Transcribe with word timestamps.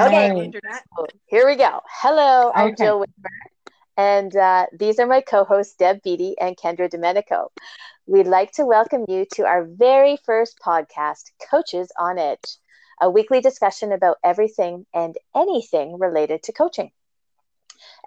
Okay, 0.00 0.30
internet. 0.44 0.84
Here 1.26 1.46
we 1.46 1.56
go. 1.56 1.80
Hello, 1.88 2.52
I'm 2.54 2.68
okay. 2.68 2.84
Jill 2.84 3.00
Whitmer, 3.00 3.72
and 3.96 4.36
uh, 4.36 4.66
these 4.78 5.00
are 5.00 5.06
my 5.06 5.20
co-hosts 5.20 5.74
Deb 5.74 6.02
Beatty 6.02 6.36
and 6.40 6.56
Kendra 6.56 6.88
Domenico. 6.88 7.50
We'd 8.06 8.28
like 8.28 8.52
to 8.52 8.64
welcome 8.64 9.06
you 9.08 9.26
to 9.34 9.44
our 9.44 9.64
very 9.64 10.16
first 10.24 10.60
podcast, 10.64 11.32
Coaches 11.50 11.90
on 11.98 12.18
Edge, 12.18 12.58
a 13.00 13.10
weekly 13.10 13.40
discussion 13.40 13.92
about 13.92 14.18
everything 14.22 14.86
and 14.94 15.16
anything 15.34 15.98
related 15.98 16.44
to 16.44 16.52
coaching. 16.52 16.92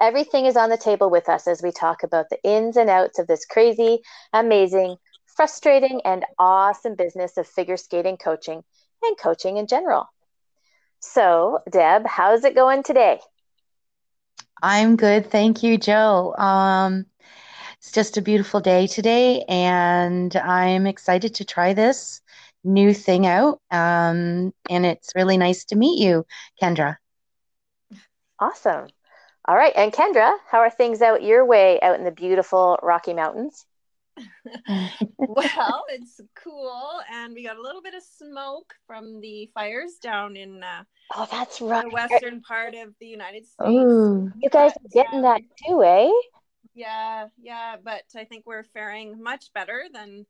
Everything 0.00 0.46
is 0.46 0.56
on 0.56 0.70
the 0.70 0.78
table 0.78 1.10
with 1.10 1.28
us 1.28 1.46
as 1.46 1.62
we 1.62 1.72
talk 1.72 2.02
about 2.02 2.30
the 2.30 2.42
ins 2.42 2.76
and 2.76 2.88
outs 2.88 3.18
of 3.18 3.26
this 3.26 3.44
crazy, 3.44 4.02
amazing, 4.32 4.96
frustrating, 5.26 6.00
and 6.06 6.24
awesome 6.38 6.94
business 6.94 7.36
of 7.36 7.46
figure 7.46 7.76
skating 7.76 8.16
coaching 8.16 8.64
and 9.02 9.18
coaching 9.18 9.58
in 9.58 9.66
general. 9.66 10.08
So, 11.02 11.62
Deb, 11.70 12.06
how's 12.06 12.44
it 12.44 12.54
going 12.54 12.82
today? 12.82 13.20
I'm 14.62 14.96
good. 14.96 15.30
Thank 15.30 15.62
you, 15.62 15.78
Joe. 15.78 16.34
Um, 16.36 17.06
it's 17.78 17.92
just 17.92 18.16
a 18.16 18.22
beautiful 18.22 18.60
day 18.60 18.86
today, 18.86 19.44
and 19.48 20.34
I'm 20.36 20.86
excited 20.86 21.34
to 21.36 21.44
try 21.44 21.74
this 21.74 22.20
new 22.64 22.94
thing 22.94 23.26
out. 23.26 23.60
Um, 23.70 24.52
and 24.70 24.86
it's 24.86 25.14
really 25.14 25.36
nice 25.36 25.64
to 25.66 25.76
meet 25.76 26.00
you, 26.02 26.26
Kendra. 26.62 26.96
Awesome. 28.38 28.88
All 29.46 29.56
right. 29.56 29.72
And 29.76 29.92
Kendra, 29.92 30.38
how 30.48 30.58
are 30.60 30.70
things 30.70 31.02
out 31.02 31.22
your 31.22 31.44
way 31.44 31.80
out 31.80 31.96
in 31.98 32.04
the 32.04 32.10
beautiful 32.12 32.78
Rocky 32.82 33.14
Mountains? 33.14 33.66
well, 35.18 35.84
it's 35.88 36.20
cool, 36.34 37.00
and 37.12 37.34
we 37.34 37.44
got 37.44 37.56
a 37.56 37.62
little 37.62 37.82
bit 37.82 37.94
of 37.94 38.02
smoke 38.02 38.74
from 38.86 39.20
the 39.20 39.50
fires 39.54 39.94
down 40.02 40.36
in 40.36 40.62
uh, 40.62 40.82
oh, 41.16 41.28
that's 41.30 41.60
right, 41.60 41.84
the 41.84 41.90
western 41.90 42.40
part 42.42 42.74
of 42.74 42.94
the 43.00 43.06
United 43.06 43.46
States. 43.46 43.58
Oh, 43.60 44.30
you 44.36 44.50
guys 44.50 44.72
are 44.72 44.88
getting 44.92 45.22
that 45.22 45.40
too, 45.66 45.82
eh? 45.82 46.10
Yeah, 46.74 47.26
yeah, 47.40 47.76
but 47.82 48.04
I 48.16 48.24
think 48.24 48.44
we're 48.46 48.64
faring 48.64 49.22
much 49.22 49.52
better 49.54 49.84
than 49.92 50.26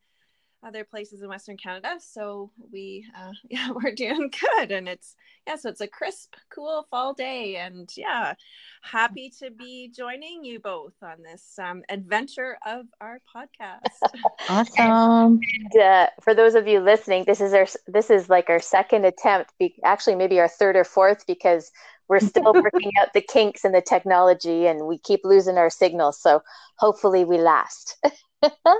other 0.64 0.84
places 0.84 1.22
in 1.22 1.28
Western 1.28 1.56
Canada. 1.56 1.96
So 1.98 2.50
we, 2.72 3.06
uh, 3.18 3.32
yeah, 3.50 3.70
we're 3.70 3.94
doing 3.94 4.30
good, 4.58 4.70
and 4.70 4.88
it's 4.88 5.14
yeah, 5.46 5.56
so 5.56 5.68
it's 5.68 5.80
a 5.80 5.88
crisp, 5.88 6.34
cool 6.54 6.86
fall 6.90 7.14
day, 7.14 7.56
and 7.56 7.90
yeah, 7.96 8.34
happy 8.82 9.32
to 9.40 9.50
be 9.50 9.90
joining 9.94 10.44
you 10.44 10.60
both 10.60 10.94
on 11.02 11.22
this 11.22 11.58
um, 11.58 11.82
adventure 11.88 12.56
of 12.64 12.86
our 13.00 13.18
podcast. 13.34 13.80
awesome. 14.48 15.40
And, 15.72 15.82
uh, 15.82 16.06
for 16.20 16.34
those 16.34 16.54
of 16.54 16.68
you 16.68 16.80
listening, 16.80 17.24
this 17.26 17.40
is 17.40 17.52
our 17.52 17.66
this 17.86 18.10
is 18.10 18.28
like 18.28 18.48
our 18.48 18.60
second 18.60 19.04
attempt, 19.04 19.52
be, 19.58 19.74
actually 19.84 20.14
maybe 20.14 20.38
our 20.38 20.48
third 20.48 20.76
or 20.76 20.84
fourth, 20.84 21.26
because 21.26 21.72
we're 22.08 22.20
still 22.20 22.52
working 22.54 22.92
out 23.00 23.12
the 23.14 23.20
kinks 23.20 23.64
in 23.64 23.72
the 23.72 23.82
technology, 23.82 24.66
and 24.66 24.86
we 24.86 24.98
keep 24.98 25.20
losing 25.24 25.58
our 25.58 25.70
signals. 25.70 26.20
So 26.20 26.42
hopefully, 26.76 27.24
we 27.24 27.38
last. 27.38 27.96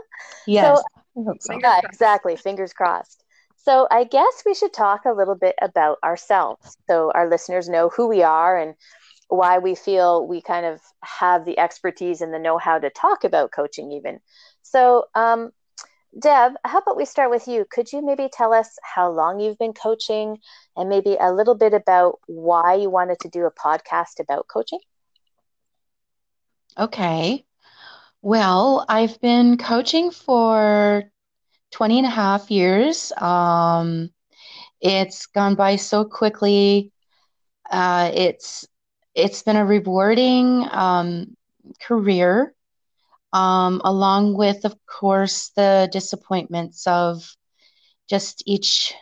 yes. 0.47 0.83
So, 1.17 1.41
so. 1.41 1.61
Yeah, 1.63 1.81
exactly. 1.85 2.37
Fingers 2.37 2.73
crossed. 2.73 3.25
So 3.57 3.87
I 3.91 4.05
guess 4.05 4.43
we 4.47 4.55
should 4.55 4.73
talk 4.73 5.05
a 5.05 5.13
little 5.13 5.35
bit 5.37 5.55
about 5.63 5.99
ourselves 6.05 6.77
so 6.89 7.11
our 7.15 7.29
listeners 7.29 7.69
know 7.69 7.89
who 7.91 8.09
we 8.09 8.23
are 8.23 8.57
and 8.57 8.75
why 9.29 9.59
we 9.59 9.75
feel 9.75 10.27
we 10.27 10.41
kind 10.43 10.67
of 10.67 10.81
have 11.03 11.45
the 11.45 11.59
expertise 11.59 12.21
and 12.21 12.33
the 12.33 12.39
know-how 12.39 12.79
to 12.79 12.91
talk 12.91 13.25
about 13.25 13.53
coaching 13.53 13.93
even. 13.93 14.21
So 14.63 15.05
um, 15.15 15.51
Deb, 16.21 16.53
how 16.65 16.79
about 16.79 16.97
we 16.97 17.05
start 17.05 17.31
with 17.31 17.47
you? 17.49 17.65
Could 17.71 17.93
you 17.93 18.03
maybe 18.05 18.29
tell 18.33 18.53
us 18.53 18.79
how 18.83 19.11
long 19.11 19.41
you've 19.41 19.59
been 19.59 19.73
coaching 19.75 20.39
and 20.77 20.89
maybe 20.89 21.17
a 21.21 21.33
little 21.33 21.55
bit 21.55 21.73
about 21.75 22.19
why 22.27 22.75
you 22.75 22.91
wanted 22.91 23.19
to 23.21 23.29
do 23.29 23.45
a 23.47 23.53
podcast 23.53 24.21
about 24.21 24.47
coaching? 24.49 24.81
Okay. 26.79 27.47
Well, 28.25 28.87
I've 28.89 29.21
been 29.21 29.57
coaching 29.59 30.13
for 30.13 31.11
20 31.73 31.99
and 31.99 32.07
a 32.07 32.11
half 32.11 32.53
years. 32.53 33.11
Um, 33.17 34.11
it's 34.81 35.27
gone 35.27 35.57
by 35.57 35.75
so 35.75 36.05
quickly. 36.05 36.93
Uh, 37.69 38.13
it's 38.15 38.65
it's 39.17 39.43
been 39.43 39.57
a 39.57 39.67
rewarding 39.67 40.69
um, 40.71 41.37
career, 41.81 42.55
um, 43.33 43.81
along 43.85 44.37
with, 44.37 44.65
of 44.67 44.77
course, 44.87 45.51
the 45.57 45.89
disappointments 45.91 46.87
of 46.87 47.29
just 48.09 48.45
each. 48.47 48.95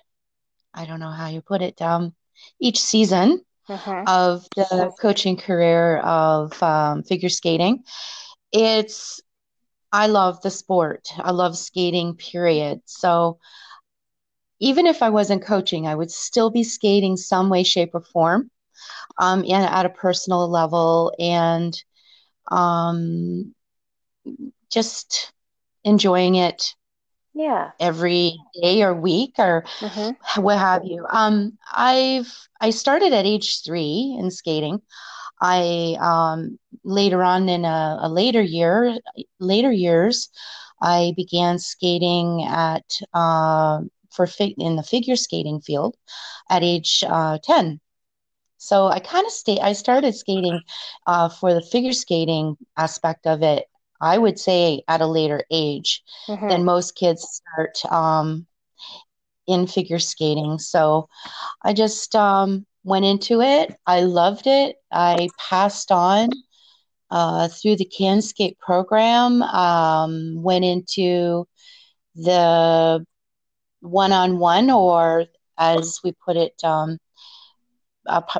I 0.72 0.86
don't 0.86 1.00
know 1.00 1.10
how 1.10 1.28
you 1.28 1.42
put 1.42 1.60
it. 1.60 1.82
Um, 1.82 2.14
each 2.58 2.80
season 2.80 3.44
uh-huh. 3.68 4.04
of 4.06 4.46
the 4.56 4.92
coaching 4.98 5.36
career 5.36 5.98
of 5.98 6.60
um, 6.62 7.02
figure 7.02 7.28
skating 7.28 7.84
it's 8.52 9.20
I 9.92 10.06
love 10.06 10.40
the 10.42 10.50
sport. 10.50 11.08
I 11.18 11.32
love 11.32 11.56
skating, 11.56 12.14
period. 12.14 12.82
So 12.84 13.38
even 14.60 14.86
if 14.86 15.02
I 15.02 15.08
wasn't 15.08 15.44
coaching, 15.44 15.86
I 15.86 15.94
would 15.94 16.10
still 16.10 16.50
be 16.50 16.62
skating 16.62 17.16
some 17.16 17.48
way, 17.48 17.62
shape, 17.62 17.90
or 17.94 18.00
form, 18.00 18.50
um, 19.18 19.40
and 19.40 19.64
at 19.64 19.86
a 19.86 19.90
personal 19.90 20.48
level, 20.48 21.12
and 21.18 21.74
um, 22.50 23.54
just 24.70 25.32
enjoying 25.82 26.36
it. 26.36 26.74
Yeah. 27.32 27.70
Every 27.78 28.36
day 28.60 28.82
or 28.82 28.92
week 28.92 29.34
or 29.38 29.64
mm-hmm. 29.78 30.42
what 30.42 30.58
have 30.58 30.84
you. 30.84 31.06
Um, 31.08 31.56
I've 31.72 32.30
I 32.60 32.70
started 32.70 33.12
at 33.12 33.24
age 33.24 33.62
three 33.64 34.16
in 34.18 34.30
skating. 34.30 34.82
I 35.40 35.96
um, 36.00 36.58
later 36.84 37.22
on 37.22 37.48
in 37.48 37.64
a, 37.64 37.98
a, 38.02 38.08
later 38.08 38.42
year, 38.42 38.98
later 39.38 39.72
years, 39.72 40.28
I 40.80 41.12
began 41.16 41.58
skating 41.58 42.44
at 42.44 42.84
uh, 43.14 43.80
for 44.10 44.26
fig- 44.26 44.58
in 44.58 44.76
the 44.76 44.82
figure 44.82 45.16
skating 45.16 45.60
field 45.60 45.96
at 46.50 46.62
age 46.62 47.04
uh, 47.06 47.38
ten. 47.42 47.80
So 48.58 48.88
I 48.88 48.98
kind 49.00 49.24
of 49.24 49.32
stay. 49.32 49.58
I 49.58 49.72
started 49.72 50.14
skating 50.14 50.60
uh, 51.06 51.30
for 51.30 51.54
the 51.54 51.62
figure 51.62 51.94
skating 51.94 52.56
aspect 52.76 53.26
of 53.26 53.42
it. 53.42 53.66
I 54.00 54.18
would 54.18 54.38
say 54.38 54.82
at 54.88 55.00
a 55.00 55.06
later 55.06 55.44
age 55.50 56.02
mm-hmm. 56.28 56.48
than 56.48 56.64
most 56.64 56.94
kids 56.94 57.42
start 57.42 57.92
um, 57.92 58.46
in 59.46 59.66
figure 59.66 59.98
skating. 59.98 60.58
So 60.58 61.08
I 61.62 61.72
just 61.72 62.14
um, 62.14 62.66
went 62.84 63.04
into 63.04 63.40
it. 63.40 63.74
I 63.86 64.00
loved 64.02 64.46
it. 64.46 64.76
I 64.90 65.28
passed 65.38 65.92
on 65.92 66.30
uh, 67.10 67.48
through 67.48 67.76
the 67.76 67.90
CanSkate 67.98 68.58
program, 68.58 69.42
um, 69.42 70.42
went 70.42 70.64
into 70.64 71.46
the 72.14 73.04
one 73.80 74.12
on 74.12 74.38
one, 74.38 74.70
or 74.70 75.26
as 75.58 76.00
we 76.04 76.12
put 76.12 76.36
it, 76.36 76.54
um, 76.64 76.98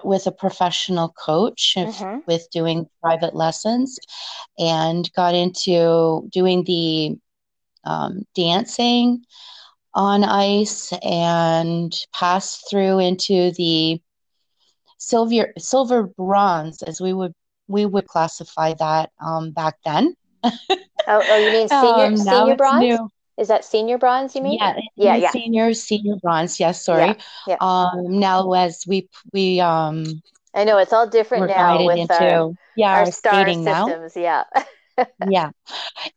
with 0.02 0.26
a 0.26 0.32
professional 0.32 1.10
coach 1.10 1.74
if, 1.76 1.96
mm-hmm. 1.96 2.20
with 2.26 2.48
doing 2.50 2.88
private 3.02 3.34
lessons, 3.34 3.98
and 4.58 5.10
got 5.14 5.34
into 5.34 6.28
doing 6.32 6.64
the 6.64 7.16
um, 7.84 8.22
dancing 8.34 9.24
on 9.94 10.22
ice 10.22 10.92
and 11.02 11.92
passed 12.12 12.68
through 12.70 13.00
into 13.00 13.50
the 13.52 14.00
silver 15.00 15.52
silver 15.58 16.04
bronze 16.04 16.82
as 16.82 17.00
we 17.00 17.12
would 17.12 17.34
we 17.66 17.86
would 17.86 18.06
classify 18.06 18.74
that 18.74 19.10
um, 19.20 19.50
back 19.50 19.76
then. 19.84 20.14
oh, 20.44 20.50
oh, 21.08 21.36
you 21.36 21.50
mean 21.50 21.68
senior 21.68 22.04
um, 22.04 22.16
senior 22.16 22.56
bronze? 22.56 22.80
New. 22.80 23.08
Is 23.38 23.48
that 23.48 23.64
senior 23.64 23.96
bronze? 23.96 24.36
You 24.36 24.42
mean? 24.42 24.58
Yeah, 24.60 24.76
yeah, 24.96 25.16
yeah. 25.16 25.30
Senior 25.30 25.72
senior 25.72 26.16
bronze. 26.16 26.60
Yes, 26.60 26.84
sorry. 26.84 27.06
Yeah, 27.06 27.14
yeah. 27.48 27.56
Um, 27.60 28.20
now 28.20 28.52
as 28.52 28.84
we 28.86 29.08
we 29.32 29.60
um. 29.60 30.04
I 30.52 30.64
know 30.64 30.78
it's 30.78 30.92
all 30.92 31.06
different 31.06 31.46
now 31.46 31.86
with 31.86 31.96
into, 31.96 32.12
our, 32.12 32.50
yeah, 32.76 32.92
our, 32.92 32.98
our 33.00 33.12
star 33.12 33.46
systems. 33.46 33.64
Now. 33.64 34.08
Yeah. 34.16 34.44
yeah. 35.30 35.50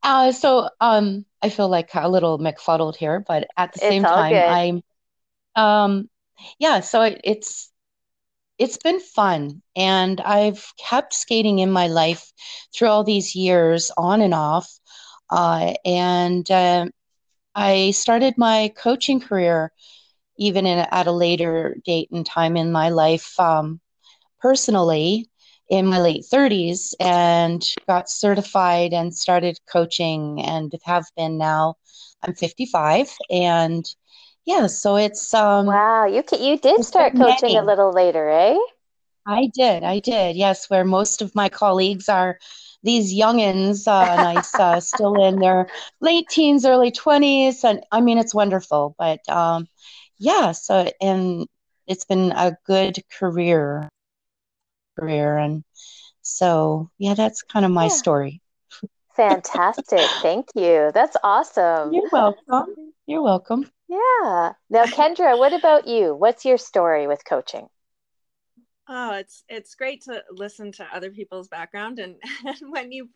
Uh, 0.01 0.31
so 0.31 0.69
um, 0.81 1.25
I 1.41 1.49
feel 1.49 1.69
like 1.69 1.91
a 1.93 2.09
little 2.09 2.39
McFuddled 2.39 2.95
here, 2.95 3.23
but 3.25 3.47
at 3.55 3.73
the 3.73 3.79
same 3.79 4.03
time, 4.03 4.33
good. 4.33 4.43
I'm 4.43 4.83
um, 5.55 6.09
yeah. 6.57 6.79
So 6.79 7.03
it, 7.03 7.21
it's 7.23 7.71
it's 8.57 8.77
been 8.77 8.99
fun 8.99 9.61
and 9.75 10.21
I've 10.21 10.65
kept 10.77 11.13
skating 11.13 11.59
in 11.59 11.71
my 11.71 11.87
life 11.87 12.31
through 12.73 12.89
all 12.89 13.03
these 13.03 13.35
years 13.35 13.91
on 13.97 14.21
and 14.21 14.33
off. 14.33 14.69
Uh, 15.29 15.73
and 15.85 16.49
uh, 16.51 16.87
I 17.55 17.91
started 17.91 18.37
my 18.37 18.71
coaching 18.77 19.19
career 19.19 19.71
even 20.37 20.65
in, 20.65 20.79
at 20.79 21.07
a 21.07 21.11
later 21.11 21.77
date 21.85 22.09
and 22.11 22.25
time 22.25 22.57
in 22.57 22.71
my 22.71 22.89
life 22.89 23.39
um, 23.39 23.79
personally 24.41 25.29
in 25.69 25.87
my 25.87 25.99
late 25.99 26.25
30s 26.25 26.93
and 26.99 27.63
got 27.87 28.09
certified 28.09 28.93
and 28.93 29.15
started 29.15 29.59
coaching 29.71 30.41
and 30.41 30.73
have 30.83 31.05
been 31.15 31.37
now. 31.37 31.75
I'm 32.21 32.35
55 32.35 33.15
and 33.29 33.85
yeah, 34.45 34.67
so 34.67 34.95
it's 34.97 35.33
um 35.33 35.67
Wow, 35.67 36.05
you 36.05 36.23
you 36.39 36.57
did 36.57 36.83
start 36.83 37.15
coaching 37.15 37.51
many. 37.51 37.57
a 37.57 37.63
little 37.63 37.91
later, 37.91 38.29
eh? 38.29 38.57
I 39.25 39.49
did. 39.53 39.83
I 39.83 39.99
did. 39.99 40.35
Yes, 40.35 40.69
where 40.69 40.83
most 40.83 41.21
of 41.21 41.33
my 41.35 41.49
colleagues 41.49 42.09
are 42.09 42.39
these 42.83 43.13
youngins, 43.13 43.87
uh, 43.87 44.17
nice, 44.17 44.53
uh, 44.59 44.79
still 44.81 45.23
in 45.25 45.39
their 45.39 45.67
late 46.01 46.27
teens, 46.29 46.65
early 46.65 46.91
20s. 46.91 47.63
And 47.63 47.81
I 47.91 48.01
mean, 48.01 48.17
it's 48.17 48.33
wonderful. 48.35 48.95
But 48.97 49.27
um, 49.29 49.67
yeah, 50.17 50.51
so, 50.51 50.89
and 51.01 51.47
it's 51.87 52.03
been 52.05 52.31
a 52.33 52.57
good 52.65 52.99
career. 53.17 53.87
Career. 54.99 55.37
And 55.37 55.63
so, 56.21 56.89
yeah, 56.97 57.13
that's 57.13 57.43
kind 57.43 57.65
of 57.65 57.71
my 57.71 57.85
yeah. 57.85 57.89
story. 57.89 58.41
Fantastic. 59.15 60.01
Thank 60.21 60.49
you. 60.55 60.91
That's 60.93 61.15
awesome. 61.23 61.93
You're 61.93 62.09
welcome. 62.11 62.82
You're 63.05 63.21
welcome. 63.21 63.69
Yeah. 63.89 64.53
Now, 64.69 64.85
Kendra, 64.85 65.37
what 65.37 65.53
about 65.53 65.87
you? 65.87 66.15
What's 66.15 66.45
your 66.45 66.57
story 66.57 67.05
with 67.07 67.25
coaching? 67.25 67.67
Oh, 68.87 69.13
it's 69.13 69.43
it's 69.47 69.75
great 69.75 70.03
to 70.03 70.23
listen 70.31 70.71
to 70.73 70.87
other 70.93 71.09
people's 71.11 71.47
background, 71.47 71.99
and, 71.99 72.15
and 72.45 72.57
when 72.69 72.91
you 72.91 73.09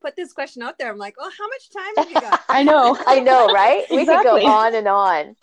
put 0.00 0.16
this 0.16 0.32
question 0.32 0.62
out 0.62 0.78
there, 0.78 0.90
I'm 0.90 0.98
like, 0.98 1.16
well, 1.18 1.30
how 1.36 1.48
much 1.48 1.70
time 1.70 1.94
have 1.96 2.10
you 2.10 2.20
got? 2.20 2.40
I 2.48 2.62
know, 2.62 2.96
I 3.06 3.20
know, 3.20 3.46
right? 3.52 3.84
We 3.90 4.06
could 4.06 4.22
go 4.22 4.36
on 4.36 4.74
and 4.74 4.88
on. 4.88 5.36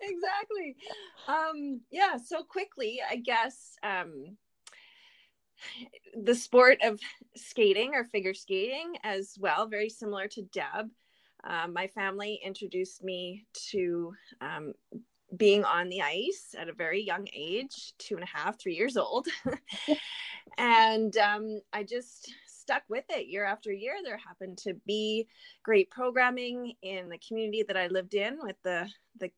exactly. 0.00 0.76
Um, 1.28 1.80
yeah. 1.90 2.16
So 2.24 2.42
quickly, 2.42 3.00
I 3.08 3.16
guess 3.16 3.76
um, 3.82 4.36
the 6.20 6.34
sport 6.34 6.78
of 6.82 7.00
skating 7.36 7.94
or 7.94 8.04
figure 8.04 8.34
skating 8.34 8.94
as 9.02 9.36
well, 9.38 9.66
very 9.66 9.88
similar 9.88 10.28
to 10.28 10.42
Deb. 10.42 10.90
Um, 11.46 11.72
my 11.72 11.86
family 11.88 12.40
introduced 12.44 13.04
me 13.04 13.44
to 13.70 14.14
um, 14.40 14.72
being 15.36 15.64
on 15.64 15.88
the 15.88 16.02
ice 16.02 16.54
at 16.58 16.68
a 16.68 16.72
very 16.72 17.02
young 17.02 17.26
age 17.34 17.92
two 17.98 18.14
and 18.14 18.24
a 18.24 18.26
half 18.26 18.58
three 18.58 18.74
years 18.74 18.96
old 18.96 19.26
and 20.58 21.16
um, 21.16 21.60
i 21.72 21.82
just 21.82 22.32
stuck 22.46 22.82
with 22.88 23.04
it 23.08 23.26
year 23.26 23.44
after 23.44 23.72
year 23.72 23.94
there 24.04 24.16
happened 24.16 24.56
to 24.58 24.74
be 24.86 25.26
great 25.62 25.90
programming 25.90 26.72
in 26.82 27.08
the 27.08 27.18
community 27.18 27.62
that 27.66 27.76
i 27.76 27.86
lived 27.88 28.14
in 28.14 28.38
with 28.42 28.56
the 28.62 28.88
the 29.18 29.30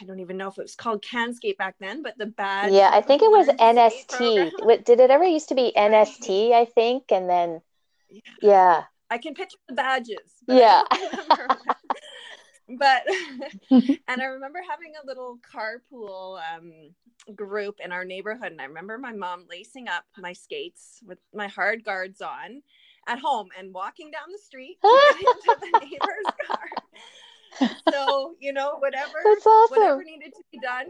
I 0.00 0.04
don't 0.04 0.20
even 0.20 0.36
know 0.36 0.46
if 0.46 0.58
it 0.58 0.62
was 0.62 0.76
called 0.76 1.02
CanSkate 1.02 1.56
back 1.56 1.74
then, 1.80 2.04
but 2.04 2.16
the 2.16 2.26
bad. 2.26 2.72
Yeah, 2.72 2.90
I 2.92 3.00
think 3.00 3.20
it 3.20 3.32
was 3.32 3.48
NST. 3.48 4.84
Did 4.84 5.00
it 5.00 5.10
ever 5.10 5.24
used 5.24 5.48
to 5.48 5.56
be 5.56 5.72
NST? 5.76 6.52
I 6.52 6.66
think, 6.66 7.10
and 7.10 7.28
then 7.28 7.62
yeah, 8.08 8.20
yeah. 8.40 8.82
I 9.12 9.18
can 9.18 9.34
picture 9.34 9.58
the 9.68 9.74
badges. 9.74 10.16
Yeah. 10.48 10.82
but 12.78 13.02
and 13.70 14.22
I 14.22 14.24
remember 14.24 14.60
having 14.68 14.94
a 15.02 15.06
little 15.06 15.38
carpool 15.54 16.40
um, 16.54 16.72
group 17.34 17.76
in 17.84 17.92
our 17.92 18.06
neighborhood, 18.06 18.52
and 18.52 18.60
I 18.60 18.64
remember 18.64 18.96
my 18.96 19.12
mom 19.12 19.44
lacing 19.50 19.88
up 19.88 20.04
my 20.16 20.32
skates 20.32 21.00
with 21.06 21.18
my 21.34 21.46
hard 21.46 21.84
guards 21.84 22.22
on 22.22 22.62
at 23.06 23.18
home 23.18 23.48
and 23.58 23.74
walking 23.74 24.10
down 24.10 24.32
the 24.32 24.38
street 24.38 24.78
into 24.82 25.56
the 25.60 25.80
neighbor's 25.80 26.32
car. 26.46 27.68
So 27.92 28.34
you 28.40 28.54
know, 28.54 28.76
whatever 28.78 29.18
awesome. 29.18 29.76
whatever 29.76 30.04
needed 30.04 30.32
to 30.32 30.42
be 30.50 30.58
done 30.58 30.86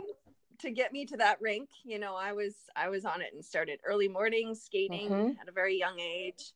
to 0.60 0.70
get 0.70 0.92
me 0.92 1.06
to 1.06 1.16
that 1.16 1.40
rink, 1.40 1.70
you 1.84 1.98
know, 1.98 2.14
I 2.14 2.34
was 2.34 2.54
I 2.76 2.88
was 2.88 3.04
on 3.04 3.20
it 3.20 3.30
and 3.34 3.44
started 3.44 3.80
early 3.84 4.06
morning 4.06 4.54
skating 4.54 5.10
mm-hmm. 5.10 5.40
at 5.40 5.48
a 5.48 5.52
very 5.52 5.76
young 5.76 5.98
age 5.98 6.52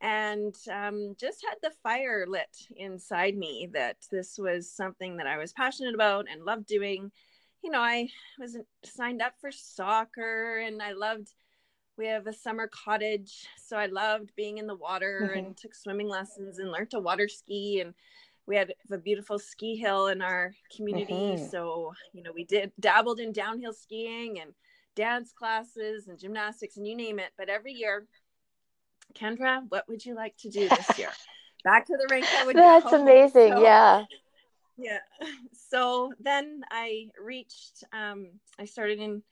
and 0.00 0.54
um, 0.72 1.14
just 1.18 1.44
had 1.48 1.56
the 1.62 1.74
fire 1.82 2.26
lit 2.28 2.56
inside 2.76 3.36
me 3.36 3.68
that 3.72 3.96
this 4.10 4.38
was 4.38 4.70
something 4.70 5.16
that 5.16 5.26
I 5.26 5.38
was 5.38 5.52
passionate 5.52 5.94
about 5.94 6.26
and 6.30 6.44
loved 6.44 6.66
doing. 6.66 7.10
You 7.62 7.70
know, 7.70 7.80
I 7.80 8.08
was 8.38 8.56
signed 8.84 9.22
up 9.22 9.34
for 9.40 9.50
soccer 9.50 10.58
and 10.58 10.82
I 10.82 10.92
loved, 10.92 11.28
we 11.96 12.06
have 12.06 12.26
a 12.26 12.32
summer 12.32 12.68
cottage. 12.68 13.46
So 13.56 13.76
I 13.76 13.86
loved 13.86 14.32
being 14.36 14.58
in 14.58 14.66
the 14.66 14.76
water 14.76 15.22
mm-hmm. 15.24 15.38
and 15.38 15.56
took 15.56 15.74
swimming 15.74 16.08
lessons 16.08 16.58
and 16.58 16.70
learned 16.70 16.90
to 16.90 17.00
water 17.00 17.28
ski. 17.28 17.80
And 17.80 17.94
we 18.46 18.56
had 18.56 18.74
a 18.92 18.98
beautiful 18.98 19.38
ski 19.38 19.76
hill 19.76 20.08
in 20.08 20.22
our 20.22 20.52
community. 20.74 21.12
Mm-hmm. 21.12 21.46
So, 21.46 21.92
you 22.12 22.22
know, 22.22 22.32
we 22.32 22.44
did 22.44 22.72
dabbled 22.78 23.18
in 23.18 23.32
downhill 23.32 23.72
skiing 23.72 24.40
and 24.40 24.52
dance 24.94 25.32
classes 25.32 26.08
and 26.08 26.18
gymnastics 26.18 26.76
and 26.76 26.86
you 26.86 26.96
name 26.96 27.18
it. 27.18 27.30
But 27.36 27.48
every 27.48 27.72
year, 27.72 28.06
Kendra, 29.14 29.62
what 29.68 29.88
would 29.88 30.04
you 30.04 30.14
like 30.14 30.36
to 30.38 30.50
do 30.50 30.68
this 30.68 30.98
year? 30.98 31.10
Back 31.64 31.86
to 31.86 31.96
the 31.96 32.06
rink. 32.10 32.26
I 32.32 32.46
would 32.46 32.56
That's 32.56 32.90
go. 32.90 33.00
amazing. 33.00 33.52
So, 33.52 33.62
yeah. 33.62 34.04
Yeah. 34.76 34.98
So 35.68 36.12
then 36.20 36.62
I 36.70 37.08
reached, 37.22 37.84
um, 37.92 38.28
I 38.58 38.66
started 38.66 39.00
in 39.00 39.22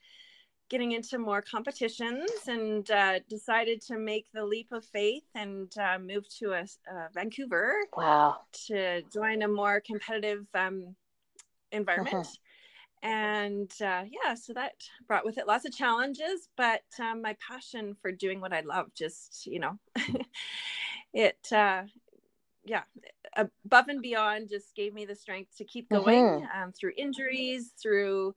getting 0.69 0.93
into 0.93 1.19
more 1.19 1.41
competitions 1.41 2.29
and 2.47 2.89
uh, 2.89 3.19
decided 3.29 3.79
to 3.81 3.97
make 3.97 4.25
the 4.33 4.43
leap 4.43 4.71
of 4.71 4.83
faith 4.85 5.23
and 5.35 5.71
uh, 5.77 5.99
move 5.99 6.27
to 6.39 6.53
a, 6.53 6.61
uh, 6.61 7.07
Vancouver. 7.13 7.75
Wow. 7.95 8.37
To 8.67 9.03
join 9.13 9.43
a 9.43 9.47
more 9.47 9.79
competitive 9.79 10.45
um, 10.55 10.95
environment. 11.71 12.15
Uh-huh 12.15 12.31
and 13.05 13.71
uh, 13.81 14.03
yeah 14.09 14.33
so 14.33 14.51
that 14.51 14.73
brought 15.07 15.23
with 15.23 15.37
it 15.37 15.47
lots 15.47 15.63
of 15.63 15.71
challenges 15.71 16.49
but 16.57 16.81
um, 16.99 17.21
my 17.21 17.35
passion 17.47 17.95
for 18.01 18.11
doing 18.11 18.41
what 18.41 18.51
i 18.51 18.61
love 18.61 18.87
just 18.95 19.45
you 19.45 19.59
know 19.59 19.77
it 21.13 21.37
uh, 21.51 21.83
yeah 22.65 22.81
above 23.35 23.89
and 23.89 24.01
beyond 24.01 24.49
just 24.49 24.75
gave 24.75 24.91
me 24.93 25.05
the 25.05 25.15
strength 25.15 25.55
to 25.55 25.63
keep 25.63 25.87
going 25.89 26.23
mm-hmm. 26.23 26.63
um, 26.63 26.71
through 26.71 26.93
injuries 26.97 27.73
through 27.79 28.33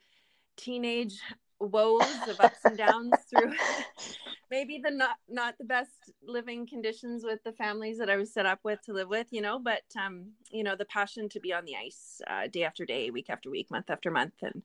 teenage 0.58 1.18
woes 1.60 2.28
of 2.28 2.40
ups 2.40 2.64
and 2.64 2.78
downs 2.78 3.14
through 3.28 3.52
maybe 4.50 4.80
the 4.82 4.90
not 4.90 5.16
not 5.28 5.56
the 5.58 5.64
best 5.64 6.10
living 6.26 6.66
conditions 6.66 7.24
with 7.24 7.42
the 7.44 7.52
families 7.52 7.98
that 7.98 8.10
I 8.10 8.16
was 8.16 8.32
set 8.32 8.46
up 8.46 8.60
with 8.62 8.80
to 8.82 8.92
live 8.92 9.08
with, 9.08 9.26
you 9.30 9.40
know, 9.40 9.58
but 9.58 9.82
um, 10.00 10.32
you 10.50 10.64
know, 10.64 10.76
the 10.76 10.84
passion 10.86 11.28
to 11.30 11.40
be 11.40 11.52
on 11.52 11.64
the 11.64 11.76
ice 11.76 12.20
uh, 12.28 12.46
day 12.46 12.64
after 12.64 12.84
day, 12.84 13.10
week 13.10 13.30
after 13.30 13.50
week, 13.50 13.70
month 13.70 13.90
after 13.90 14.10
month, 14.10 14.34
and 14.42 14.62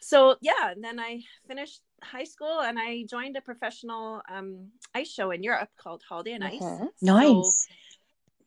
so 0.00 0.36
yeah. 0.40 0.70
And 0.70 0.82
then 0.82 1.00
I 1.00 1.22
finished 1.46 1.82
high 2.02 2.24
school 2.24 2.60
and 2.60 2.78
I 2.78 3.04
joined 3.08 3.36
a 3.36 3.40
professional 3.40 4.22
um, 4.28 4.68
ice 4.94 5.12
show 5.12 5.30
in 5.30 5.42
Europe 5.42 5.70
called 5.76 6.02
Holiday 6.08 6.34
on 6.34 6.42
Ice. 6.42 6.62
Uh-huh. 6.62 6.86
Nice. 7.02 7.68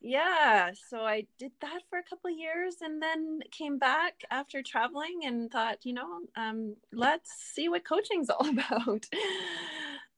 Yeah 0.01 0.71
so 0.89 1.01
i 1.01 1.25
did 1.37 1.51
that 1.61 1.81
for 1.89 1.99
a 1.99 2.03
couple 2.03 2.31
of 2.31 2.37
years 2.37 2.77
and 2.81 3.01
then 3.01 3.39
came 3.51 3.77
back 3.77 4.23
after 4.31 4.63
traveling 4.63 5.21
and 5.25 5.51
thought 5.51 5.77
you 5.83 5.93
know 5.93 6.21
um, 6.35 6.75
let's 6.91 7.31
see 7.53 7.69
what 7.69 7.85
coaching's 7.85 8.29
all 8.31 8.49
about. 8.49 9.05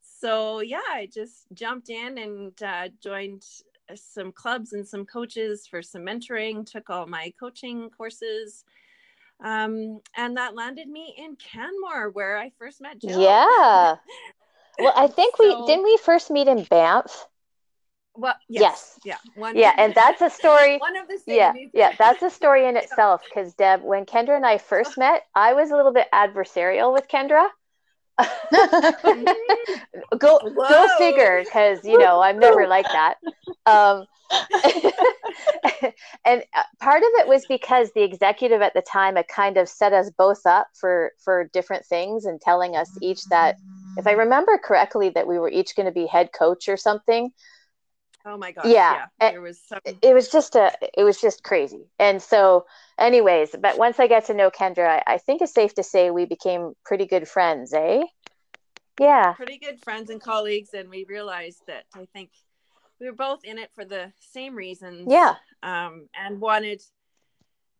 So 0.01 0.61
yeah 0.61 0.79
i 0.89 1.09
just 1.13 1.47
jumped 1.53 1.89
in 1.89 2.17
and 2.17 2.63
uh, 2.63 2.89
joined 3.03 3.43
uh, 3.91 3.95
some 3.95 4.31
clubs 4.31 4.71
and 4.71 4.87
some 4.87 5.05
coaches 5.05 5.67
for 5.69 5.81
some 5.81 6.03
mentoring 6.03 6.65
took 6.65 6.89
all 6.89 7.05
my 7.05 7.33
coaching 7.37 7.89
courses 7.89 8.63
um, 9.43 9.99
and 10.15 10.37
that 10.37 10.55
landed 10.55 10.87
me 10.87 11.13
in 11.17 11.35
canmore 11.35 12.09
where 12.11 12.37
i 12.37 12.51
first 12.57 12.79
met 12.79 13.01
jill. 13.01 13.19
Yeah. 13.19 13.95
Well 14.79 14.93
i 14.95 15.07
think 15.07 15.35
so, 15.37 15.43
we 15.43 15.67
didn't 15.67 15.83
we 15.83 15.97
first 15.97 16.31
meet 16.31 16.47
in 16.47 16.63
banff 16.63 17.27
well, 18.15 18.35
yes, 18.47 18.99
yes. 19.03 19.19
yeah, 19.23 19.41
one 19.41 19.57
yeah, 19.57 19.73
and 19.77 19.95
that's 19.95 20.21
a 20.21 20.29
story. 20.29 20.77
one 20.79 20.95
of 20.95 21.07
the 21.07 21.19
yeah, 21.25 21.53
yeah, 21.73 21.93
that's 21.97 22.21
a 22.21 22.29
story 22.29 22.67
in 22.67 22.77
itself. 22.83 23.21
Because 23.23 23.53
Deb, 23.53 23.81
when 23.81 24.05
Kendra 24.05 24.35
and 24.35 24.45
I 24.45 24.57
first 24.57 24.97
met, 24.97 25.23
I 25.35 25.53
was 25.53 25.71
a 25.71 25.75
little 25.75 25.93
bit 25.93 26.07
adversarial 26.13 26.93
with 26.93 27.07
Kendra. 27.07 27.47
go 30.19 30.39
Whoa. 30.43 30.69
go 30.69 30.87
figure, 30.99 31.43
because 31.43 31.83
you 31.83 31.97
know 31.97 32.21
I'm 32.21 32.37
never 32.37 32.67
like 32.67 32.85
that. 32.85 33.15
Um, 33.65 34.05
and 36.25 36.43
uh, 36.53 36.63
part 36.79 37.01
of 37.01 37.09
it 37.15 37.27
was 37.27 37.45
because 37.47 37.91
the 37.93 38.03
executive 38.03 38.61
at 38.61 38.73
the 38.73 38.81
time 38.81 39.15
had 39.15 39.27
kind 39.27 39.57
of 39.57 39.67
set 39.67 39.93
us 39.93 40.11
both 40.11 40.45
up 40.45 40.67
for 40.73 41.13
for 41.23 41.49
different 41.53 41.85
things 41.85 42.25
and 42.25 42.39
telling 42.41 42.75
us 42.75 42.89
each 43.01 43.23
that, 43.25 43.55
if 43.97 44.05
I 44.05 44.11
remember 44.11 44.59
correctly, 44.63 45.09
that 45.09 45.27
we 45.27 45.39
were 45.39 45.49
each 45.49 45.75
going 45.75 45.87
to 45.87 45.91
be 45.91 46.05
head 46.05 46.29
coach 46.37 46.69
or 46.69 46.77
something. 46.77 47.31
Oh 48.25 48.37
my 48.37 48.51
god. 48.51 48.65
Yeah. 48.65 49.05
yeah. 49.21 49.31
There 49.31 49.41
was 49.41 49.59
some... 49.59 49.79
it 49.85 50.13
was 50.13 50.29
just 50.29 50.55
a 50.55 50.71
it 50.97 51.03
was 51.03 51.19
just 51.19 51.43
crazy. 51.43 51.85
And 51.99 52.21
so 52.21 52.65
anyways, 52.97 53.55
but 53.59 53.77
once 53.77 53.99
I 53.99 54.07
got 54.07 54.25
to 54.25 54.33
know 54.33 54.49
Kendra, 54.49 54.87
I, 54.87 55.13
I 55.13 55.17
think 55.17 55.41
it's 55.41 55.53
safe 55.53 55.73
to 55.75 55.83
say 55.83 56.09
we 56.09 56.25
became 56.25 56.73
pretty 56.85 57.05
good 57.05 57.27
friends, 57.27 57.73
eh? 57.73 58.03
Yeah. 58.99 59.33
Pretty 59.33 59.57
good 59.57 59.81
friends 59.83 60.09
and 60.09 60.21
colleagues 60.21 60.69
and 60.73 60.89
we 60.89 61.05
realized 61.07 61.61
that 61.67 61.83
I 61.93 62.07
think 62.13 62.29
we 62.99 63.07
were 63.07 63.15
both 63.15 63.43
in 63.43 63.57
it 63.57 63.71
for 63.75 63.83
the 63.83 64.13
same 64.19 64.55
reasons. 64.55 65.07
Yeah. 65.09 65.35
Um 65.61 66.07
and 66.15 66.39
wanted 66.39 66.81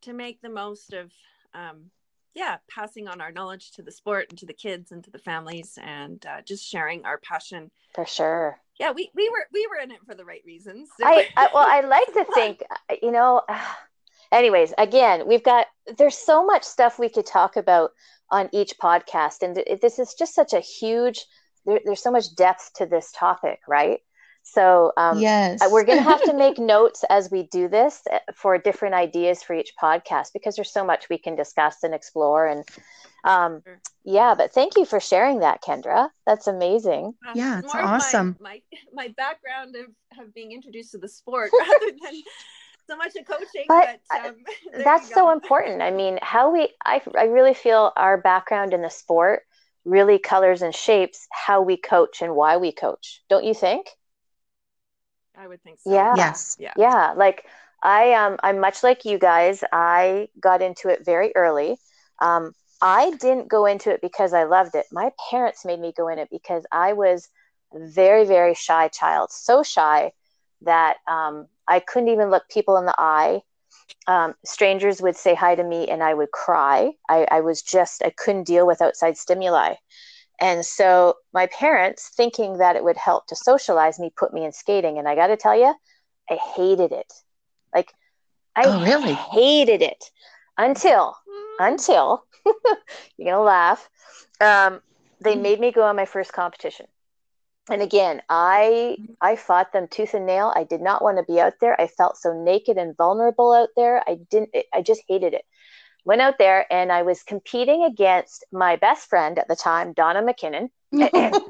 to 0.01 0.13
make 0.13 0.41
the 0.41 0.49
most 0.49 0.93
of 0.93 1.11
um 1.53 1.91
yeah, 2.35 2.57
passing 2.67 3.07
on 3.07 3.21
our 3.21 3.31
knowledge 3.31 3.71
to 3.73 3.83
the 3.83 3.91
sport 3.91 4.25
and 4.31 4.39
to 4.39 4.47
the 4.47 4.53
kids 4.53 4.91
and 4.91 5.03
to 5.03 5.11
the 5.11 5.19
families 5.19 5.77
and 5.79 6.25
uh, 6.25 6.41
just 6.41 6.67
sharing 6.67 7.05
our 7.05 7.19
passion. 7.19 7.69
For 7.93 8.07
sure 8.07 8.59
yeah 8.79 8.91
we, 8.91 9.09
we 9.15 9.29
were 9.29 9.45
we 9.53 9.67
were 9.67 9.81
in 9.83 9.91
it 9.91 9.99
for 10.05 10.15
the 10.15 10.25
right 10.25 10.41
reasons 10.45 10.89
I, 11.03 11.27
I 11.37 11.49
well 11.53 11.65
i 11.67 11.81
like 11.81 12.13
to 12.13 12.25
think 12.33 12.63
you 13.01 13.11
know 13.11 13.41
anyways, 14.33 14.73
again, 14.77 15.27
we've 15.27 15.43
got 15.43 15.67
there's 15.97 16.17
so 16.17 16.45
much 16.45 16.63
stuff 16.63 16.99
we 16.99 17.09
could 17.09 17.25
talk 17.25 17.55
about 17.55 17.91
on 18.29 18.49
each 18.51 18.73
podcast, 18.81 19.43
and 19.43 19.55
this 19.81 19.99
is 19.99 20.15
just 20.15 20.35
such 20.35 20.53
a 20.53 20.59
huge. 20.59 21.25
There, 21.65 21.79
there's 21.85 22.03
so 22.03 22.11
much 22.11 22.35
depth 22.35 22.73
to 22.75 22.85
this 22.85 23.11
topic, 23.15 23.59
right? 23.67 23.99
So 24.45 24.91
um, 24.97 25.19
yes, 25.19 25.61
we're 25.71 25.85
going 25.85 25.99
to 25.99 26.03
have 26.03 26.23
to 26.23 26.33
make 26.33 26.57
notes 26.59 27.05
as 27.09 27.31
we 27.31 27.43
do 27.43 27.69
this 27.69 28.01
uh, 28.11 28.19
for 28.35 28.57
different 28.57 28.95
ideas 28.95 29.41
for 29.41 29.53
each 29.53 29.71
podcast 29.81 30.33
because 30.33 30.55
there's 30.55 30.73
so 30.73 30.83
much 30.83 31.07
we 31.09 31.17
can 31.17 31.35
discuss 31.35 31.83
and 31.83 31.93
explore. 31.93 32.47
And 32.47 32.65
um, 33.23 33.61
yeah, 34.03 34.35
but 34.35 34.51
thank 34.53 34.75
you 34.75 34.85
for 34.85 34.99
sharing 34.99 35.39
that, 35.39 35.61
Kendra. 35.61 36.09
That's 36.25 36.47
amazing. 36.47 37.13
Uh, 37.25 37.31
yeah, 37.35 37.59
it's 37.59 37.73
awesome. 37.73 38.37
My, 38.41 38.61
my, 38.93 39.07
my 39.07 39.07
background 39.15 39.75
of, 39.75 40.25
of 40.25 40.33
being 40.33 40.51
introduced 40.51 40.91
to 40.91 40.97
the 40.97 41.07
sport 41.07 41.51
rather 41.59 41.91
than 42.03 42.21
so 42.87 42.97
much 42.97 43.15
of 43.15 43.25
coaching. 43.25 43.65
But, 43.67 44.01
but 44.09 44.25
um, 44.25 44.35
that's 44.83 45.13
so 45.13 45.31
important. 45.31 45.81
I 45.81 45.91
mean, 45.91 46.19
how 46.21 46.51
we 46.51 46.69
I 46.83 47.01
I 47.17 47.25
really 47.25 47.53
feel 47.53 47.91
our 47.95 48.17
background 48.17 48.73
in 48.73 48.81
the 48.81 48.89
sport 48.89 49.43
really 49.85 50.17
colors 50.17 50.61
and 50.61 50.73
shapes 50.73 51.27
how 51.31 51.61
we 51.61 51.77
coach 51.77 52.21
and 52.21 52.35
why 52.35 52.57
we 52.57 52.71
coach. 52.71 53.21
Don't 53.29 53.43
you 53.43 53.53
think? 53.53 53.87
I 55.35 55.47
would 55.47 55.61
think 55.63 55.79
so. 55.79 55.91
Yeah. 55.91 56.13
Yes. 56.15 56.55
Yeah. 56.59 56.73
Yeah. 56.77 57.13
Like 57.15 57.45
I 57.81 58.13
um 58.13 58.37
I'm 58.43 58.59
much 58.59 58.83
like 58.83 59.05
you 59.05 59.17
guys. 59.17 59.63
I 59.71 60.29
got 60.39 60.61
into 60.61 60.89
it 60.89 61.05
very 61.05 61.31
early. 61.35 61.77
Um 62.19 62.53
I 62.83 63.11
didn't 63.11 63.47
go 63.47 63.65
into 63.65 63.91
it 63.91 64.01
because 64.01 64.33
I 64.33 64.43
loved 64.43 64.75
it. 64.75 64.85
My 64.91 65.11
parents 65.31 65.63
made 65.63 65.79
me 65.79 65.93
go 65.95 66.09
in 66.09 66.19
it 66.19 66.27
because 66.29 66.65
I 66.69 66.91
was 66.91 67.29
a 67.73 67.79
very, 67.79 68.25
very 68.25 68.53
shy 68.53 68.89
child. 68.89 69.31
So 69.31 69.63
shy 69.63 70.11
that 70.63 70.97
um, 71.07 71.47
I 71.65 71.79
couldn't 71.79 72.09
even 72.09 72.29
look 72.29 72.43
people 72.49 72.75
in 72.75 72.85
the 72.85 72.95
eye. 72.97 73.41
Um, 74.07 74.35
strangers 74.43 75.01
would 75.01 75.15
say 75.15 75.33
hi 75.33 75.55
to 75.55 75.63
me 75.63 75.87
and 75.87 76.03
I 76.03 76.13
would 76.13 76.31
cry. 76.31 76.91
I, 77.09 77.25
I 77.31 77.39
was 77.39 77.61
just, 77.61 78.03
I 78.03 78.09
couldn't 78.09 78.43
deal 78.43 78.67
with 78.67 78.81
outside 78.81 79.17
stimuli. 79.17 79.75
And 80.41 80.65
so 80.65 81.15
my 81.33 81.47
parents, 81.47 82.09
thinking 82.09 82.57
that 82.57 82.75
it 82.75 82.83
would 82.83 82.97
help 82.97 83.27
to 83.27 83.35
socialize 83.35 83.97
me, 83.97 84.11
put 84.17 84.33
me 84.33 84.43
in 84.43 84.51
skating. 84.51 84.97
And 84.97 85.07
I 85.07 85.15
got 85.15 85.27
to 85.27 85.37
tell 85.37 85.57
you, 85.57 85.73
I 86.29 86.35
hated 86.35 86.91
it. 86.91 87.13
Like, 87.73 87.93
I 88.57 88.63
oh, 88.65 88.81
really? 88.83 89.13
hated 89.13 89.81
it 89.81 90.11
until, 90.57 91.15
until, 91.59 92.25
you're 93.17 93.35
to 93.35 93.41
laugh. 93.41 93.89
Um, 94.41 94.81
they 95.21 95.35
mm. 95.35 95.41
made 95.41 95.59
me 95.59 95.71
go 95.71 95.83
on 95.83 95.95
my 95.95 96.05
first 96.05 96.33
competition. 96.33 96.87
And 97.69 97.81
again, 97.81 98.21
I 98.29 98.97
mm-hmm. 98.99 99.13
I 99.21 99.37
fought 99.37 99.71
them 99.71 99.87
tooth 99.87 100.13
and 100.13 100.25
nail. 100.25 100.51
I 100.53 100.65
did 100.65 100.81
not 100.81 101.01
want 101.01 101.17
to 101.17 101.23
be 101.23 101.39
out 101.39 101.53
there. 101.61 101.79
I 101.79 101.87
felt 101.87 102.17
so 102.17 102.33
naked 102.33 102.77
and 102.77 102.95
vulnerable 102.97 103.53
out 103.53 103.69
there. 103.77 104.03
I 104.05 104.19
didn't 104.29 104.49
I 104.73 104.81
just 104.81 105.01
hated 105.07 105.33
it 105.33 105.45
went 106.05 106.21
out 106.21 106.37
there 106.37 106.71
and 106.71 106.91
I 106.91 107.03
was 107.03 107.23
competing 107.23 107.83
against 107.83 108.45
my 108.51 108.75
best 108.75 109.09
friend 109.09 109.39
at 109.39 109.47
the 109.47 109.55
time, 109.55 109.93
Donna 109.93 110.21
McKinnon. 110.21 110.69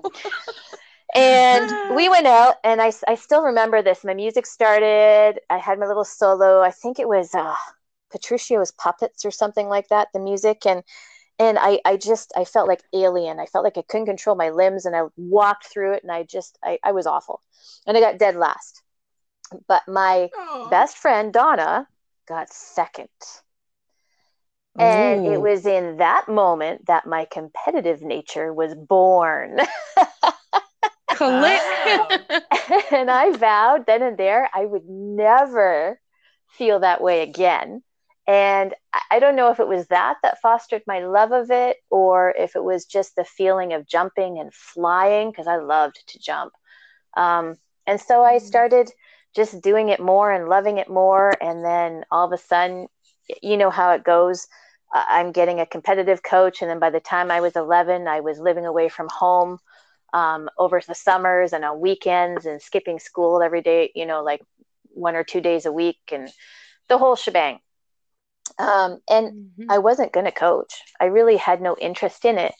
and 1.16 1.96
we 1.96 2.10
went 2.10 2.28
out 2.28 2.56
and 2.64 2.82
I, 2.82 2.92
I 3.08 3.16
still 3.16 3.44
remember 3.44 3.82
this. 3.82 4.04
My 4.04 4.14
music 4.14 4.46
started. 4.46 5.40
I 5.50 5.58
had 5.58 5.80
my 5.80 5.88
little 5.88 6.06
solo. 6.06 6.62
I 6.62 6.72
think 6.72 7.00
it 7.00 7.08
was 7.08 7.34
uh, 7.34 7.56
Petruchio's 8.14 8.72
Puppets 8.72 9.26
or 9.26 9.32
something 9.32 9.68
like 9.68 9.88
that, 9.90 10.10
the 10.14 10.20
music. 10.20 10.66
And 10.66 10.84
and 11.40 11.58
I, 11.60 11.80
I 11.86 11.98
just 11.98 12.32
I 12.38 12.46
felt 12.46 12.68
like 12.68 12.84
alien. 12.94 13.40
I 13.40 13.46
felt 13.46 13.64
like 13.64 13.78
I 13.78 13.84
couldn't 13.84 14.06
control 14.06 14.36
my 14.36 14.50
limbs 14.50 14.86
and 14.86 14.96
I 14.96 15.04
walked 15.18 15.66
through 15.66 15.94
it 15.94 16.04
and 16.04 16.12
I 16.12 16.24
just 16.24 16.58
I, 16.64 16.80
I 16.84 16.92
was 16.92 17.08
awful. 17.08 17.42
And 17.88 17.98
I 17.98 18.00
got 18.00 18.20
dead 18.20 18.36
last. 18.36 18.82
But 19.68 19.84
my 19.88 20.30
Aww. 20.38 20.70
best 20.70 20.98
friend 20.98 21.34
Donna 21.34 21.88
got 22.28 22.52
second. 22.52 23.10
And 24.80 25.28
Ooh. 25.28 25.34
it 25.34 25.42
was 25.42 25.66
in 25.66 25.98
that 25.98 26.28
moment 26.28 26.88
that 26.88 27.06
my 27.06 27.26
competitive 27.26 28.02
nature 28.02 28.52
was 28.52 28.74
born. 28.74 29.60
and 32.92 33.12
I 33.12 33.32
vowed 33.38 33.86
then 33.86 34.02
and 34.02 34.18
there 34.18 34.50
I 34.54 34.66
would 34.66 34.88
never 34.88 36.00
feel 36.58 36.80
that 36.80 37.02
way 37.02 37.22
again. 37.22 37.84
And 38.26 38.74
I 39.12 39.20
don't 39.20 39.36
know 39.36 39.52
if 39.52 39.60
it 39.60 39.68
was 39.68 39.88
that 39.88 40.18
that 40.24 40.40
fostered 40.42 40.84
my 40.88 41.00
love 41.00 41.32
of 41.32 41.52
it 41.52 41.78
or 41.90 42.34
if 42.38 42.56
it 42.56 42.64
was 42.64 42.86
just 42.86 43.16
the 43.16 43.26
feeling 43.26 43.74
of 43.74 43.88
jumping 43.88 44.40
and 44.40 44.54
flying 44.54 45.30
because 45.30 45.48
I 45.48 45.58
loved 45.58 46.02
to 46.08 46.20
jump. 46.20 46.54
Um, 47.18 47.58
and 47.86 48.00
so 48.00 48.24
I 48.24 48.36
mm. 48.36 48.42
started 48.42 48.90
just 49.36 49.62
doing 49.62 49.90
it 49.90 50.00
more 50.00 50.32
and 50.32 50.48
loving 50.48 50.78
it 50.78 50.90
more. 50.90 51.34
And 51.42 51.66
then 51.66 52.06
all 52.12 52.26
of 52.26 52.32
a 52.32 52.42
sudden, 52.42 52.88
you 53.42 53.58
know 53.58 53.70
how 53.70 53.92
it 53.92 54.04
goes. 54.04 54.48
I'm 54.94 55.32
getting 55.32 55.60
a 55.60 55.66
competitive 55.66 56.24
coach. 56.24 56.62
And 56.62 56.70
then 56.70 56.80
by 56.80 56.92
the 56.92 57.00
time 57.00 57.32
I 57.32 57.42
was 57.42 57.56
11, 57.56 58.08
I 58.08 58.20
was 58.20 58.40
living 58.40 58.66
away 58.66 58.90
from 58.90 59.10
home 59.10 59.60
um, 60.14 60.50
over 60.58 60.80
the 60.88 60.94
summers 60.94 61.52
and 61.52 61.66
on 61.66 61.82
weekends 61.82 62.46
and 62.46 62.62
skipping 62.62 63.00
school 63.00 63.42
every 63.42 63.62
day, 63.62 63.92
you 63.96 64.06
know, 64.06 64.24
like 64.24 64.42
one 64.90 65.16
or 65.16 65.24
two 65.24 65.42
days 65.42 65.66
a 65.66 65.72
week 65.72 65.98
and 66.12 66.30
the 66.88 66.98
whole 67.00 67.16
shebang. 67.16 67.60
Um, 68.60 69.00
and 69.10 69.50
mm-hmm. 69.60 69.72
I 69.72 69.80
wasn't 69.80 70.14
going 70.14 70.26
to 70.26 70.32
coach. 70.32 70.74
I 71.00 71.06
really 71.06 71.38
had 71.38 71.62
no 71.62 71.76
interest 71.80 72.26
in 72.26 72.38
it. 72.38 72.54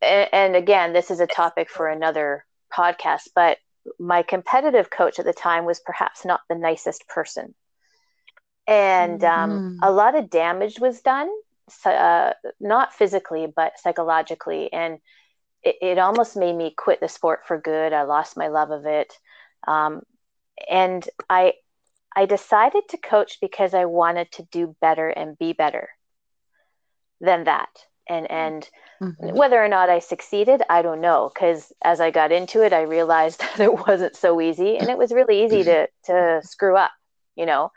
And, 0.00 0.28
and 0.32 0.56
again, 0.56 0.92
this 0.92 1.10
is 1.10 1.20
a 1.20 1.26
topic 1.26 1.70
for 1.70 1.88
another 1.88 2.44
podcast, 2.72 3.28
but 3.34 3.58
my 3.98 4.22
competitive 4.22 4.90
coach 4.90 5.18
at 5.18 5.24
the 5.24 5.32
time 5.32 5.64
was 5.64 5.80
perhaps 5.80 6.24
not 6.24 6.40
the 6.48 6.54
nicest 6.54 7.06
person 7.08 7.54
and 8.68 9.24
um, 9.24 9.50
mm-hmm. 9.50 9.78
a 9.82 9.90
lot 9.90 10.14
of 10.14 10.30
damage 10.30 10.78
was 10.78 11.00
done 11.00 11.30
uh, 11.84 12.32
not 12.60 12.92
physically 12.92 13.46
but 13.54 13.78
psychologically 13.78 14.72
and 14.72 14.98
it, 15.62 15.76
it, 15.82 15.98
almost 15.98 16.36
made 16.36 16.54
me 16.54 16.72
quit 16.76 17.00
the 17.00 17.08
sport 17.08 17.40
for 17.46 17.58
good 17.58 17.92
i 17.92 18.02
lost 18.04 18.36
my 18.36 18.48
love 18.48 18.70
of 18.70 18.86
it 18.86 19.12
um, 19.66 20.02
and 20.70 21.08
i 21.28 21.54
i 22.16 22.26
decided 22.26 22.82
to 22.88 22.96
coach 22.96 23.38
because 23.40 23.74
i 23.74 23.84
wanted 23.84 24.30
to 24.32 24.42
do 24.50 24.74
better 24.80 25.08
and 25.08 25.38
be 25.38 25.52
better 25.52 25.88
than 27.20 27.44
that. 27.44 27.70
And 28.08 28.30
and 28.30 28.68
mm-hmm. 29.02 29.36
whether 29.36 29.62
or 29.62 29.68
not 29.68 29.90
i 29.90 29.98
succeeded 29.98 30.62
i 30.70 30.80
don't 30.80 31.02
know 31.02 31.30
because 31.32 31.72
as 31.84 32.00
i 32.00 32.10
got 32.10 32.32
into 32.32 32.62
it 32.62 32.72
i 32.72 32.82
realized 32.82 33.40
that 33.40 33.60
it 33.60 33.86
wasn't 33.86 34.16
so 34.16 34.40
easy 34.40 34.78
and 34.78 34.88
it 34.88 34.96
was 34.96 35.12
really 35.12 35.44
easy 35.44 35.62
to 35.64 35.88
to 36.04 36.40
screw 36.42 36.76
up 36.76 36.92
you 37.38 37.46
know? 37.46 37.72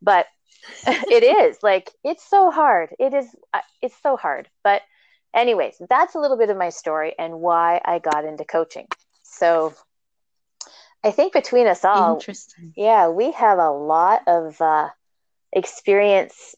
But 0.00 0.26
it 0.86 1.24
is 1.24 1.58
like 1.62 1.90
it's 2.02 2.28
so 2.28 2.50
hard. 2.50 2.90
It 2.98 3.12
is 3.12 3.26
uh, 3.52 3.60
it's 3.82 3.96
so 4.02 4.16
hard. 4.16 4.48
But 4.64 4.80
anyways 5.34 5.80
that's 5.88 6.14
a 6.14 6.18
little 6.18 6.36
bit 6.36 6.50
of 6.50 6.58
my 6.58 6.68
story 6.68 7.14
and 7.18 7.40
why 7.40 7.80
i 7.84 7.98
got 7.98 8.24
into 8.24 8.44
coaching. 8.44 8.86
So 9.22 9.74
i 11.04 11.10
think 11.10 11.32
between 11.32 11.66
us 11.66 11.84
all 11.84 12.20
yeah 12.76 13.08
we 13.08 13.32
have 13.32 13.58
a 13.58 13.70
lot 13.70 14.22
of 14.26 14.60
uh, 14.60 14.88
experience 15.52 16.54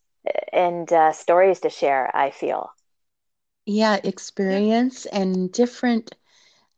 and 0.53 0.93
uh, 0.93 1.13
stories 1.13 1.61
to 1.61 1.71
share 1.71 2.11
i 2.15 2.31
feel 2.31 2.71
yeah 3.67 3.99
experience 4.03 5.07
and 5.07 5.53
different 5.53 6.15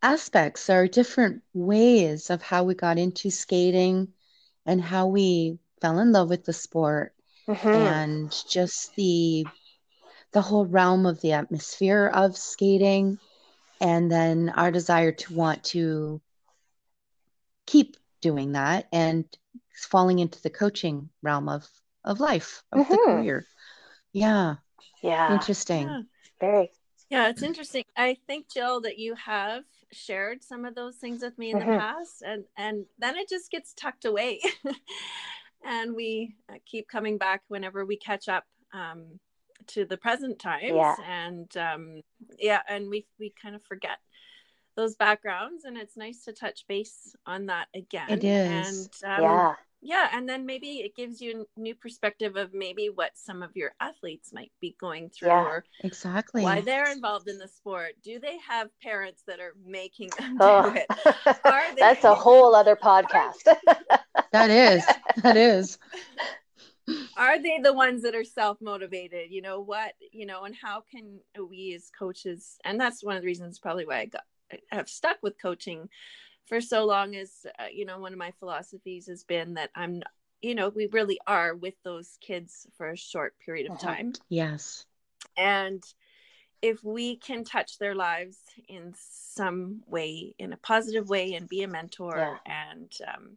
aspects 0.02 0.70
or 0.70 0.86
different 0.86 1.42
ways 1.52 2.30
of 2.30 2.42
how 2.42 2.64
we 2.64 2.74
got 2.74 2.98
into 2.98 3.30
skating 3.30 4.08
and 4.64 4.80
how 4.80 5.06
we 5.06 5.58
fell 5.80 5.98
in 5.98 6.12
love 6.12 6.28
with 6.28 6.44
the 6.44 6.52
sport 6.52 7.14
mm-hmm. 7.48 7.68
and 7.68 8.34
just 8.48 8.94
the 8.96 9.44
the 10.32 10.42
whole 10.42 10.66
realm 10.66 11.06
of 11.06 11.20
the 11.20 11.32
atmosphere 11.32 12.06
of 12.12 12.36
skating 12.36 13.18
and 13.80 14.10
then 14.10 14.50
our 14.50 14.70
desire 14.70 15.12
to 15.12 15.34
want 15.34 15.64
to 15.64 16.20
keep 17.66 17.96
doing 18.20 18.52
that 18.52 18.86
and 18.92 19.24
falling 19.74 20.18
into 20.18 20.40
the 20.42 20.50
coaching 20.50 21.08
realm 21.22 21.48
of 21.48 21.68
of 22.04 22.20
life 22.20 22.62
of 22.72 22.80
mm-hmm. 22.80 22.92
the 22.92 22.98
career 22.98 23.46
yeah 24.12 24.54
yeah 25.02 25.32
interesting 25.32 25.86
yeah. 25.88 26.00
very 26.40 26.70
yeah 27.10 27.28
it's 27.28 27.42
interesting 27.42 27.84
i 27.96 28.16
think 28.26 28.46
jill 28.48 28.80
that 28.80 28.98
you 28.98 29.14
have 29.14 29.64
shared 29.92 30.42
some 30.42 30.64
of 30.64 30.74
those 30.74 30.96
things 30.96 31.22
with 31.22 31.36
me 31.38 31.50
in 31.50 31.58
mm-hmm. 31.58 31.70
the 31.70 31.78
past 31.78 32.22
and 32.24 32.44
and 32.56 32.84
then 32.98 33.16
it 33.16 33.28
just 33.28 33.50
gets 33.50 33.74
tucked 33.74 34.04
away 34.04 34.40
and 35.64 35.94
we 35.94 36.34
uh, 36.50 36.54
keep 36.64 36.88
coming 36.88 37.18
back 37.18 37.42
whenever 37.48 37.84
we 37.84 37.96
catch 37.96 38.28
up 38.28 38.44
um, 38.72 39.18
to 39.66 39.84
the 39.84 39.96
present 39.96 40.38
times 40.38 40.72
yeah. 40.74 40.96
and 41.08 41.56
um, 41.56 42.00
yeah 42.38 42.60
and 42.68 42.88
we 42.88 43.06
we 43.18 43.32
kind 43.40 43.54
of 43.54 43.62
forget 43.64 43.98
those 44.76 44.94
backgrounds 44.94 45.64
and 45.64 45.76
it's 45.76 45.96
nice 45.96 46.24
to 46.24 46.32
touch 46.32 46.66
base 46.68 47.16
on 47.26 47.46
that 47.46 47.66
again 47.74 48.08
it 48.08 48.22
is. 48.22 48.90
and 49.02 49.10
um, 49.10 49.22
yeah. 49.22 49.54
yeah 49.80 50.08
and 50.12 50.28
then 50.28 50.44
maybe 50.44 50.78
it 50.78 50.94
gives 50.94 51.20
you 51.20 51.46
a 51.56 51.60
new 51.60 51.74
perspective 51.74 52.36
of 52.36 52.52
maybe 52.52 52.90
what 52.94 53.12
some 53.14 53.42
of 53.42 53.50
your 53.56 53.72
athletes 53.80 54.32
might 54.32 54.52
be 54.60 54.76
going 54.78 55.08
through 55.08 55.28
yeah, 55.28 55.44
or 55.44 55.64
exactly. 55.82 56.42
why 56.42 56.60
they're 56.60 56.92
involved 56.92 57.28
in 57.28 57.38
the 57.38 57.48
sport. 57.48 57.92
Do 58.02 58.20
they 58.20 58.36
have 58.46 58.68
parents 58.80 59.22
that 59.26 59.40
are 59.40 59.54
making 59.66 60.10
them 60.18 60.36
oh. 60.40 60.70
do 60.70 60.76
it 60.76 60.86
they, 61.44 61.80
that's 61.80 62.04
a 62.04 62.14
whole 62.14 62.54
other 62.54 62.76
podcast. 62.76 63.44
that 64.32 64.50
is. 64.50 64.84
That 65.22 65.36
is. 65.36 65.78
Are 67.16 67.42
they 67.42 67.58
the 67.60 67.72
ones 67.72 68.02
that 68.02 68.14
are 68.14 68.22
self-motivated? 68.22 69.32
You 69.32 69.42
know 69.42 69.60
what 69.60 69.94
you 70.12 70.24
know 70.24 70.44
and 70.44 70.54
how 70.54 70.84
can 70.88 71.18
we 71.48 71.74
as 71.74 71.90
coaches 71.98 72.58
and 72.64 72.80
that's 72.80 73.02
one 73.02 73.16
of 73.16 73.22
the 73.22 73.26
reasons 73.26 73.58
probably 73.58 73.86
why 73.86 73.98
i 73.98 74.06
got 74.06 74.22
I 74.22 74.35
have 74.70 74.88
stuck 74.88 75.16
with 75.22 75.40
coaching 75.40 75.88
for 76.46 76.60
so 76.60 76.84
long 76.84 77.14
is 77.14 77.46
uh, 77.58 77.64
you 77.72 77.84
know 77.84 77.98
one 77.98 78.12
of 78.12 78.18
my 78.18 78.32
philosophies 78.38 79.06
has 79.06 79.24
been 79.24 79.54
that 79.54 79.70
i'm 79.74 80.02
you 80.42 80.54
know 80.54 80.68
we 80.68 80.86
really 80.92 81.18
are 81.26 81.54
with 81.54 81.74
those 81.84 82.18
kids 82.20 82.66
for 82.76 82.90
a 82.90 82.96
short 82.96 83.34
period 83.44 83.66
of 83.70 83.76
uh-huh. 83.76 83.94
time 83.94 84.12
yes 84.28 84.86
and 85.36 85.82
if 86.62 86.82
we 86.82 87.16
can 87.16 87.44
touch 87.44 87.78
their 87.78 87.94
lives 87.94 88.38
in 88.68 88.94
some 88.96 89.82
way 89.86 90.34
in 90.38 90.52
a 90.52 90.56
positive 90.58 91.08
way 91.08 91.34
and 91.34 91.48
be 91.48 91.62
a 91.62 91.68
mentor 91.68 92.38
yeah. 92.46 92.70
and 92.70 92.92
um, 93.14 93.36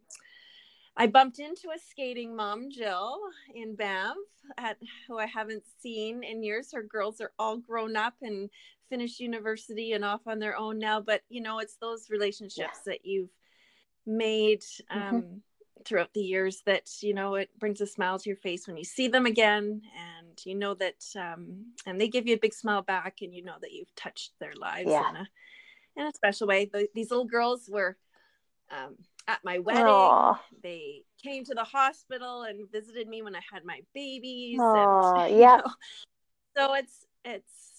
I 0.96 1.06
bumped 1.06 1.38
into 1.38 1.70
a 1.70 1.78
skating 1.78 2.36
mom, 2.36 2.70
Jill, 2.70 3.18
in 3.54 3.74
Banff, 3.74 4.16
at 4.58 4.76
who 5.06 5.18
I 5.18 5.26
haven't 5.26 5.62
seen 5.80 6.22
in 6.22 6.42
years. 6.42 6.72
Her 6.72 6.82
girls 6.82 7.20
are 7.22 7.32
all 7.38 7.56
grown 7.56 7.96
up 7.96 8.14
and 8.20 8.50
finished 8.90 9.20
university 9.20 9.92
and 9.92 10.04
off 10.04 10.26
on 10.26 10.38
their 10.38 10.56
own 10.56 10.78
now. 10.78 11.00
But 11.00 11.22
you 11.28 11.40
know, 11.40 11.60
it's 11.60 11.76
those 11.76 12.10
relationships 12.10 12.80
yeah. 12.86 12.92
that 12.92 13.06
you've 13.06 13.30
made 14.04 14.60
mm-hmm. 14.60 14.98
um, 14.98 15.22
mm-hmm. 15.22 15.36
throughout 15.84 16.12
the 16.12 16.20
years 16.20 16.62
that 16.66 16.90
you 17.00 17.14
know 17.14 17.36
it 17.36 17.48
brings 17.58 17.80
a 17.80 17.86
smile 17.86 18.18
to 18.18 18.28
your 18.28 18.36
face 18.36 18.66
when 18.66 18.76
you 18.76 18.84
see 18.84 19.08
them 19.08 19.24
again, 19.24 19.80
and 19.96 20.38
you 20.44 20.54
know 20.54 20.74
that, 20.74 21.02
um, 21.16 21.66
and 21.86 22.00
they 22.00 22.08
give 22.08 22.26
you 22.26 22.34
a 22.34 22.38
big 22.38 22.52
smile 22.52 22.82
back, 22.82 23.18
and 23.22 23.34
you 23.34 23.44
know 23.44 23.56
that 23.62 23.72
you've 23.72 23.94
touched 23.94 24.32
their 24.40 24.52
lives 24.60 24.90
yeah. 24.90 25.08
in 25.08 25.16
a 25.16 25.28
in 25.96 26.06
a 26.06 26.12
special 26.12 26.46
way. 26.46 26.68
The, 26.70 26.88
these 26.94 27.10
little 27.10 27.26
girls 27.26 27.68
were. 27.70 27.96
Um, 28.72 28.98
at 29.26 29.40
my 29.44 29.58
wedding. 29.58 29.84
Aww. 29.84 30.38
They 30.62 31.02
came 31.22 31.44
to 31.44 31.54
the 31.54 31.64
hospital 31.64 32.42
and 32.42 32.70
visited 32.70 33.08
me 33.08 33.22
when 33.22 33.34
I 33.34 33.40
had 33.52 33.64
my 33.64 33.80
babies. 33.94 34.58
Aww, 34.58 35.28
and, 35.28 35.38
yeah. 35.38 35.56
Know, 35.56 35.72
so 36.56 36.74
it's 36.74 37.06
it's 37.24 37.69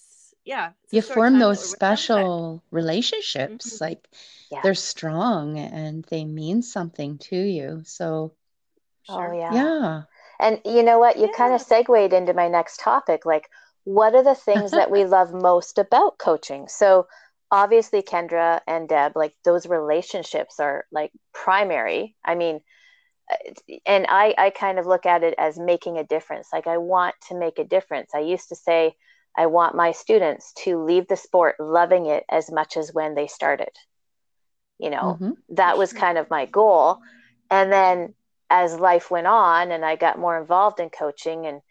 yeah. 0.46 0.72
It's 0.86 0.94
you 0.94 1.02
form 1.02 1.40
those 1.40 1.64
special 1.64 2.64
relationships. 2.72 3.76
Mm-hmm. 3.76 3.84
Like 3.84 4.08
yeah. 4.52 4.62
they're 4.64 4.76
strong 4.76 5.58
and 5.58 6.04
they 6.06 6.26
mean 6.26 6.62
something 6.62 7.18
to 7.20 7.38
you. 7.38 7.82
So 7.86 8.34
sure. 9.04 9.34
oh 9.34 9.38
yeah. 9.38 9.54
Yeah. 9.54 10.02
And 10.40 10.60
you 10.66 10.84
know 10.84 11.00
what? 11.00 11.18
You 11.18 11.28
yeah. 11.28 11.38
kind 11.38 11.54
of 11.54 11.62
segued 11.62 12.14
into 12.14 12.34
my 12.34 12.48
next 12.48 12.80
topic. 12.80 13.26
Like, 13.26 13.50
what 13.84 14.16
are 14.16 14.24
the 14.24 14.36
things 14.36 14.72
that 14.72 14.90
we 14.90 15.06
love 15.18 15.34
most 15.34 15.78
about 15.78 16.18
coaching? 16.18 16.68
So 16.68 17.08
obviously 17.52 18.02
kendra 18.02 18.62
and 18.66 18.88
deb 18.88 19.12
like 19.16 19.36
those 19.44 19.66
relationships 19.68 20.60
are 20.60 20.86
like 20.92 21.12
primary 21.34 22.16
i 22.24 22.34
mean 22.34 22.62
uh, 23.30 23.36
and 23.86 24.06
i 24.08 24.34
i 24.38 24.50
kind 24.50 24.80
of 24.80 24.88
look 24.88 25.06
at 25.06 25.22
it 25.24 25.36
as 25.38 25.60
making 25.60 25.98
a 25.98 26.04
difference 26.06 26.48
like 26.54 26.66
i 26.66 26.78
want 26.78 27.14
to 27.28 27.38
make 27.38 27.60
a 27.60 27.66
difference 27.66 28.12
i 28.16 28.20
used 28.20 28.48
to 28.48 28.56
say 28.56 28.96
i 29.38 29.46
want 29.46 29.76
my 29.76 29.92
students 29.92 30.54
to 30.54 30.84
leave 30.84 31.08
the 31.08 31.16
sport 31.16 31.56
loving 31.60 32.06
it 32.06 32.24
as 32.30 32.52
much 32.52 32.78
as 32.78 32.94
when 32.94 33.16
they 33.16 33.28
started. 33.28 33.72
You 34.80 34.90
know 34.90 35.18
mm-hmm. 35.20 35.32
that 35.50 35.78
was 35.78 35.94
kind 35.94 36.18
of 36.18 36.30
my 36.30 36.46
goal. 36.46 36.98
And 37.50 37.72
then 37.72 38.14
as 38.50 38.76
life 38.76 39.10
went 39.12 39.28
on 39.28 39.72
and 39.72 39.86
i 39.86 39.96
got 39.96 40.20
more 40.20 40.40
involved 40.40 40.80
in 40.80 40.90
coaching 40.90 41.46
and 41.46 41.62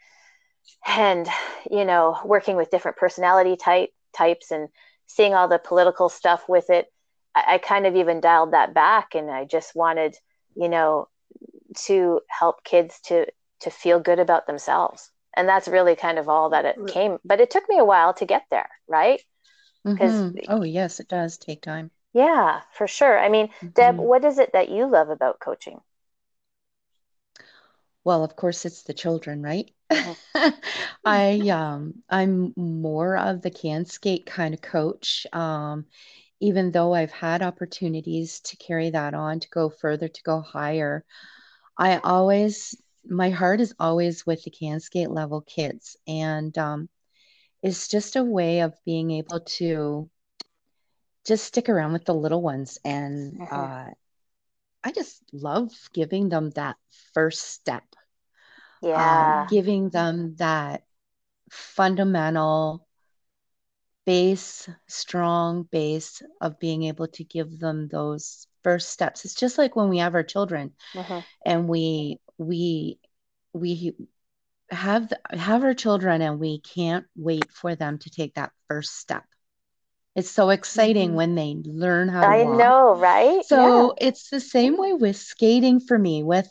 and 0.86 1.28
you 1.70 1.84
know 1.84 2.18
working 2.24 2.56
with 2.56 2.70
different 2.70 2.96
personality 2.96 3.56
type 3.56 3.90
types 4.16 4.50
and 4.50 4.68
seeing 5.06 5.34
all 5.34 5.48
the 5.48 5.58
political 5.58 6.08
stuff 6.08 6.48
with 6.48 6.70
it, 6.70 6.86
I, 7.34 7.54
I 7.54 7.58
kind 7.58 7.86
of 7.86 7.96
even 7.96 8.20
dialed 8.20 8.52
that 8.52 8.74
back, 8.74 9.14
and 9.14 9.30
I 9.30 9.44
just 9.44 9.74
wanted, 9.74 10.16
you 10.54 10.68
know, 10.68 11.08
to 11.86 12.20
help 12.28 12.64
kids 12.64 13.00
to 13.06 13.26
to 13.60 13.70
feel 13.70 14.00
good 14.00 14.18
about 14.18 14.46
themselves 14.46 15.10
and 15.36 15.48
that's 15.48 15.68
really 15.68 15.96
kind 15.96 16.18
of 16.18 16.28
all 16.28 16.50
that 16.50 16.64
it 16.64 16.76
came 16.88 17.18
but 17.24 17.40
it 17.40 17.50
took 17.50 17.68
me 17.68 17.78
a 17.78 17.84
while 17.84 18.14
to 18.14 18.26
get 18.26 18.44
there 18.50 18.68
right? 18.88 19.20
Because 19.84 20.12
mm-hmm. 20.12 20.38
oh 20.48 20.62
yes 20.62 21.00
it 21.00 21.08
does 21.08 21.38
take 21.38 21.62
time. 21.62 21.90
Yeah 22.12 22.60
for 22.72 22.86
sure. 22.86 23.18
I 23.18 23.28
mean 23.28 23.48
mm-hmm. 23.48 23.68
deb 23.68 23.96
what 23.96 24.24
is 24.24 24.38
it 24.38 24.52
that 24.52 24.68
you 24.68 24.86
love 24.86 25.08
about 25.08 25.40
coaching? 25.40 25.80
Well 28.04 28.24
of 28.24 28.36
course 28.36 28.64
it's 28.64 28.82
the 28.82 28.94
children 28.94 29.42
right? 29.42 29.70
Mm-hmm. 29.90 30.48
i 31.04 31.48
um 31.48 31.94
i'm 32.08 32.52
more 32.56 33.16
of 33.16 33.42
the 33.42 33.50
CanSkate 33.50 34.24
kind 34.24 34.54
of 34.54 34.60
coach 34.60 35.26
um 35.32 35.86
even 36.38 36.70
though 36.70 36.94
i've 36.94 37.10
had 37.10 37.42
opportunities 37.42 38.38
to 38.40 38.56
carry 38.56 38.90
that 38.90 39.14
on 39.14 39.40
to 39.40 39.48
go 39.50 39.68
further 39.68 40.06
to 40.06 40.22
go 40.22 40.40
higher. 40.40 41.04
I 41.76 41.98
always 41.98 42.76
my 43.06 43.30
heart 43.30 43.60
is 43.60 43.74
always 43.78 44.26
with 44.26 44.42
the 44.44 44.50
CanSkate 44.50 45.12
level 45.12 45.40
kids 45.40 45.96
and 46.06 46.56
um 46.58 46.88
it's 47.62 47.88
just 47.88 48.16
a 48.16 48.24
way 48.24 48.60
of 48.60 48.74
being 48.84 49.10
able 49.10 49.40
to 49.40 50.08
just 51.26 51.44
stick 51.44 51.68
around 51.68 51.92
with 51.92 52.04
the 52.04 52.14
little 52.14 52.42
ones 52.42 52.78
and 52.84 53.34
mm-hmm. 53.34 53.54
uh 53.54 53.86
I 54.82 54.92
just 54.92 55.22
love 55.32 55.70
giving 55.92 56.30
them 56.30 56.50
that 56.50 56.76
first 57.12 57.42
step 57.42 57.84
um, 58.82 58.90
yeah 58.90 59.40
um, 59.42 59.46
giving 59.50 59.90
them 59.90 60.36
that 60.36 60.82
fundamental 61.50 62.86
base 64.06 64.68
strong 64.86 65.64
base 65.64 66.22
of 66.40 66.58
being 66.58 66.84
able 66.84 67.06
to 67.08 67.24
give 67.24 67.58
them 67.58 67.88
those 67.88 68.46
first 68.62 68.90
steps 68.90 69.24
it's 69.24 69.34
just 69.34 69.58
like 69.58 69.76
when 69.76 69.88
we 69.88 69.98
have 69.98 70.14
our 70.14 70.22
children 70.22 70.72
uh-huh. 70.94 71.20
and 71.44 71.68
we 71.68 72.18
we 72.40 72.98
we 73.52 73.94
have 74.70 75.12
have 75.30 75.62
our 75.62 75.74
children 75.74 76.22
and 76.22 76.40
we 76.40 76.60
can't 76.60 77.06
wait 77.16 77.50
for 77.52 77.74
them 77.74 77.98
to 77.98 78.10
take 78.10 78.34
that 78.34 78.52
first 78.68 78.96
step 78.96 79.24
it's 80.16 80.30
so 80.30 80.50
exciting 80.50 81.08
mm-hmm. 81.08 81.16
when 81.16 81.34
they 81.34 81.56
learn 81.64 82.08
how 82.08 82.22
to 82.22 82.26
I 82.26 82.42
walk. 82.42 82.58
know, 82.58 82.96
right? 82.96 83.44
So 83.44 83.94
yeah. 84.00 84.08
it's 84.08 84.28
the 84.28 84.40
same 84.40 84.76
way 84.76 84.92
with 84.92 85.16
skating 85.16 85.80
for 85.80 85.98
me 85.98 86.22
with 86.22 86.48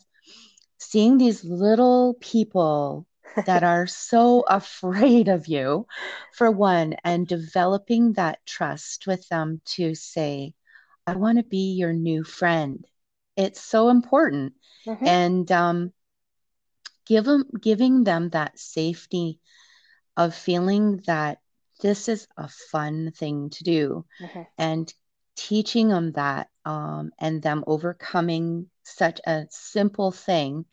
seeing 0.78 1.18
these 1.18 1.44
little 1.44 2.16
people 2.22 3.06
that 3.46 3.64
are 3.64 3.86
so 3.86 4.44
afraid 4.48 5.28
of 5.28 5.48
you, 5.48 5.86
for 6.34 6.50
one, 6.50 6.96
and 7.04 7.28
developing 7.28 8.14
that 8.14 8.40
trust 8.46 9.06
with 9.06 9.28
them 9.28 9.62
to 9.66 9.94
say, 9.94 10.54
I 11.06 11.16
want 11.16 11.38
to 11.38 11.44
be 11.44 11.74
your 11.74 11.94
new 11.94 12.24
friend. 12.24 12.86
It's 13.40 13.62
so 13.62 13.90
important. 13.90 14.54
Mm-hmm. 14.86 15.08
And 15.08 15.52
um, 15.52 15.94
give 17.06 17.26
them, 17.26 17.46
giving 17.60 18.04
them 18.04 18.30
that 18.30 18.60
safety 18.60 19.40
of 20.18 20.36
feeling 20.36 21.02
that 21.08 21.40
this 21.82 22.10
is 22.10 22.28
a 22.38 22.48
fun 22.48 23.12
thing 23.16 23.50
to 23.52 23.64
do 23.64 24.06
mm-hmm. 24.22 24.42
and 24.58 24.94
teaching 25.36 25.88
them 25.88 26.12
that 26.12 26.50
um, 26.66 27.12
and 27.18 27.42
them 27.42 27.64
overcoming 27.66 28.70
such 28.84 29.22
a 29.26 29.46
simple 29.50 30.12
thing 30.12 30.66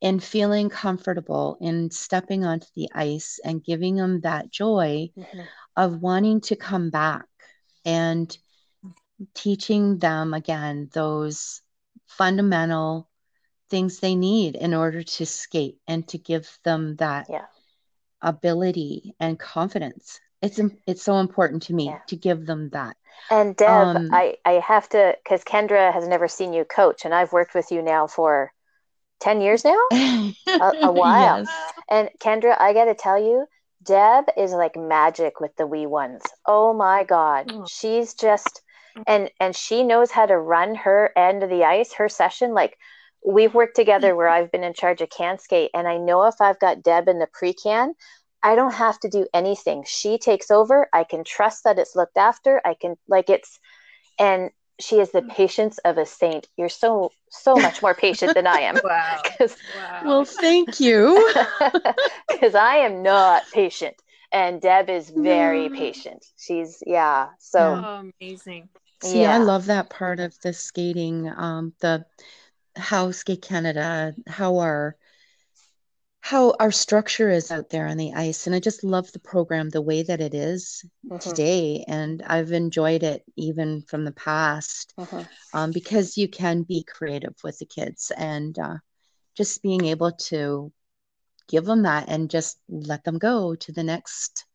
and 0.00 0.24
feeling 0.24 0.68
comfortable 0.68 1.58
in 1.60 1.90
stepping 1.90 2.44
onto 2.44 2.66
the 2.74 2.88
ice 2.94 3.38
and 3.44 3.62
giving 3.62 3.96
them 3.96 4.20
that 4.22 4.50
joy 4.50 5.10
mm-hmm. 5.16 5.40
of 5.76 6.00
wanting 6.00 6.40
to 6.40 6.56
come 6.56 6.90
back 6.90 7.26
and 7.84 8.36
teaching 9.34 9.98
them 9.98 10.34
again 10.34 10.88
those 10.92 11.61
fundamental 12.16 13.08
things 13.70 14.00
they 14.00 14.14
need 14.14 14.54
in 14.54 14.74
order 14.74 15.02
to 15.02 15.26
skate 15.26 15.78
and 15.86 16.06
to 16.08 16.18
give 16.18 16.58
them 16.62 16.96
that 16.96 17.26
yeah. 17.30 17.46
ability 18.20 19.14
and 19.18 19.38
confidence 19.38 20.20
it's 20.42 20.60
it's 20.86 21.02
so 21.02 21.18
important 21.18 21.62
to 21.62 21.72
me 21.72 21.86
yeah. 21.86 21.98
to 22.06 22.16
give 22.16 22.46
them 22.46 22.68
that 22.70 22.96
and 23.30 23.56
Deb, 23.56 23.68
um, 23.68 24.08
I, 24.12 24.36
I 24.44 24.52
have 24.54 24.88
to, 24.90 25.16
because 25.22 25.44
Kendra 25.44 25.92
has 25.92 26.06
never 26.08 26.28
seen 26.28 26.52
you 26.52 26.64
coach, 26.64 27.04
and 27.04 27.14
I've 27.14 27.32
worked 27.32 27.54
with 27.54 27.70
you 27.70 27.82
now 27.82 28.06
for 28.06 28.52
10 29.20 29.40
years 29.40 29.64
now, 29.64 29.78
a, 29.92 30.34
a, 30.82 30.92
while. 30.92 31.38
Yes. 31.38 31.72
And 31.88 32.10
Kendra, 32.18 32.60
I 32.60 32.72
got 32.72 32.86
to 32.86 32.94
tell 32.94 33.22
you, 33.22 33.46
Deb 33.82 34.24
is 34.36 34.52
like 34.52 34.76
magic 34.76 35.40
with 35.40 35.54
the 35.56 35.66
wee 35.66 35.86
ones. 35.86 36.22
Oh 36.46 36.74
my 36.74 37.04
God. 37.04 37.50
Oh. 37.52 37.66
She's 37.68 38.14
just, 38.14 38.62
and, 39.06 39.30
and 39.40 39.54
she 39.54 39.82
knows 39.82 40.10
how 40.10 40.26
to 40.26 40.36
run 40.36 40.74
her 40.74 41.10
end 41.16 41.42
of 41.42 41.50
the 41.50 41.64
ice, 41.64 41.92
her 41.94 42.08
session. 42.08 42.54
Like 42.54 42.78
we've 43.26 43.54
worked 43.54 43.76
together 43.76 44.14
where 44.14 44.28
I've 44.36 44.52
been 44.52 44.64
in 44.64 44.74
charge 44.74 45.00
of 45.00 45.08
CanSkate. 45.08 45.68
And 45.74 45.86
I 45.88 45.98
know 45.98 46.24
if 46.24 46.40
I've 46.40 46.58
got 46.58 46.82
Deb 46.82 47.08
in 47.08 47.18
the 47.18 47.28
pre 47.32 47.52
can, 47.52 47.94
I 48.42 48.54
don't 48.54 48.74
have 48.74 48.98
to 49.00 49.08
do 49.08 49.26
anything. 49.32 49.84
She 49.86 50.18
takes 50.18 50.50
over. 50.50 50.88
I 50.92 51.04
can 51.04 51.24
trust 51.24 51.64
that 51.64 51.78
it's 51.78 51.94
looked 51.94 52.16
after. 52.16 52.60
I 52.64 52.74
can 52.74 52.96
like 53.08 53.30
it's 53.30 53.58
and 54.18 54.50
she 54.80 54.98
is 54.98 55.12
the 55.12 55.20
mm. 55.22 55.30
patience 55.30 55.78
of 55.78 55.98
a 55.98 56.06
saint. 56.06 56.48
You're 56.56 56.68
so 56.68 57.12
so 57.30 57.54
much 57.54 57.82
more 57.82 57.94
patient 57.94 58.34
than 58.34 58.46
I 58.46 58.60
am. 58.60 58.78
wow. 58.84 59.22
wow. 59.40 60.02
Well, 60.04 60.24
thank 60.24 60.80
you. 60.80 61.32
Because 62.28 62.54
I 62.56 62.76
am 62.76 63.02
not 63.02 63.44
patient, 63.52 63.94
and 64.32 64.60
Deb 64.60 64.90
is 64.90 65.10
very 65.10 65.68
patient. 65.68 66.24
She's 66.36 66.82
yeah. 66.84 67.28
So 67.38 67.60
oh, 67.84 68.10
amazing. 68.20 68.68
See, 69.02 69.22
yeah. 69.22 69.34
I 69.34 69.38
love 69.38 69.66
that 69.66 69.90
part 69.90 70.20
of 70.20 70.38
the 70.40 70.52
skating. 70.52 71.28
Um, 71.28 71.74
the 71.80 72.06
how 72.76 73.10
Skate 73.10 73.42
Canada, 73.42 74.14
how 74.26 74.58
our 74.58 74.96
how 76.22 76.54
our 76.60 76.70
structure 76.70 77.28
is 77.28 77.50
out 77.50 77.68
there 77.68 77.88
on 77.88 77.96
the 77.96 78.12
ice 78.14 78.46
and 78.46 78.54
i 78.54 78.60
just 78.60 78.84
love 78.84 79.10
the 79.10 79.18
program 79.18 79.68
the 79.68 79.82
way 79.82 80.04
that 80.04 80.20
it 80.20 80.34
is 80.34 80.84
mm-hmm. 81.04 81.18
today 81.18 81.84
and 81.88 82.22
i've 82.28 82.52
enjoyed 82.52 83.02
it 83.02 83.24
even 83.36 83.82
from 83.82 84.04
the 84.04 84.12
past 84.12 84.94
mm-hmm. 84.96 85.22
um, 85.52 85.72
because 85.72 86.16
you 86.16 86.28
can 86.28 86.62
be 86.62 86.84
creative 86.84 87.34
with 87.42 87.58
the 87.58 87.66
kids 87.66 88.12
and 88.16 88.56
uh, 88.60 88.76
just 89.36 89.62
being 89.62 89.84
able 89.84 90.12
to 90.12 90.72
give 91.48 91.64
them 91.64 91.82
that 91.82 92.08
and 92.08 92.30
just 92.30 92.56
let 92.68 93.02
them 93.02 93.18
go 93.18 93.56
to 93.56 93.72
the 93.72 93.82
next 93.82 94.46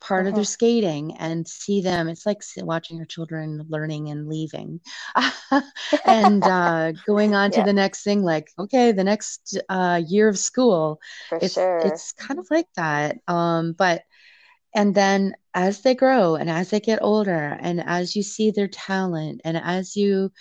part 0.00 0.22
uh-huh. 0.22 0.28
of 0.28 0.34
their 0.34 0.42
uh-huh. 0.42 0.48
skating 0.48 1.16
and 1.18 1.46
see 1.46 1.80
them 1.80 2.08
it's 2.08 2.26
like 2.26 2.42
watching 2.58 2.96
your 2.96 3.06
children 3.06 3.64
learning 3.68 4.10
and 4.10 4.28
leaving 4.28 4.80
and 6.06 6.42
uh, 6.44 6.92
going 7.06 7.34
on 7.34 7.50
yeah. 7.52 7.58
to 7.58 7.64
the 7.64 7.72
next 7.72 8.02
thing 8.02 8.22
like 8.22 8.50
okay 8.58 8.92
the 8.92 9.04
next 9.04 9.58
uh, 9.68 10.00
year 10.06 10.28
of 10.28 10.38
school 10.38 11.00
For 11.28 11.38
it's, 11.42 11.54
sure. 11.54 11.78
it's 11.78 12.12
kind 12.12 12.40
of 12.40 12.46
like 12.50 12.68
that 12.76 13.18
um, 13.28 13.72
but 13.72 14.02
and 14.74 14.94
then 14.94 15.34
as 15.52 15.82
they 15.82 15.94
grow 15.94 16.36
and 16.36 16.48
as 16.48 16.70
they 16.70 16.80
get 16.80 17.02
older 17.02 17.58
and 17.60 17.82
as 17.84 18.14
you 18.14 18.22
see 18.22 18.50
their 18.50 18.68
talent 18.68 19.40
and 19.44 19.56
as 19.56 19.96
you 19.96 20.32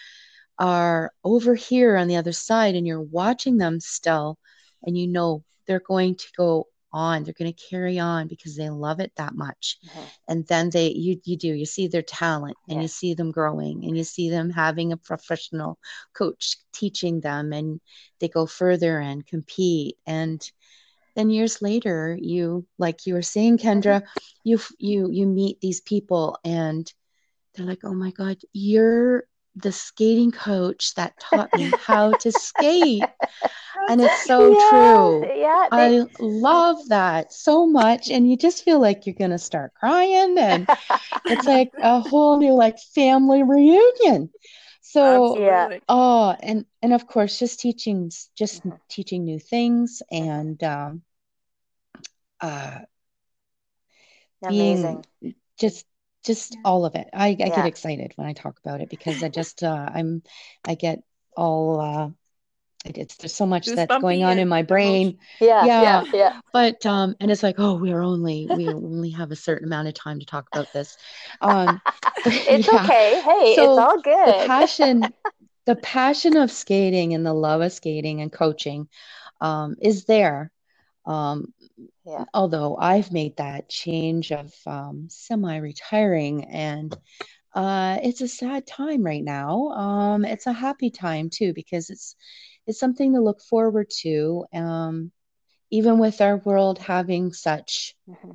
are 0.59 1.11
over 1.23 1.55
here 1.55 1.95
on 1.95 2.07
the 2.07 2.17
other 2.17 2.33
side 2.33 2.75
and 2.75 2.85
you're 2.85 3.01
watching 3.01 3.57
them 3.57 3.79
still 3.79 4.37
and 4.83 4.97
you 4.97 5.07
know 5.07 5.43
they're 5.67 5.79
going 5.79 6.15
to 6.15 6.27
go 6.37 6.67
on 6.91 7.23
they're 7.23 7.33
going 7.37 7.51
to 7.51 7.65
carry 7.69 7.99
on 7.99 8.27
because 8.27 8.55
they 8.55 8.69
love 8.69 8.99
it 8.99 9.11
that 9.15 9.35
much 9.35 9.77
mm-hmm. 9.87 10.03
and 10.27 10.47
then 10.47 10.69
they 10.69 10.89
you 10.89 11.19
you 11.23 11.37
do 11.37 11.47
you 11.47 11.65
see 11.65 11.87
their 11.87 12.01
talent 12.01 12.57
and 12.67 12.77
yeah. 12.77 12.81
you 12.83 12.87
see 12.87 13.13
them 13.13 13.31
growing 13.31 13.83
and 13.85 13.97
you 13.97 14.03
see 14.03 14.29
them 14.29 14.49
having 14.49 14.91
a 14.91 14.97
professional 14.97 15.77
coach 16.13 16.57
teaching 16.73 17.19
them 17.19 17.53
and 17.53 17.79
they 18.19 18.27
go 18.27 18.45
further 18.45 18.99
and 18.99 19.25
compete 19.25 19.97
and 20.07 20.51
then 21.15 21.29
years 21.29 21.61
later 21.61 22.17
you 22.19 22.65
like 22.77 23.05
you 23.05 23.13
were 23.13 23.21
saying 23.21 23.57
kendra 23.57 24.01
mm-hmm. 24.01 24.19
you 24.43 24.59
you 24.77 25.09
you 25.11 25.25
meet 25.25 25.59
these 25.61 25.81
people 25.81 26.37
and 26.43 26.91
they're 27.53 27.65
like 27.65 27.83
oh 27.83 27.93
my 27.93 28.11
god 28.11 28.37
you're 28.53 29.25
the 29.61 29.71
skating 29.71 30.31
coach 30.31 30.93
that 30.95 31.19
taught 31.19 31.53
me 31.55 31.71
how 31.79 32.11
to 32.11 32.31
skate. 32.31 33.03
And 33.87 34.01
it's 34.01 34.25
so 34.25 34.51
yeah, 34.51 34.69
true. 34.69 35.39
Yeah, 35.41 35.67
they... 35.71 36.01
I 36.01 36.05
love 36.19 36.77
that 36.89 37.33
so 37.33 37.65
much. 37.65 38.09
And 38.09 38.29
you 38.29 38.37
just 38.37 38.63
feel 38.63 38.79
like 38.79 39.05
you're 39.05 39.15
going 39.15 39.31
to 39.31 39.37
start 39.37 39.73
crying. 39.73 40.37
And 40.37 40.67
it's 41.25 41.47
like 41.47 41.71
a 41.81 41.99
whole 41.99 42.37
new 42.37 42.53
like 42.53 42.77
family 42.93 43.43
reunion. 43.43 44.29
So, 44.81 45.39
yeah. 45.39 45.77
oh, 45.87 46.35
and, 46.39 46.65
and 46.81 46.93
of 46.93 47.05
course, 47.05 47.37
just 47.37 47.59
teaching, 47.59 48.11
just 48.35 48.61
mm-hmm. 48.61 48.75
teaching 48.89 49.23
new 49.23 49.39
things 49.39 50.01
and, 50.11 50.61
um, 50.63 51.03
uh, 52.41 52.79
Amazing. 54.43 55.03
being 55.21 55.35
just 55.59 55.85
just 56.25 56.55
yeah. 56.55 56.61
all 56.65 56.85
of 56.85 56.95
it. 56.95 57.07
I, 57.13 57.27
I 57.27 57.29
yeah. 57.29 57.49
get 57.49 57.65
excited 57.65 58.13
when 58.15 58.27
I 58.27 58.33
talk 58.33 58.59
about 58.59 58.81
it 58.81 58.89
because 58.89 59.23
I 59.23 59.29
just 59.29 59.63
uh, 59.63 59.89
I'm 59.93 60.23
I 60.65 60.75
get 60.75 61.03
all 61.35 61.79
uh, 61.79 62.09
it's 62.85 63.17
there's 63.17 63.35
so 63.35 63.45
much 63.45 63.67
that's 63.67 63.99
going 63.99 64.23
on 64.23 64.39
in 64.39 64.47
my 64.47 64.63
brain. 64.63 65.17
Yeah, 65.41 65.65
yeah, 65.65 65.81
yeah, 65.81 66.03
yeah. 66.13 66.39
But 66.53 66.85
um, 66.85 67.15
and 67.19 67.29
it's 67.29 67.43
like, 67.43 67.55
oh, 67.57 67.75
we're 67.75 68.01
only 68.01 68.47
we 68.55 68.69
only 68.69 69.09
have 69.11 69.31
a 69.31 69.35
certain 69.35 69.67
amount 69.67 69.89
of 69.89 69.93
time 69.95 70.19
to 70.19 70.25
talk 70.25 70.47
about 70.53 70.71
this. 70.71 70.97
Um, 71.41 71.81
it's 72.25 72.71
yeah. 72.71 72.83
okay. 72.83 73.21
Hey, 73.21 73.55
so 73.55 73.71
it's 73.71 73.79
all 73.79 74.01
good. 74.01 74.27
the 74.27 74.47
passion, 74.47 75.03
the 75.65 75.75
passion 75.75 76.37
of 76.37 76.51
skating 76.51 77.13
and 77.13 77.25
the 77.25 77.33
love 77.33 77.61
of 77.61 77.73
skating 77.73 78.21
and 78.21 78.31
coaching, 78.31 78.87
um, 79.41 79.75
is 79.81 80.05
there. 80.05 80.51
Um, 81.05 81.53
yeah. 82.09 82.25
Although 82.33 82.75
I've 82.77 83.11
made 83.11 83.37
that 83.37 83.69
change 83.69 84.31
of 84.31 84.53
um, 84.65 85.07
semi-retiring, 85.09 86.45
and 86.45 86.97
uh, 87.53 87.99
it's 88.03 88.21
a 88.21 88.27
sad 88.27 88.65
time 88.65 89.03
right 89.03 89.23
now. 89.23 89.69
Um, 89.69 90.25
it's 90.25 90.47
a 90.47 90.53
happy 90.53 90.89
time 90.89 91.29
too 91.29 91.53
because 91.53 91.89
it's 91.89 92.15
it's 92.65 92.79
something 92.79 93.13
to 93.13 93.21
look 93.21 93.41
forward 93.41 93.89
to. 94.01 94.45
Um, 94.53 95.11
even 95.71 95.99
with 95.99 96.19
our 96.19 96.37
world 96.37 96.79
having 96.79 97.31
such 97.31 97.95
mm-hmm. 98.09 98.31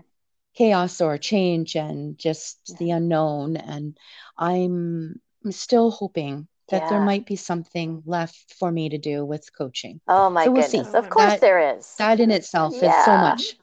chaos 0.54 1.00
or 1.00 1.18
change 1.18 1.74
and 1.74 2.16
just 2.16 2.60
yeah. 2.68 2.76
the 2.78 2.90
unknown, 2.92 3.56
and 3.56 3.98
I'm 4.38 5.20
still 5.50 5.90
hoping 5.90 6.46
that 6.68 6.82
yeah. 6.82 6.88
there 6.88 7.00
might 7.00 7.26
be 7.26 7.36
something 7.36 8.02
left 8.06 8.54
for 8.58 8.70
me 8.70 8.88
to 8.88 8.98
do 8.98 9.24
with 9.24 9.48
coaching. 9.56 10.00
Oh 10.08 10.30
my 10.30 10.44
so 10.44 10.52
we'll 10.52 10.62
goodness. 10.62 10.90
See. 10.90 10.96
Of 10.96 11.10
course 11.10 11.32
that, 11.32 11.40
there 11.40 11.76
is. 11.76 11.94
That 11.98 12.20
in 12.20 12.30
itself 12.30 12.74
yeah. 12.80 12.98
is 12.98 13.04
so 13.04 13.16
much. 13.16 13.56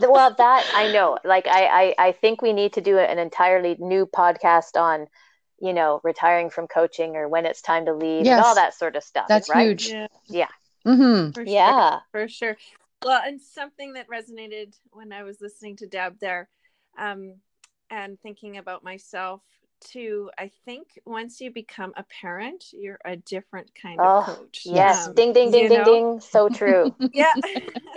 well, 0.00 0.34
that 0.36 0.70
I 0.74 0.92
know. 0.92 1.18
Like 1.24 1.46
I, 1.46 1.66
I 1.66 1.94
I 2.08 2.12
think 2.12 2.42
we 2.42 2.52
need 2.52 2.74
to 2.74 2.80
do 2.80 2.98
an 2.98 3.18
entirely 3.18 3.76
new 3.78 4.06
podcast 4.06 4.80
on, 4.80 5.06
you 5.60 5.72
know, 5.72 6.00
retiring 6.04 6.50
from 6.50 6.66
coaching 6.66 7.16
or 7.16 7.28
when 7.28 7.46
it's 7.46 7.62
time 7.62 7.86
to 7.86 7.94
leave 7.94 8.26
yes. 8.26 8.36
and 8.36 8.44
all 8.44 8.54
that 8.54 8.74
sort 8.74 8.96
of 8.96 9.02
stuff. 9.02 9.26
That's 9.28 9.48
right? 9.48 9.68
huge. 9.68 9.88
Yeah. 9.88 10.06
Yeah. 10.28 10.48
Mm-hmm. 10.86 11.32
For 11.32 11.42
yeah. 11.42 11.90
Sure. 11.90 12.00
For 12.10 12.28
sure. 12.28 12.56
Well, 13.04 13.20
and 13.24 13.40
something 13.40 13.94
that 13.94 14.06
resonated 14.08 14.74
when 14.92 15.12
I 15.12 15.24
was 15.24 15.40
listening 15.40 15.76
to 15.76 15.86
Deb 15.86 16.20
there, 16.20 16.48
um, 16.98 17.34
and 17.90 18.18
thinking 18.20 18.56
about 18.56 18.84
myself 18.84 19.42
to 19.90 20.30
i 20.38 20.50
think 20.64 20.98
once 21.04 21.40
you 21.40 21.50
become 21.50 21.92
a 21.96 22.04
parent 22.20 22.64
you're 22.72 22.98
a 23.04 23.16
different 23.16 23.70
kind 23.74 23.98
oh, 24.00 24.18
of 24.18 24.26
coach. 24.26 24.62
yes. 24.64 25.08
Um, 25.08 25.14
ding 25.14 25.32
ding 25.32 25.50
ding 25.50 25.68
ding 25.68 25.78
know? 25.78 25.84
ding. 25.84 26.20
So 26.20 26.48
true. 26.48 26.94
Yeah. 27.12 27.32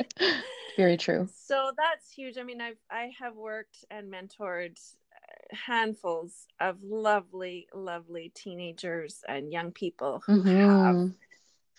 Very 0.77 0.97
true. 0.97 1.29
So 1.33 1.71
that's 1.77 2.11
huge. 2.11 2.37
I 2.37 2.43
mean 2.43 2.61
i've 2.61 2.77
i 2.89 3.11
have 3.19 3.35
worked 3.35 3.85
and 3.89 4.11
mentored 4.11 4.77
handfuls 5.51 6.47
of 6.59 6.77
lovely 6.83 7.67
lovely 7.73 8.31
teenagers 8.35 9.23
and 9.27 9.51
young 9.51 9.71
people 9.71 10.21
who 10.25 10.43
mm-hmm. 10.43 10.49
have 10.49 11.11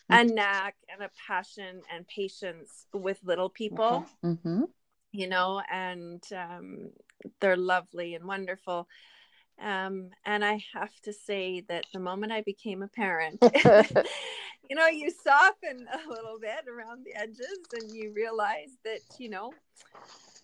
a 0.09 0.25
knack 0.25 0.77
and 0.93 1.03
a 1.03 1.11
passion 1.27 1.83
and 1.93 2.07
patience 2.07 2.87
with 2.93 3.19
little 3.25 3.51
people. 3.51 4.07
Mm-hmm. 4.25 4.65
you 5.13 5.29
know 5.29 5.63
and 5.71 6.23
um, 6.33 6.91
they're 7.41 7.57
lovely 7.57 8.15
and 8.15 8.25
wonderful 8.25 8.89
um, 9.63 10.11
and 10.25 10.45
I 10.45 10.63
have 10.75 10.95
to 11.03 11.13
say 11.13 11.63
that 11.69 11.85
the 11.93 12.01
moment 12.01 12.33
I 12.33 12.43
became 12.43 12.83
a 12.83 12.89
parent, 12.89 13.39
you 14.69 14.77
know, 14.77 14.87
you 14.89 15.11
soften 15.11 15.87
a 15.93 16.09
little 16.09 16.39
bit 16.41 16.67
around 16.69 17.05
the 17.05 17.15
edges 17.15 17.59
and 17.73 17.91
you 17.91 18.13
realize 18.15 18.77
that, 18.85 19.01
you 19.19 19.31
know, 19.31 19.53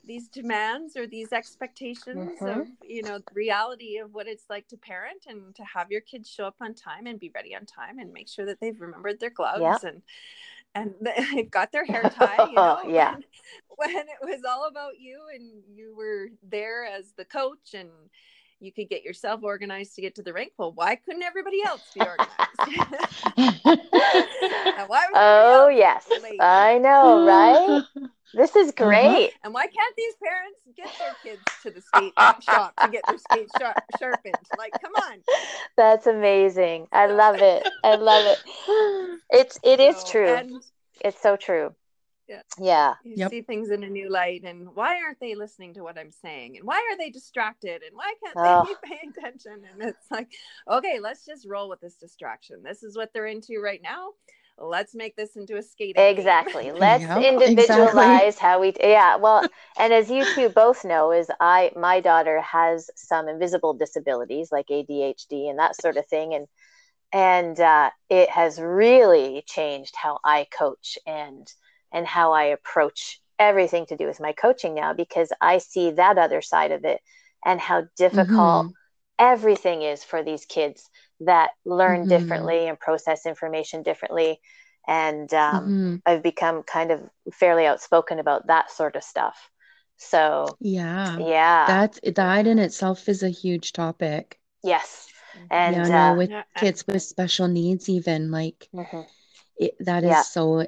these 0.04 0.28
demands 0.28 0.96
or 0.96 1.06
these 1.06 1.32
expectations 1.32 2.38
mm-hmm. 2.40 2.60
of, 2.60 2.68
you 2.82 3.02
know, 3.02 3.18
the 3.18 3.34
reality 3.34 3.98
of 3.98 4.14
what 4.14 4.26
it's 4.26 4.44
like 4.50 4.66
to 4.68 4.76
parent 4.76 5.26
and 5.28 5.54
to 5.54 5.62
have 5.64 5.90
your 5.90 6.00
kids 6.00 6.28
show 6.28 6.44
up 6.44 6.56
on 6.60 6.74
time 6.74 7.06
and 7.06 7.20
be 7.20 7.30
ready 7.34 7.54
on 7.54 7.66
time 7.66 7.98
and 7.98 8.12
make 8.12 8.28
sure 8.28 8.46
that 8.46 8.60
they've 8.60 8.80
remembered 8.80 9.20
their 9.20 9.30
gloves 9.30 9.84
and 9.84 10.02
and 10.74 10.94
they've 11.34 11.50
got 11.50 11.70
their 11.70 11.84
hair 11.84 12.02
tied. 12.02 12.48
You 12.48 12.54
know, 12.54 12.80
yeah. 12.86 13.16
When, 13.76 13.94
when 13.94 14.06
it 14.08 14.22
was 14.22 14.40
all 14.48 14.66
about 14.68 14.98
you 14.98 15.20
and 15.34 15.62
you 15.74 15.94
were 15.96 16.28
there 16.42 16.84
as 16.84 17.12
the 17.16 17.24
coach 17.24 17.74
and 17.74 17.90
you 18.62 18.72
could 18.72 18.88
get 18.88 19.02
yourself 19.02 19.42
organized 19.42 19.94
to 19.96 20.00
get 20.00 20.14
to 20.14 20.22
the 20.22 20.32
rink. 20.32 20.52
Well, 20.56 20.72
why 20.72 20.94
couldn't 20.96 21.22
everybody 21.22 21.62
else 21.66 21.82
be 21.94 22.00
organized? 22.06 22.30
oh 25.14 25.68
yes, 25.68 26.08
I 26.40 26.78
know, 26.78 27.26
right? 27.26 27.82
This 28.34 28.56
is 28.56 28.68
uh-huh. 28.68 28.86
great. 28.86 29.26
Uh-huh. 29.26 29.38
And 29.44 29.52
why 29.52 29.66
can't 29.66 29.94
these 29.94 30.14
parents 30.24 30.58
get 30.74 30.88
their 30.98 31.14
kids 31.22 31.42
to 31.64 31.70
the 31.70 31.82
skate 31.82 32.14
shop 32.42 32.72
to 32.80 32.88
get 32.88 33.02
their 33.06 33.18
skate 33.18 33.48
sharp, 33.60 33.76
sharpened? 33.98 34.36
Like, 34.56 34.72
come 34.80 34.92
on. 35.02 35.18
That's 35.76 36.06
amazing. 36.06 36.86
I 36.92 37.08
love 37.08 37.36
it. 37.40 37.68
I 37.84 37.96
love 37.96 38.24
it. 38.24 39.18
It's 39.28 39.58
it 39.62 39.80
is 39.80 39.98
so, 39.98 40.06
true. 40.10 40.34
And, 40.34 40.62
it's 41.04 41.20
so 41.20 41.36
true 41.36 41.74
yeah 42.32 42.42
yeah 42.58 42.94
you 43.04 43.14
yep. 43.16 43.30
see 43.30 43.42
things 43.42 43.70
in 43.70 43.82
a 43.84 43.88
new 43.88 44.10
light 44.10 44.42
and 44.44 44.68
why 44.74 44.96
aren't 45.02 45.20
they 45.20 45.34
listening 45.34 45.74
to 45.74 45.82
what 45.82 45.98
i'm 45.98 46.10
saying 46.10 46.56
and 46.56 46.66
why 46.66 46.76
are 46.76 46.96
they 46.96 47.10
distracted 47.10 47.82
and 47.82 47.94
why 47.94 48.12
can't 48.24 48.36
oh. 48.36 48.64
they 48.64 48.72
be 48.72 48.78
paying 48.96 49.12
attention 49.16 49.62
and 49.72 49.82
it's 49.82 50.10
like 50.10 50.28
okay 50.70 50.98
let's 51.00 51.24
just 51.24 51.46
roll 51.46 51.68
with 51.68 51.80
this 51.80 51.96
distraction 51.96 52.62
this 52.62 52.82
is 52.82 52.96
what 52.96 53.10
they're 53.12 53.26
into 53.26 53.60
right 53.60 53.80
now 53.82 54.08
let's 54.58 54.94
make 54.94 55.16
this 55.16 55.36
into 55.36 55.56
a 55.56 55.62
skating 55.62 56.02
exactly 56.02 56.64
game. 56.64 56.74
let's 56.78 57.02
yep, 57.02 57.22
individualize 57.22 58.34
exactly. 58.34 58.34
how 58.40 58.60
we 58.60 58.72
yeah 58.80 59.16
well 59.16 59.44
and 59.78 59.92
as 59.92 60.10
you 60.10 60.24
two 60.34 60.48
both 60.48 60.84
know 60.84 61.10
is 61.10 61.28
i 61.40 61.70
my 61.76 62.00
daughter 62.00 62.40
has 62.40 62.90
some 62.94 63.28
invisible 63.28 63.74
disabilities 63.74 64.50
like 64.52 64.66
adhd 64.68 65.50
and 65.50 65.58
that 65.58 65.80
sort 65.80 65.96
of 65.96 66.06
thing 66.06 66.34
and 66.34 66.46
and 67.14 67.60
uh, 67.60 67.90
it 68.08 68.30
has 68.30 68.58
really 68.58 69.42
changed 69.46 69.94
how 69.96 70.18
i 70.24 70.46
coach 70.56 70.98
and 71.06 71.52
and 71.92 72.06
how 72.06 72.32
I 72.32 72.44
approach 72.44 73.20
everything 73.38 73.86
to 73.86 73.96
do 73.96 74.06
with 74.06 74.20
my 74.20 74.32
coaching 74.32 74.74
now 74.74 74.92
because 74.92 75.32
I 75.40 75.58
see 75.58 75.92
that 75.92 76.18
other 76.18 76.42
side 76.42 76.70
of 76.70 76.84
it 76.84 77.00
and 77.44 77.60
how 77.60 77.84
difficult 77.96 78.66
mm-hmm. 78.66 78.70
everything 79.18 79.82
is 79.82 80.04
for 80.04 80.22
these 80.22 80.44
kids 80.44 80.88
that 81.20 81.50
learn 81.64 82.00
mm-hmm. 82.00 82.08
differently 82.08 82.68
and 82.68 82.78
process 82.78 83.26
information 83.26 83.82
differently. 83.82 84.40
and 84.86 85.32
um, 85.34 85.54
mm-hmm. 85.54 85.96
I've 86.06 86.22
become 86.22 86.62
kind 86.62 86.90
of 86.90 87.00
fairly 87.32 87.66
outspoken 87.66 88.18
about 88.18 88.48
that 88.48 88.70
sort 88.70 88.96
of 88.96 89.02
stuff. 89.02 89.50
So 89.96 90.56
yeah, 90.60 91.18
yeah, 91.18 91.66
that 91.66 91.98
that 92.16 92.46
in 92.46 92.58
itself 92.58 93.08
is 93.08 93.22
a 93.22 93.28
huge 93.28 93.72
topic. 93.72 94.40
Yes, 94.64 95.08
and 95.50 95.76
yeah, 95.76 95.88
no, 95.88 95.96
uh, 95.96 96.14
with 96.16 96.30
yeah. 96.30 96.42
kids 96.56 96.84
with 96.86 97.02
special 97.02 97.46
needs, 97.46 97.88
even 97.88 98.30
like 98.32 98.68
mm-hmm. 98.74 99.02
it, 99.56 99.76
that 99.80 100.02
is 100.02 100.10
yeah. 100.10 100.22
so. 100.22 100.66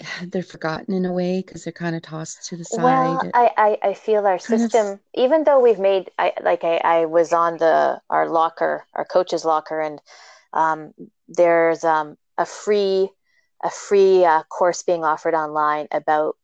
It, 0.00 0.06
they're 0.32 0.42
forgotten 0.42 0.94
in 0.94 1.04
a 1.04 1.12
way 1.12 1.42
because 1.44 1.64
they're 1.64 1.72
kind 1.72 1.94
of 1.94 2.02
tossed 2.02 2.48
to 2.48 2.56
the 2.56 2.64
side. 2.64 2.82
Well, 2.82 3.30
I, 3.34 3.50
I, 3.56 3.88
I 3.90 3.94
feel 3.94 4.26
our 4.26 4.38
system, 4.38 4.86
of... 4.86 5.00
even 5.14 5.44
though 5.44 5.60
we've 5.60 5.78
made, 5.78 6.10
I 6.18 6.32
like 6.42 6.64
I, 6.64 6.76
I 6.78 7.04
was 7.06 7.32
on 7.32 7.58
the 7.58 8.00
our 8.10 8.28
locker, 8.28 8.86
our 8.94 9.04
coach's 9.04 9.44
locker, 9.44 9.80
and 9.80 10.00
um, 10.52 10.92
there's 11.28 11.84
um, 11.84 12.16
a 12.38 12.46
free 12.46 13.08
a 13.62 13.70
free 13.70 14.24
uh, 14.24 14.42
course 14.44 14.82
being 14.82 15.04
offered 15.04 15.34
online 15.34 15.86
about 15.90 16.36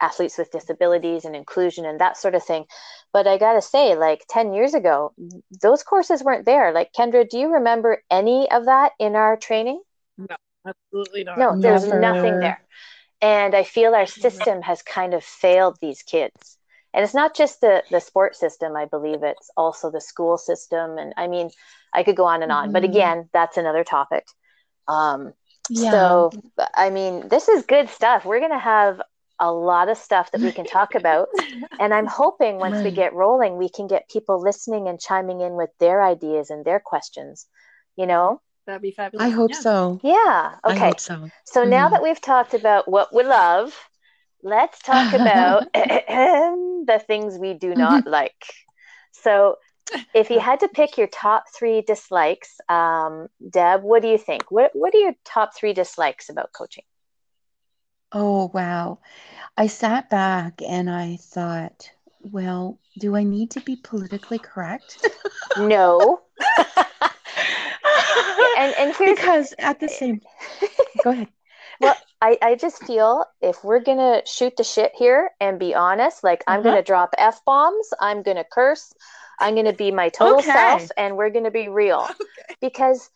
athletes 0.00 0.38
with 0.38 0.52
disabilities 0.52 1.24
and 1.24 1.34
inclusion 1.34 1.84
and 1.84 2.00
that 2.00 2.16
sort 2.16 2.34
of 2.34 2.44
thing. 2.44 2.64
But 3.12 3.26
I 3.26 3.38
got 3.38 3.54
to 3.54 3.62
say, 3.62 3.96
like 3.96 4.24
10 4.28 4.52
years 4.52 4.74
ago, 4.74 5.12
those 5.62 5.82
courses 5.82 6.22
weren't 6.22 6.44
there. 6.44 6.72
Like, 6.72 6.92
Kendra, 6.92 7.28
do 7.28 7.38
you 7.38 7.54
remember 7.54 8.02
any 8.10 8.50
of 8.50 8.66
that 8.66 8.92
in 8.98 9.16
our 9.16 9.36
training? 9.36 9.82
No, 10.16 10.36
absolutely 10.66 11.24
not. 11.24 11.38
No, 11.38 11.60
there's 11.60 11.86
nothing 11.86 12.38
there. 12.40 12.60
And 13.20 13.54
I 13.54 13.64
feel 13.64 13.94
our 13.94 14.06
system 14.06 14.62
has 14.62 14.82
kind 14.82 15.14
of 15.14 15.24
failed 15.24 15.78
these 15.80 16.02
kids. 16.02 16.56
And 16.94 17.04
it's 17.04 17.14
not 17.14 17.36
just 17.36 17.60
the, 17.60 17.82
the 17.90 18.00
sports 18.00 18.38
system, 18.40 18.76
I 18.76 18.86
believe 18.86 19.22
it's 19.22 19.50
also 19.56 19.90
the 19.90 20.00
school 20.00 20.38
system. 20.38 20.98
And 20.98 21.12
I 21.16 21.26
mean, 21.26 21.50
I 21.92 22.02
could 22.02 22.16
go 22.16 22.24
on 22.24 22.42
and 22.42 22.52
on, 22.52 22.64
mm-hmm. 22.64 22.72
but 22.72 22.84
again, 22.84 23.28
that's 23.32 23.56
another 23.56 23.84
topic. 23.84 24.26
Um, 24.86 25.32
yeah. 25.68 25.90
So, 25.90 26.30
I 26.74 26.90
mean, 26.90 27.28
this 27.28 27.48
is 27.48 27.66
good 27.66 27.90
stuff. 27.90 28.24
We're 28.24 28.40
going 28.40 28.52
to 28.52 28.58
have 28.58 29.02
a 29.38 29.52
lot 29.52 29.88
of 29.88 29.98
stuff 29.98 30.30
that 30.32 30.40
we 30.40 30.50
can 30.50 30.64
talk 30.64 30.94
about. 30.94 31.28
and 31.80 31.92
I'm 31.92 32.06
hoping 32.06 32.58
once 32.58 32.76
right. 32.76 32.84
we 32.84 32.90
get 32.90 33.14
rolling, 33.14 33.56
we 33.56 33.68
can 33.68 33.86
get 33.86 34.08
people 34.08 34.40
listening 34.40 34.88
and 34.88 35.00
chiming 35.00 35.40
in 35.40 35.54
with 35.54 35.70
their 35.78 36.02
ideas 36.02 36.50
and 36.50 36.64
their 36.64 36.80
questions. 36.80 37.46
You 37.96 38.06
know? 38.06 38.40
That'd 38.68 38.82
be 38.82 38.90
fabulous. 38.90 39.24
I 39.24 39.30
hope 39.30 39.50
yeah. 39.50 39.60
so. 39.60 40.00
Yeah. 40.02 40.56
Okay. 40.62 40.92
so. 40.98 41.30
so 41.44 41.64
mm. 41.64 41.70
now 41.70 41.88
that 41.88 42.02
we've 42.02 42.20
talked 42.20 42.52
about 42.52 42.86
what 42.86 43.14
we 43.14 43.24
love, 43.24 43.74
let's 44.42 44.78
talk 44.80 45.10
about 45.14 45.64
the 45.72 47.02
things 47.06 47.38
we 47.38 47.54
do 47.54 47.74
not 47.74 48.06
like. 48.06 48.44
So 49.12 49.56
if 50.14 50.28
you 50.28 50.38
had 50.38 50.60
to 50.60 50.68
pick 50.68 50.98
your 50.98 51.06
top 51.06 51.44
three 51.56 51.80
dislikes, 51.80 52.60
um, 52.68 53.28
Deb, 53.50 53.82
what 53.82 54.02
do 54.02 54.08
you 54.08 54.18
think? 54.18 54.50
What 54.50 54.72
What 54.74 54.94
are 54.94 54.98
your 54.98 55.14
top 55.24 55.56
three 55.56 55.72
dislikes 55.72 56.28
about 56.28 56.52
coaching? 56.52 56.84
Oh, 58.12 58.50
wow. 58.52 58.98
I 59.56 59.68
sat 59.68 60.10
back 60.10 60.60
and 60.60 60.90
I 60.90 61.16
thought, 61.16 61.90
well, 62.20 62.78
do 62.98 63.16
I 63.16 63.22
need 63.22 63.50
to 63.52 63.62
be 63.62 63.76
politically 63.76 64.38
correct? 64.38 65.08
no. 65.56 66.20
and 68.58 68.74
and 68.78 68.96
here's 68.96 69.18
because 69.18 69.54
at 69.58 69.80
the 69.80 69.88
same 69.88 70.20
go 71.04 71.10
ahead. 71.10 71.28
Well, 71.80 71.96
I, 72.20 72.38
I 72.42 72.54
just 72.56 72.82
feel 72.84 73.24
if 73.40 73.62
we're 73.62 73.80
gonna 73.80 74.22
shoot 74.26 74.56
the 74.56 74.64
shit 74.64 74.92
here 74.96 75.30
and 75.40 75.58
be 75.58 75.74
honest, 75.74 76.24
like 76.24 76.42
I'm 76.46 76.60
uh-huh. 76.60 76.70
gonna 76.70 76.82
drop 76.82 77.14
F 77.18 77.44
bombs, 77.44 77.88
I'm 78.00 78.22
gonna 78.22 78.44
curse, 78.44 78.92
I'm 79.38 79.54
gonna 79.54 79.72
be 79.72 79.90
my 79.90 80.08
total 80.08 80.38
okay. 80.38 80.52
self, 80.52 80.88
and 80.96 81.16
we're 81.16 81.30
gonna 81.30 81.50
be 81.50 81.68
real. 81.68 82.08
Okay. 82.50 82.56
Because 82.60 83.10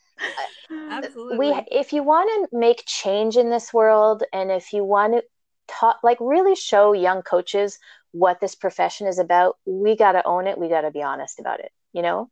Absolutely. 0.71 1.38
We, 1.38 1.67
if 1.71 1.93
you 1.93 2.05
want 2.05 2.51
to 2.51 2.57
make 2.57 2.85
change 2.87 3.37
in 3.37 3.51
this 3.51 3.73
world, 3.73 4.23
and 4.33 4.53
if 4.53 4.73
you 4.73 4.85
want 4.85 5.15
to 5.15 5.25
talk, 5.67 5.99
like 6.05 6.19
really 6.21 6.55
show 6.55 6.93
young 6.93 7.23
coaches 7.23 7.79
what 8.12 8.41
this 8.41 8.55
profession 8.55 9.07
is 9.09 9.19
about, 9.19 9.57
we 9.65 9.97
got 9.97 10.12
to 10.12 10.25
own 10.25 10.47
it. 10.47 10.59
We 10.59 10.69
got 10.69 10.83
to 10.83 10.93
be 10.93 11.03
honest 11.03 11.41
about 11.41 11.61
it. 11.61 11.73
You 11.93 12.03
know. 12.03 12.31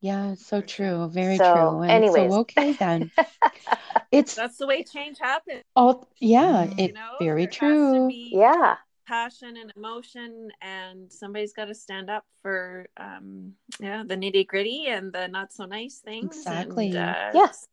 Yeah, 0.00 0.34
so 0.34 0.60
true. 0.60 1.08
Very 1.08 1.38
so, 1.38 1.52
true. 1.52 1.82
And 1.82 2.04
anyways, 2.04 2.32
so, 2.32 2.38
okay 2.40 2.72
then. 2.72 3.10
it's 4.12 4.34
that's 4.34 4.58
the 4.58 4.66
way 4.66 4.84
change 4.84 5.18
happens. 5.20 5.62
Oh, 5.74 6.04
yeah, 6.20 6.64
it 6.64 6.88
you 6.88 6.92
know, 6.94 7.16
very 7.20 7.46
true. 7.46 8.08
Yeah 8.10 8.76
passion 9.06 9.56
and 9.56 9.72
emotion 9.76 10.50
and 10.60 11.12
somebody's 11.12 11.52
got 11.52 11.66
to 11.66 11.74
stand 11.74 12.10
up 12.10 12.24
for 12.42 12.86
um 12.96 13.52
yeah 13.80 14.02
the 14.04 14.16
nitty 14.16 14.46
gritty 14.46 14.86
and 14.88 15.12
the 15.12 15.28
not 15.28 15.52
so 15.52 15.64
nice 15.64 15.98
things 15.98 16.36
exactly 16.36 16.96
and, 16.96 16.98
uh, 16.98 17.30
yes 17.32 17.66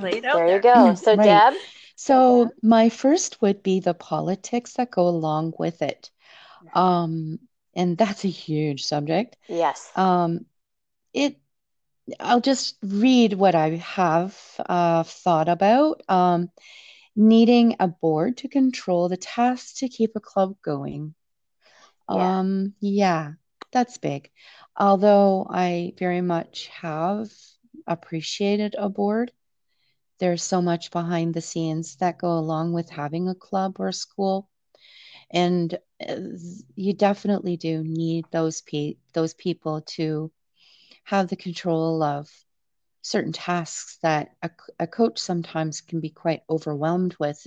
lay 0.00 0.20
there, 0.20 0.34
there 0.34 0.56
you 0.56 0.60
go 0.62 0.94
so 0.94 1.14
right. 1.14 1.26
deb 1.26 1.54
so 1.94 2.50
my 2.62 2.88
first 2.88 3.40
would 3.42 3.62
be 3.62 3.80
the 3.80 3.94
politics 3.94 4.74
that 4.74 4.90
go 4.90 5.08
along 5.08 5.52
with 5.58 5.82
it 5.82 6.10
um 6.72 7.38
and 7.74 7.98
that's 7.98 8.24
a 8.24 8.28
huge 8.28 8.84
subject 8.84 9.36
yes 9.48 9.90
um 9.94 10.40
it 11.16 11.36
i'll 12.20 12.40
just 12.40 12.76
read 12.82 13.34
what 13.34 13.54
i 13.56 13.70
have 13.76 14.36
uh, 14.68 15.02
thought 15.04 15.48
about 15.48 16.02
um 16.08 16.48
needing 17.16 17.76
a 17.80 17.88
board 17.88 18.36
to 18.38 18.48
control 18.48 19.08
the 19.08 19.16
tasks 19.16 19.80
to 19.80 19.88
keep 19.88 20.12
a 20.16 20.20
club 20.20 20.54
going. 20.64 21.14
Yeah. 22.08 22.34
Um, 22.36 22.74
yeah, 22.80 23.32
that's 23.72 23.98
big. 23.98 24.30
Although 24.76 25.46
I 25.50 25.94
very 25.98 26.22
much 26.22 26.68
have 26.80 27.28
appreciated 27.86 28.76
a 28.78 28.88
board, 28.88 29.32
there's 30.20 30.42
so 30.42 30.62
much 30.62 30.90
behind 30.90 31.34
the 31.34 31.42
scenes 31.42 31.96
that 31.96 32.18
go 32.18 32.38
along 32.38 32.72
with 32.72 32.90
having 32.90 33.28
a 33.28 33.34
club 33.34 33.76
or 33.80 33.88
a 33.88 33.92
school. 33.94 34.48
And 35.30 35.78
uh, 36.08 36.16
you 36.76 36.94
definitely 36.94 37.56
do 37.56 37.82
need 37.84 38.26
those 38.32 38.62
pe- 38.62 38.96
those 39.14 39.34
people 39.34 39.82
to 39.96 40.30
have 41.06 41.28
the 41.28 41.36
control 41.36 42.02
of 42.02 42.28
certain 43.00 43.32
tasks 43.32 43.98
that 44.02 44.30
a, 44.42 44.50
a 44.80 44.86
coach 44.88 45.18
sometimes 45.18 45.80
can 45.80 46.00
be 46.00 46.10
quite 46.10 46.42
overwhelmed 46.50 47.14
with. 47.20 47.46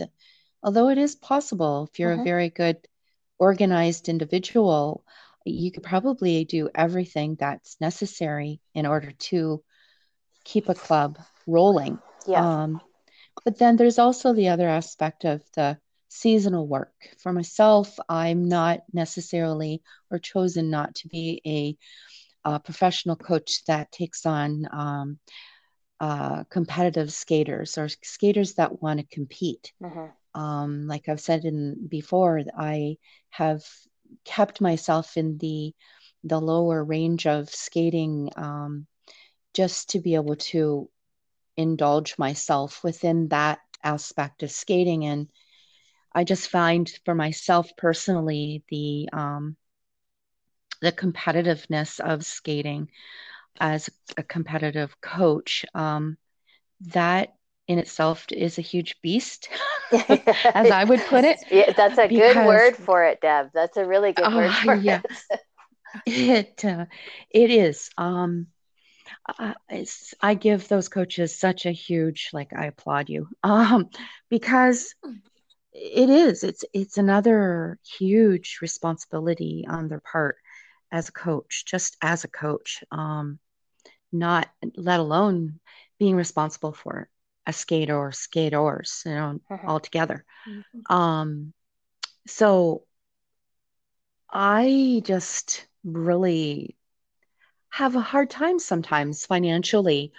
Although 0.63 0.87
it 0.89 0.97
is 0.97 1.15
possible, 1.15 1.89
if 1.91 1.99
you're 1.99 2.11
mm-hmm. 2.11 2.21
a 2.21 2.31
very 2.31 2.49
good 2.49 2.77
organized 3.37 4.07
individual, 4.07 5.03
you 5.45 5.71
could 5.71 5.83
probably 5.83 6.45
do 6.45 6.69
everything 6.73 7.35
that's 7.35 7.75
necessary 7.81 8.61
in 8.73 8.85
order 8.85 9.11
to 9.11 9.61
keep 10.45 10.69
a 10.69 10.73
club 10.73 11.19
rolling. 11.45 11.99
Yeah. 12.25 12.63
Um, 12.63 12.81
but 13.43 13.57
then 13.57 13.75
there's 13.75 13.99
also 13.99 14.33
the 14.33 14.49
other 14.49 14.69
aspect 14.69 15.25
of 15.25 15.43
the 15.55 15.77
seasonal 16.07 16.65
work. 16.65 16.93
For 17.17 17.33
myself, 17.33 17.99
I'm 18.07 18.47
not 18.47 18.83
necessarily 18.93 19.81
or 20.09 20.19
chosen 20.19 20.69
not 20.69 20.95
to 20.95 21.09
be 21.09 21.41
a, 21.45 21.77
a 22.45 22.59
professional 22.59 23.15
coach 23.15 23.63
that 23.65 23.91
takes 23.91 24.25
on 24.25 24.67
um, 24.71 25.19
uh, 25.99 26.43
competitive 26.45 27.11
skaters 27.11 27.77
or 27.77 27.89
skaters 27.89 28.53
that 28.55 28.81
want 28.81 28.99
to 28.99 29.05
compete. 29.15 29.73
Mm-hmm. 29.83 30.39
Um, 30.39 30.87
like 30.87 31.09
I've 31.09 31.19
said 31.19 31.43
in 31.43 31.87
before, 31.87 32.41
I 32.57 32.97
have 33.29 33.63
kept 34.25 34.61
myself 34.61 35.17
in 35.17 35.37
the 35.37 35.73
the 36.23 36.39
lower 36.39 36.83
range 36.83 37.25
of 37.25 37.49
skating 37.49 38.29
um, 38.35 38.87
just 39.53 39.91
to 39.91 39.99
be 39.99 40.15
able 40.15 40.35
to 40.35 40.89
indulge 41.55 42.17
myself 42.17 42.83
within 42.83 43.29
that 43.29 43.59
aspect 43.83 44.43
of 44.43 44.51
skating 44.51 45.05
and 45.05 45.29
i 46.13 46.23
just 46.23 46.49
find 46.49 46.91
for 47.05 47.15
myself 47.15 47.69
personally 47.77 48.63
the 48.69 49.07
um, 49.13 49.55
the 50.81 50.91
competitiveness 50.91 51.99
of 51.99 52.25
skating 52.25 52.89
as 53.59 53.89
a 54.17 54.23
competitive 54.23 54.99
coach, 55.01 55.65
um, 55.73 56.17
that 56.93 57.33
in 57.67 57.77
itself 57.77 58.25
is 58.31 58.57
a 58.57 58.61
huge 58.61 58.95
beast, 59.01 59.49
as 59.91 60.71
I 60.71 60.83
would 60.83 61.01
put 61.01 61.23
it. 61.23 61.37
Yeah, 61.51 61.71
that's 61.73 61.97
a 61.97 62.07
because, 62.07 62.35
good 62.35 62.47
word 62.47 62.75
for 62.77 63.03
it, 63.03 63.21
Deb. 63.21 63.49
That's 63.53 63.77
a 63.77 63.85
really 63.85 64.13
good 64.13 64.27
uh, 64.27 64.35
word 64.35 64.51
for 64.53 64.75
yeah, 64.75 65.01
it. 65.25 65.39
it 66.05 66.65
uh, 66.65 66.85
it 67.29 67.51
is. 67.51 67.89
Um, 67.97 68.47
uh, 69.37 69.53
I 70.21 70.33
give 70.35 70.67
those 70.67 70.89
coaches 70.89 71.37
such 71.37 71.65
a 71.65 71.71
huge 71.71 72.29
like. 72.33 72.51
I 72.55 72.65
applaud 72.65 73.09
you 73.09 73.27
um, 73.43 73.89
because 74.29 74.95
it 75.73 76.09
is. 76.09 76.43
It's 76.43 76.63
it's 76.73 76.97
another 76.97 77.77
huge 77.99 78.59
responsibility 78.61 79.65
on 79.67 79.87
their 79.87 80.01
part 80.01 80.37
as 80.91 81.09
a 81.09 81.13
coach, 81.13 81.65
just 81.65 81.97
as 82.01 82.23
a 82.23 82.27
coach. 82.27 82.83
Um, 82.91 83.39
not 84.11 84.49
let 84.75 84.99
alone 84.99 85.59
being 85.99 86.15
responsible 86.15 86.73
for 86.73 87.09
a 87.45 87.53
skater 87.53 87.95
or 87.95 88.11
skaters, 88.11 89.03
you 89.05 89.13
know, 89.13 89.39
uh-huh. 89.49 89.67
altogether. 89.67 90.25
Mm-hmm. 90.47 90.93
Um, 90.93 91.53
so 92.27 92.83
I 94.31 95.01
just 95.05 95.67
really 95.83 96.75
have 97.69 97.95
a 97.95 98.01
hard 98.01 98.29
time 98.29 98.59
sometimes 98.59 99.25
financially 99.25 100.11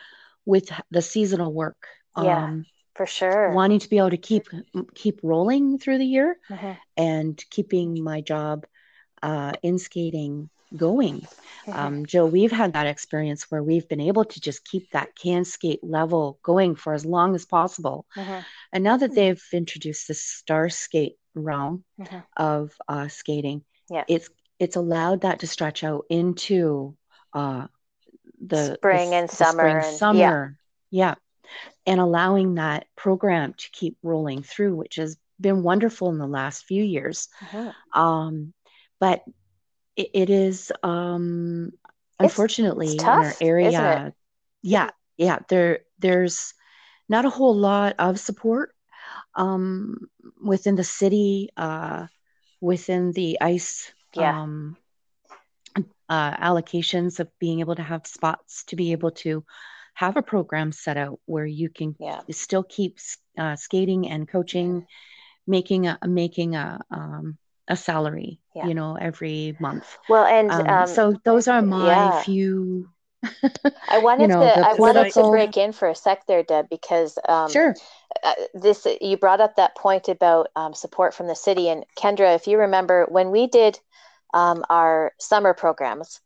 with 0.45 0.71
the 0.91 1.03
seasonal 1.03 1.53
work. 1.53 1.87
Yeah. 2.17 2.45
Um, 2.45 2.67
for 2.95 3.07
sure 3.07 3.53
wanting 3.53 3.79
to 3.79 3.89
be 3.89 3.97
able 3.97 4.11
to 4.11 4.19
keep 4.19 4.49
keep 4.95 5.21
rolling 5.23 5.79
through 5.79 5.97
the 5.97 6.05
year 6.05 6.37
mm-hmm. 6.51 6.73
and 6.97 7.43
keeping 7.49 8.03
my 8.03 8.21
job 8.21 8.67
uh, 9.23 9.53
in 9.63 9.79
skating 9.79 10.51
going. 10.77 11.21
Mm-hmm. 11.21 11.73
Um, 11.73 12.07
Jill, 12.07 12.29
we've 12.29 12.53
had 12.53 12.73
that 12.73 12.87
experience 12.87 13.51
where 13.51 13.63
we've 13.63 13.89
been 13.89 14.01
able 14.01 14.25
to 14.25 14.41
just 14.41 14.65
keep 14.65 14.91
that 14.91 15.17
CanSkate 15.17 15.81
level 15.83 16.39
going 16.43 16.75
for 16.75 16.95
as 16.95 17.05
long 17.05 17.35
as 17.35 17.45
possible. 17.45 18.07
Mm-hmm. 18.17 18.41
And 18.73 18.85
now 18.85 18.97
that 18.97 19.15
they've 19.15 19.43
introduced 19.53 20.09
the 20.09 20.15
star 20.15 20.69
skate 20.69 21.17
realm 21.35 21.85
mm-hmm. 22.01 22.19
of 22.37 22.73
uh, 22.89 23.09
skating, 23.09 23.63
yeah. 23.91 24.05
it's 24.09 24.31
it's 24.59 24.77
allowed 24.77 25.23
that 25.23 25.41
to 25.41 25.47
stretch 25.47 25.85
out 25.85 26.05
into 26.11 26.97
uh, 27.33 27.67
the 28.47 28.75
spring 28.75 29.11
the, 29.11 29.17
and 29.17 29.29
the 29.29 29.35
summer, 29.37 29.71
spring, 29.71 29.85
and, 29.89 29.97
summer, 29.97 30.59
yeah. 30.91 31.09
yeah, 31.09 31.15
and 31.87 32.01
allowing 32.01 32.55
that 32.55 32.87
program 32.97 33.55
to 33.55 33.71
keep 33.73 33.97
rolling 34.03 34.43
through, 34.43 34.77
which 34.77 34.97
has 34.97 35.17
been 35.41 35.63
wonderful 35.63 36.11
in 36.11 36.19
the 36.19 36.27
last 36.27 36.65
few 36.65 36.83
years. 36.83 37.29
Um, 37.95 38.53
but 38.99 39.25
it, 40.01 40.11
it 40.15 40.31
is 40.31 40.73
um 40.83 41.73
unfortunately 42.19 42.87
it's, 42.87 42.95
it's 42.95 43.05
tough, 43.05 43.21
in 43.21 43.27
our 43.27 43.35
area 43.41 44.15
yeah 44.63 44.91
yeah 45.17 45.39
there 45.49 45.81
there's 45.99 46.55
not 47.09 47.25
a 47.25 47.31
whole 47.31 47.55
lot 47.55 47.95
of 47.99 48.19
support 48.19 48.75
um 49.35 50.09
within 50.43 50.75
the 50.77 50.85
city 50.85 51.49
uh 51.57 52.07
within 52.61 53.13
the 53.13 53.39
ice 53.41 53.93
yeah. 54.15 54.43
um 54.43 54.77
uh, 56.09 56.37
allocations 56.39 57.21
of 57.21 57.29
being 57.39 57.61
able 57.61 57.77
to 57.77 57.85
have 57.85 58.05
spots 58.05 58.65
to 58.65 58.75
be 58.75 58.91
able 58.91 59.13
to 59.13 59.45
have 59.95 60.17
a 60.17 60.23
program 60.23 60.73
set 60.73 60.97
out 60.97 61.21
where 61.27 61.47
you 61.47 61.69
can 61.69 61.95
yeah. 62.01 62.21
still 62.33 62.65
keep 62.65 62.99
uh, 63.39 63.55
skating 63.55 64.09
and 64.09 64.29
coaching, 64.29 64.85
making 65.47 65.87
a 65.87 65.99
making 66.07 66.57
a 66.57 66.81
um, 66.91 67.39
a 67.71 67.77
salary, 67.77 68.41
yeah. 68.55 68.67
you 68.67 68.75
know, 68.75 68.97
every 69.01 69.57
month. 69.61 69.97
Well, 70.09 70.27
and 70.27 70.51
um, 70.51 70.67
um, 70.67 70.87
so 70.87 71.15
those 71.25 71.49
are 71.49 71.63
my 71.63 71.87
yeah. 71.87 72.23
few. 72.23 72.91
I 73.89 73.99
wanted 73.99 74.23
you 74.23 74.29
know, 74.29 74.41
to 74.41 74.69
I 74.69 74.75
wanted 74.75 75.13
to 75.13 75.31
break 75.31 75.57
in 75.57 75.73
for 75.73 75.89
a 75.89 75.95
sec 75.95 76.27
there, 76.27 76.43
Deb, 76.43 76.69
because 76.69 77.17
um, 77.29 77.51
sure. 77.51 77.75
Uh, 78.25 78.33
this 78.55 78.87
you 79.01 79.17
brought 79.17 79.41
up 79.41 79.57
that 79.57 79.77
point 79.77 80.09
about 80.09 80.49
um, 80.57 80.75
support 80.75 81.15
from 81.15 81.29
the 81.29 81.37
city, 81.37 81.69
and 81.69 81.85
Kendra, 81.97 82.35
if 82.35 82.47
you 82.47 82.59
remember 82.59 83.07
when 83.09 83.31
we 83.31 83.47
did 83.47 83.79
um, 84.35 84.65
our 84.69 85.13
summer 85.19 85.55
programs, 85.55 86.21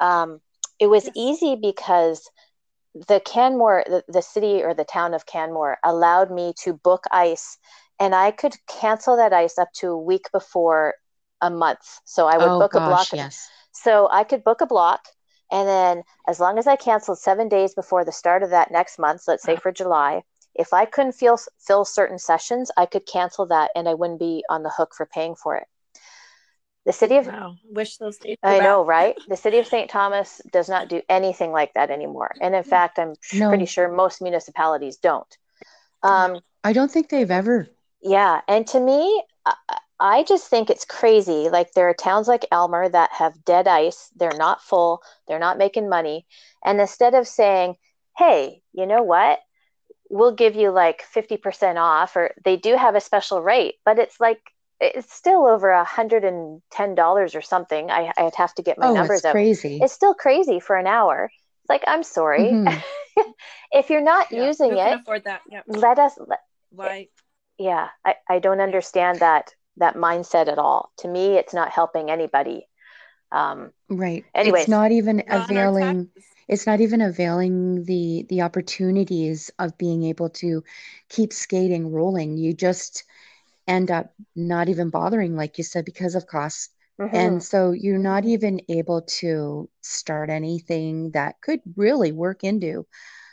um, 0.00 0.40
it 0.78 0.88
was 0.88 1.06
yes. 1.06 1.14
easy 1.16 1.56
because 1.56 2.30
the 3.08 3.20
Canmore, 3.24 3.84
the, 3.86 4.04
the 4.08 4.22
city 4.22 4.62
or 4.62 4.74
the 4.74 4.84
town 4.84 5.14
of 5.14 5.24
Canmore, 5.24 5.78
allowed 5.82 6.30
me 6.30 6.52
to 6.64 6.74
book 6.74 7.04
ice 7.10 7.56
and 8.00 8.14
I 8.14 8.30
could 8.30 8.54
cancel 8.66 9.16
that 9.16 9.34
ice 9.34 9.58
up 9.58 9.72
to 9.74 9.88
a 9.88 9.98
week 9.98 10.32
before 10.32 10.94
a 11.42 11.50
month. 11.50 12.00
So 12.04 12.26
I 12.26 12.38
would 12.38 12.48
oh, 12.48 12.58
book 12.58 12.72
gosh, 12.72 12.82
a 12.82 12.88
block. 12.88 13.12
Yes. 13.12 13.48
So 13.72 14.08
I 14.10 14.24
could 14.24 14.42
book 14.42 14.62
a 14.62 14.66
block. 14.66 15.04
And 15.52 15.68
then 15.68 16.02
as 16.26 16.40
long 16.40 16.58
as 16.58 16.66
I 16.66 16.76
canceled 16.76 17.18
seven 17.18 17.48
days 17.48 17.74
before 17.74 18.04
the 18.04 18.12
start 18.12 18.42
of 18.42 18.50
that 18.50 18.70
next 18.70 18.98
month, 18.98 19.22
let's 19.28 19.42
say 19.42 19.56
for 19.56 19.70
July, 19.70 20.22
if 20.54 20.72
I 20.72 20.84
couldn't 20.84 21.12
feel, 21.12 21.38
fill 21.58 21.84
certain 21.84 22.18
sessions, 22.18 22.70
I 22.76 22.86
could 22.86 23.06
cancel 23.06 23.46
that 23.46 23.70
and 23.76 23.88
I 23.88 23.94
wouldn't 23.94 24.18
be 24.18 24.44
on 24.48 24.62
the 24.62 24.70
hook 24.70 24.94
for 24.96 25.06
paying 25.06 25.34
for 25.34 25.56
it. 25.56 25.66
The 26.86 26.92
city 26.94 27.16
of 27.16 27.26
wow, 27.26 27.56
wish 27.70 27.98
those 27.98 28.16
days. 28.16 28.38
I 28.42 28.58
back. 28.58 28.62
know, 28.62 28.84
right? 28.84 29.14
The 29.28 29.36
city 29.36 29.58
of 29.58 29.66
St. 29.66 29.90
Thomas 29.90 30.40
does 30.50 30.68
not 30.68 30.88
do 30.88 31.02
anything 31.10 31.52
like 31.52 31.74
that 31.74 31.90
anymore, 31.90 32.34
and 32.40 32.54
in 32.54 32.64
fact, 32.64 32.98
I'm 32.98 33.14
no. 33.34 33.48
pretty 33.48 33.66
sure 33.66 33.92
most 33.92 34.22
municipalities 34.22 34.96
don't. 34.96 35.36
Um, 36.02 36.40
I 36.64 36.72
don't 36.72 36.90
think 36.90 37.10
they've 37.10 37.30
ever 37.30 37.68
yeah. 38.02 38.40
And 38.48 38.66
to 38.68 38.80
me, 38.80 39.22
I 40.00 40.22
just 40.22 40.48
think 40.48 40.70
it's 40.70 40.84
crazy. 40.84 41.50
Like 41.50 41.72
there 41.72 41.88
are 41.88 41.94
towns 41.94 42.26
like 42.26 42.46
Aylmer 42.52 42.88
that 42.88 43.12
have 43.12 43.44
dead 43.44 43.68
ice. 43.68 44.10
They're 44.16 44.36
not 44.36 44.62
full. 44.62 45.02
They're 45.28 45.38
not 45.38 45.58
making 45.58 45.88
money. 45.88 46.26
And 46.64 46.80
instead 46.80 47.14
of 47.14 47.28
saying, 47.28 47.76
hey, 48.16 48.62
you 48.72 48.86
know 48.86 49.02
what? 49.02 49.40
We'll 50.08 50.34
give 50.34 50.56
you 50.56 50.70
like 50.70 51.04
50% 51.14 51.76
off, 51.76 52.16
or 52.16 52.32
they 52.44 52.56
do 52.56 52.76
have 52.76 52.96
a 52.96 53.00
special 53.00 53.42
rate, 53.42 53.74
but 53.84 53.98
it's 53.98 54.18
like, 54.18 54.40
it's 54.80 55.12
still 55.12 55.46
over 55.46 55.68
a 55.68 55.84
hundred 55.84 56.24
and 56.24 56.62
ten 56.70 56.94
dollars 56.94 57.34
or 57.34 57.42
something. 57.42 57.90
I, 57.90 58.12
I'd 58.16 58.34
have 58.34 58.54
to 58.54 58.62
get 58.62 58.78
my 58.78 58.88
oh, 58.88 58.94
numbers 58.94 59.18
it's 59.18 59.26
up. 59.26 59.32
Crazy. 59.32 59.78
It's 59.80 59.92
still 59.92 60.14
crazy 60.14 60.58
for 60.58 60.74
an 60.74 60.86
hour. 60.86 61.30
It's 61.60 61.68
like 61.68 61.84
I'm 61.86 62.02
sorry, 62.02 62.44
mm-hmm. 62.44 63.30
if 63.72 63.90
you're 63.90 64.00
not 64.00 64.32
yeah, 64.32 64.46
using 64.46 64.78
it, 64.78 65.00
afford 65.00 65.24
that. 65.24 65.42
Yep. 65.50 65.64
let 65.66 65.98
us. 65.98 66.14
Let, 66.26 66.38
Why? 66.70 67.08
Yeah 67.60 67.88
I, 68.04 68.14
I 68.28 68.38
don't 68.38 68.60
understand 68.60 69.20
that 69.20 69.54
that 69.76 69.94
mindset 69.94 70.48
at 70.48 70.58
all. 70.58 70.90
To 70.98 71.08
me 71.08 71.36
it's 71.36 71.54
not 71.54 71.70
helping 71.70 72.10
anybody. 72.10 72.66
Um 73.30 73.70
right. 73.88 74.24
Anyway 74.34 74.60
it's 74.60 74.68
not 74.68 74.90
even 74.90 75.22
availing 75.28 76.08
it's 76.48 76.66
not 76.66 76.80
even 76.80 77.02
availing 77.02 77.84
the 77.84 78.26
the 78.28 78.42
opportunities 78.42 79.50
of 79.58 79.76
being 79.78 80.02
able 80.04 80.30
to 80.30 80.64
keep 81.10 81.32
skating 81.32 81.92
rolling. 81.92 82.38
You 82.38 82.54
just 82.54 83.04
end 83.68 83.90
up 83.90 84.12
not 84.34 84.68
even 84.68 84.88
bothering 84.90 85.36
like 85.36 85.58
you 85.58 85.64
said 85.64 85.84
because 85.84 86.14
of 86.14 86.26
costs. 86.26 86.70
Mm-hmm. 87.00 87.16
and 87.16 87.42
so 87.42 87.70
you're 87.70 87.96
not 87.96 88.26
even 88.26 88.60
able 88.68 89.00
to 89.00 89.70
start 89.80 90.28
anything 90.28 91.12
that 91.12 91.40
could 91.40 91.60
really 91.74 92.12
work 92.12 92.44
into 92.44 92.84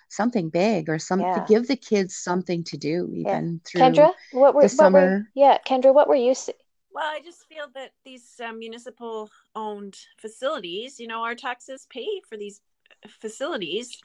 something 0.10 0.50
big 0.50 0.90
or 0.90 1.00
something 1.00 1.28
yeah. 1.28 1.40
to 1.40 1.46
give 1.48 1.68
the 1.68 1.76
kids 1.76 2.16
something 2.16 2.64
to 2.66 2.78
do 2.78 3.10
even 3.14 3.54
yeah. 3.54 3.70
through 3.70 3.82
Kendra, 3.82 4.12
what 4.32 4.56
were, 4.56 4.62
the 4.62 4.70
summer. 4.70 5.02
What 5.02 5.10
were, 5.10 5.28
yeah, 5.36 5.58
Kendra, 5.68 5.94
what 5.94 6.08
were 6.08 6.16
you? 6.16 6.34
See- 6.34 6.54
Well, 6.92 7.06
I 7.06 7.22
just 7.24 7.48
feel 7.48 7.66
that 7.76 7.92
these 8.06 8.40
uh, 8.44 8.54
municipal 8.54 9.30
owned 9.56 9.98
facilities, 10.18 11.00
you 11.00 11.08
know, 11.08 11.24
our 11.24 11.36
taxes 11.36 11.88
pay 11.90 12.08
for 12.28 12.38
these 12.38 12.62
facilities, 13.10 14.02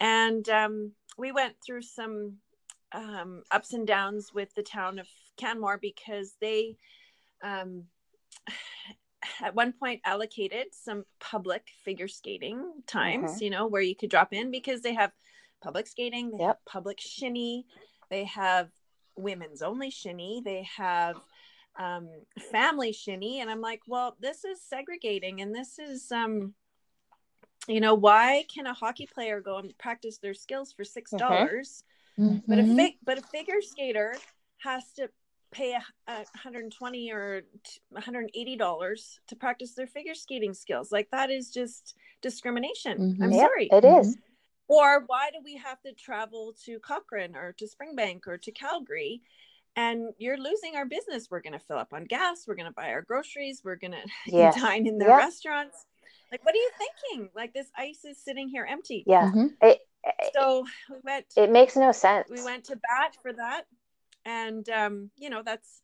and 0.00 0.48
um, 0.48 0.92
we 1.16 1.32
went 1.32 1.54
through 1.64 1.82
some 1.82 2.34
um, 2.92 3.42
ups 3.50 3.72
and 3.72 3.86
downs 3.86 4.32
with 4.34 4.54
the 4.54 4.62
town 4.62 4.98
of 4.98 5.06
Canmore 5.36 5.78
because 5.78 6.34
they. 6.40 6.76
Um, 7.42 7.84
at 9.42 9.54
one 9.54 9.72
point 9.72 10.00
allocated 10.04 10.66
some 10.72 11.04
public 11.20 11.66
figure 11.84 12.08
skating 12.08 12.62
times, 12.86 13.32
mm-hmm. 13.32 13.44
you 13.44 13.50
know, 13.50 13.66
where 13.66 13.82
you 13.82 13.96
could 13.96 14.10
drop 14.10 14.32
in 14.32 14.50
because 14.50 14.80
they 14.80 14.94
have 14.94 15.12
public 15.62 15.86
skating, 15.86 16.30
they 16.30 16.44
yep. 16.44 16.46
have 16.46 16.64
public 16.66 17.00
shinny, 17.00 17.66
they 18.10 18.24
have 18.24 18.68
women's 19.16 19.62
only 19.62 19.90
shinny, 19.90 20.42
they 20.44 20.66
have 20.76 21.16
um, 21.78 22.08
family 22.50 22.92
shinny. 22.92 23.40
And 23.40 23.50
I'm 23.50 23.60
like, 23.60 23.80
well, 23.86 24.16
this 24.20 24.44
is 24.44 24.60
segregating 24.62 25.40
and 25.40 25.54
this 25.54 25.78
is, 25.78 26.10
um, 26.12 26.54
you 27.66 27.80
know, 27.80 27.94
why 27.94 28.44
can 28.52 28.66
a 28.66 28.74
hockey 28.74 29.06
player 29.06 29.40
go 29.40 29.58
and 29.58 29.76
practice 29.78 30.18
their 30.18 30.34
skills 30.34 30.72
for 30.72 30.84
$6 30.84 31.12
mm-hmm. 31.12 32.22
mm-hmm. 32.22 32.38
but 32.46 32.58
a 32.58 32.76
fig- 32.76 32.98
but 33.04 33.18
a 33.18 33.22
figure 33.22 33.60
skater 33.60 34.14
has 34.58 34.92
to 34.94 35.08
pay 35.50 35.72
a, 35.72 36.10
a 36.10 36.16
120 36.16 37.12
or 37.12 37.42
180 37.90 38.56
dollars 38.56 39.20
to 39.28 39.36
practice 39.36 39.74
their 39.74 39.86
figure 39.86 40.14
skating 40.14 40.52
skills 40.52 40.92
like 40.92 41.08
that 41.10 41.30
is 41.30 41.50
just 41.50 41.94
discrimination 42.20 42.98
mm-hmm. 42.98 43.22
i'm 43.22 43.32
yep, 43.32 43.48
sorry 43.48 43.68
it 43.72 43.84
is 43.84 44.16
or 44.68 45.04
why 45.06 45.30
do 45.32 45.38
we 45.42 45.56
have 45.56 45.80
to 45.82 45.92
travel 45.92 46.54
to 46.64 46.78
Cochrane 46.78 47.34
or 47.34 47.54
to 47.58 47.66
Springbank 47.66 48.26
or 48.26 48.38
to 48.38 48.52
Calgary? 48.52 49.22
And 49.74 50.12
you're 50.18 50.38
losing 50.38 50.76
our 50.76 50.86
business. 50.86 51.28
We're 51.30 51.40
going 51.40 51.52
to 51.52 51.58
fill 51.58 51.78
up 51.78 51.92
on 51.92 52.04
gas. 52.04 52.44
We're 52.46 52.56
going 52.56 52.66
to 52.66 52.74
buy 52.74 52.90
our 52.90 53.02
groceries. 53.02 53.62
We're 53.64 53.76
going 53.76 53.92
to 53.92 53.98
yes. 54.26 54.60
dine 54.60 54.86
in 54.86 54.98
their 54.98 55.16
restaurants. 55.16 55.86
Like, 56.30 56.44
what 56.44 56.54
are 56.54 56.58
you 56.58 56.70
thinking? 56.78 57.30
Like, 57.34 57.54
this 57.54 57.68
ice 57.76 58.04
is 58.04 58.22
sitting 58.22 58.48
here 58.48 58.66
empty. 58.68 59.04
Yeah. 59.06 59.30
Mm-hmm. 59.30 59.46
It, 59.62 59.80
so 60.34 60.64
we 60.90 60.96
went. 61.02 61.26
It 61.36 61.50
makes 61.50 61.76
no 61.76 61.92
sense. 61.92 62.28
We 62.30 62.42
went 62.44 62.64
to 62.64 62.76
bat 62.76 63.16
for 63.22 63.32
that, 63.32 63.64
and 64.24 64.68
um, 64.68 65.10
you 65.16 65.30
know 65.30 65.42
that's 65.44 65.80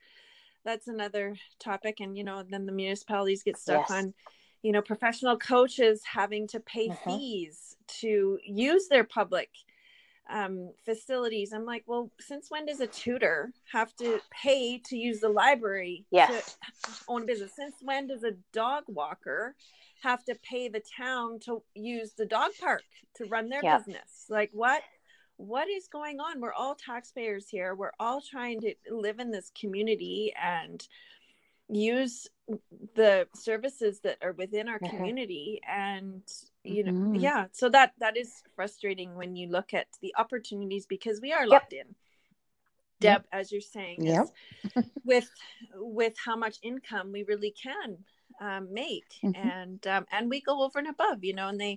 that's 0.64 0.88
another 0.88 1.35
topic. 1.59 2.00
And 2.00 2.17
you 2.17 2.25
know, 2.25 2.42
then 2.48 2.67
the 2.67 2.73
municipalities 2.73 3.42
get 3.42 3.59
stuck 3.59 3.88
yes. 3.88 3.90
on 3.90 4.15
you 4.65 4.73
know 4.73 4.83
professional 4.83 5.37
coaches 5.37 6.00
having 6.04 6.48
to 6.48 6.58
pay 6.58 6.88
uh-huh. 6.88 7.17
fees 7.17 7.77
to 7.87 8.38
use 8.44 8.88
their 8.88 9.04
public 9.04 9.50
um, 10.31 10.71
facilities 10.87 11.52
i'm 11.52 11.67
like 11.67 11.85
well 11.87 12.10
since 12.19 12.50
when 12.50 12.65
does 12.65 12.81
a 12.81 12.87
tutor 12.87 13.52
have 13.71 13.94
to 13.96 14.19
pay 14.31 14.79
to 14.79 14.96
use 14.96 15.21
the 15.21 15.29
library 15.29 16.06
yes. 16.10 16.56
to 16.83 16.90
own 17.08 17.23
a 17.23 17.27
business 17.27 17.52
since 17.54 17.75
when 17.83 18.06
does 18.06 18.25
a 18.25 18.33
dog 18.52 18.85
walker 18.88 19.54
have 20.02 20.25
to 20.25 20.35
pay 20.37 20.69
the 20.69 20.83
town 20.96 21.38
to 21.40 21.62
use 21.75 22.12
the 22.15 22.27
dog 22.27 22.50
park 22.58 22.83
to 23.15 23.27
run 23.27 23.50
their 23.50 23.62
yep. 23.62 23.85
business 23.85 24.27
like 24.31 24.48
what 24.54 24.83
what 25.37 25.69
is 25.69 25.88
going 25.88 26.21
on 26.21 26.40
we're 26.40 26.54
all 26.54 26.75
taxpayers 26.75 27.48
here 27.50 27.75
we're 27.75 27.92
all 28.00 28.23
trying 28.23 28.60
to 28.60 28.75
live 28.90 29.19
in 29.19 29.31
this 29.31 29.50
community 29.58 30.33
and 30.42 30.88
use 31.69 32.29
the 32.94 33.27
services 33.35 34.00
that 34.00 34.19
are 34.23 34.33
within 34.33 34.69
our 34.69 34.79
community 34.79 35.60
and 35.67 36.23
you 36.62 36.85
know 36.85 36.92
mm-hmm. 36.92 37.15
yeah 37.15 37.46
so 37.52 37.71
that 37.71 37.92
that 37.98 38.19
is 38.19 38.42
frustrating 38.54 39.15
when 39.15 39.35
you 39.35 39.48
look 39.48 39.73
at 39.73 39.87
the 40.02 40.15
opportunities 40.19 40.85
because 40.85 41.21
we 41.23 41.33
are 41.33 41.46
locked 41.46 41.73
yep. 41.73 41.87
in 41.87 41.94
Deb, 43.00 43.10
yep. 43.10 43.27
as 43.33 43.50
you're 43.50 43.60
saying, 43.60 44.04
yep. 44.04 44.29
with 45.04 45.29
with 45.75 46.15
how 46.25 46.37
much 46.37 46.58
income 46.62 47.12
we 47.12 47.25
really 47.25 47.52
can 47.60 47.98
um, 48.40 48.73
make, 48.73 49.04
mm-hmm. 49.23 49.48
and 49.48 49.87
um, 49.87 50.06
and 50.12 50.31
we 50.31 50.40
go 50.40 50.62
over 50.62 50.79
and 50.79 50.88
above, 50.88 51.25
you 51.25 51.35
know, 51.35 51.48
and 51.48 51.60
they 51.60 51.77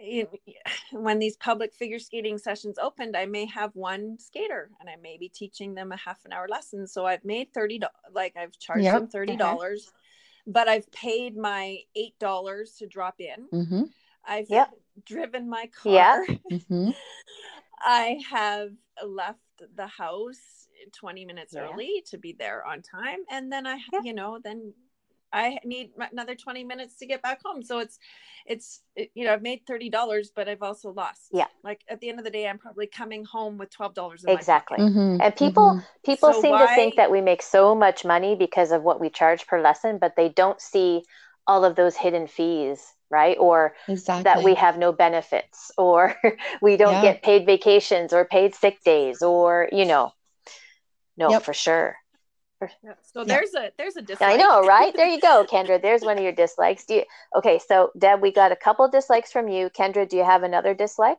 when 0.92 1.18
these 1.18 1.36
public 1.36 1.74
figure 1.74 1.98
skating 1.98 2.38
sessions 2.38 2.78
opened, 2.78 3.16
I 3.16 3.26
may 3.26 3.46
have 3.46 3.74
one 3.74 4.18
skater 4.18 4.70
and 4.80 4.88
I 4.88 4.96
may 4.96 5.16
be 5.18 5.28
teaching 5.28 5.74
them 5.74 5.92
a 5.92 5.96
half 5.96 6.24
an 6.24 6.32
hour 6.32 6.46
lesson. 6.48 6.86
So 6.86 7.06
I've 7.06 7.24
made 7.24 7.52
thirty 7.52 7.80
like 8.12 8.36
I've 8.36 8.58
charged 8.58 8.84
yep. 8.84 8.94
them 8.94 9.08
thirty 9.08 9.36
dollars, 9.36 9.88
okay. 9.88 10.52
but 10.52 10.68
I've 10.68 10.90
paid 10.92 11.36
my 11.36 11.78
eight 11.96 12.18
dollars 12.18 12.74
to 12.78 12.86
drop 12.86 13.16
in. 13.18 13.48
Mm-hmm. 13.52 13.82
I've 14.26 14.48
yep. 14.48 14.70
driven 15.04 15.48
my 15.48 15.68
car. 15.82 15.92
Yeah. 15.92 16.24
Mm-hmm. 16.50 16.90
I 17.80 18.18
have 18.30 18.70
left 19.04 19.38
the 19.76 19.86
house 19.86 20.68
20 20.92 21.24
minutes 21.24 21.54
yeah. 21.54 21.68
early 21.68 22.02
to 22.06 22.18
be 22.18 22.34
there 22.38 22.64
on 22.66 22.82
time 22.82 23.20
and 23.30 23.50
then 23.50 23.66
i 23.66 23.78
you 24.02 24.12
know 24.12 24.38
then 24.42 24.72
I 25.34 25.58
need 25.64 25.90
another 26.12 26.36
20 26.36 26.62
minutes 26.64 26.96
to 26.98 27.06
get 27.06 27.20
back 27.20 27.40
home. 27.44 27.62
So 27.62 27.80
it's, 27.80 27.98
it's, 28.46 28.82
you 29.14 29.24
know, 29.24 29.32
I've 29.32 29.42
made 29.42 29.66
$30, 29.66 30.28
but 30.34 30.48
I've 30.48 30.62
also 30.62 30.92
lost. 30.92 31.28
Yeah. 31.32 31.46
Like 31.64 31.82
at 31.88 32.00
the 32.00 32.08
end 32.08 32.20
of 32.20 32.24
the 32.24 32.30
day, 32.30 32.46
I'm 32.46 32.58
probably 32.58 32.86
coming 32.86 33.24
home 33.24 33.58
with 33.58 33.70
$12. 33.76 34.24
exactly. 34.28 34.78
Mm-hmm. 34.78 35.20
And 35.20 35.36
people, 35.36 35.70
mm-hmm. 35.70 35.80
people 36.06 36.32
so 36.32 36.40
seem 36.40 36.52
why... 36.52 36.66
to 36.66 36.74
think 36.74 36.94
that 36.96 37.10
we 37.10 37.20
make 37.20 37.42
so 37.42 37.74
much 37.74 38.04
money 38.04 38.36
because 38.36 38.70
of 38.70 38.82
what 38.82 39.00
we 39.00 39.10
charge 39.10 39.46
per 39.46 39.60
lesson, 39.60 39.98
but 40.00 40.14
they 40.16 40.28
don't 40.28 40.60
see 40.60 41.02
all 41.46 41.64
of 41.64 41.74
those 41.74 41.96
hidden 41.96 42.26
fees 42.26 42.94
right 43.10 43.36
or 43.38 43.74
exactly. 43.86 44.22
that 44.22 44.42
we 44.42 44.54
have 44.54 44.78
no 44.78 44.92
benefits 44.92 45.70
or 45.76 46.14
we 46.62 46.76
don't 46.76 46.94
yeah. 46.94 47.02
get 47.02 47.22
paid 47.22 47.44
vacations 47.44 48.12
or 48.12 48.24
paid 48.24 48.54
sick 48.54 48.82
days 48.82 49.20
or 49.20 49.68
you 49.70 49.84
know 49.84 50.10
no 51.18 51.30
yep. 51.30 51.42
for 51.42 51.52
sure 51.52 51.96
so 53.02 53.20
yeah. 53.20 53.24
there's 53.24 53.54
a 53.54 53.70
there's 53.76 53.96
a 53.96 54.02
dislike. 54.02 54.34
I 54.34 54.36
know, 54.36 54.62
right? 54.62 54.94
There 54.94 55.08
you 55.08 55.20
go, 55.20 55.46
Kendra. 55.50 55.80
There's 55.80 56.02
one 56.02 56.18
of 56.18 56.22
your 56.22 56.32
dislikes. 56.32 56.84
Do 56.84 56.94
you 56.94 57.04
okay, 57.36 57.58
so 57.58 57.90
Deb, 57.98 58.20
we 58.20 58.32
got 58.32 58.52
a 58.52 58.56
couple 58.56 58.88
dislikes 58.88 59.32
from 59.32 59.48
you. 59.48 59.70
Kendra, 59.70 60.08
do 60.08 60.16
you 60.16 60.24
have 60.24 60.42
another 60.42 60.74
dislike? 60.74 61.18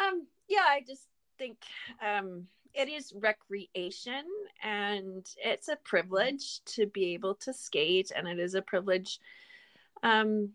Um, 0.00 0.26
yeah, 0.48 0.64
I 0.68 0.82
just 0.86 1.06
think 1.38 1.58
um 2.06 2.46
it 2.74 2.88
is 2.88 3.12
recreation 3.16 4.24
and 4.62 5.26
it's 5.42 5.68
a 5.68 5.76
privilege 5.84 6.60
to 6.64 6.86
be 6.86 7.14
able 7.14 7.34
to 7.34 7.52
skate 7.52 8.12
and 8.14 8.28
it 8.28 8.38
is 8.38 8.54
a 8.54 8.62
privilege 8.62 9.18
um 10.02 10.50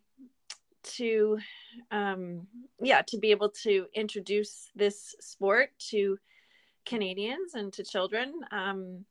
to 0.83 1.37
um 1.91 2.47
yeah 2.79 3.01
to 3.01 3.17
be 3.17 3.31
able 3.31 3.49
to 3.49 3.87
introduce 3.93 4.69
this 4.75 5.15
sport 5.19 5.71
to 5.79 6.17
Canadians 6.85 7.53
and 7.53 7.71
to 7.73 7.83
children. 7.83 8.33
Um, 8.51 9.05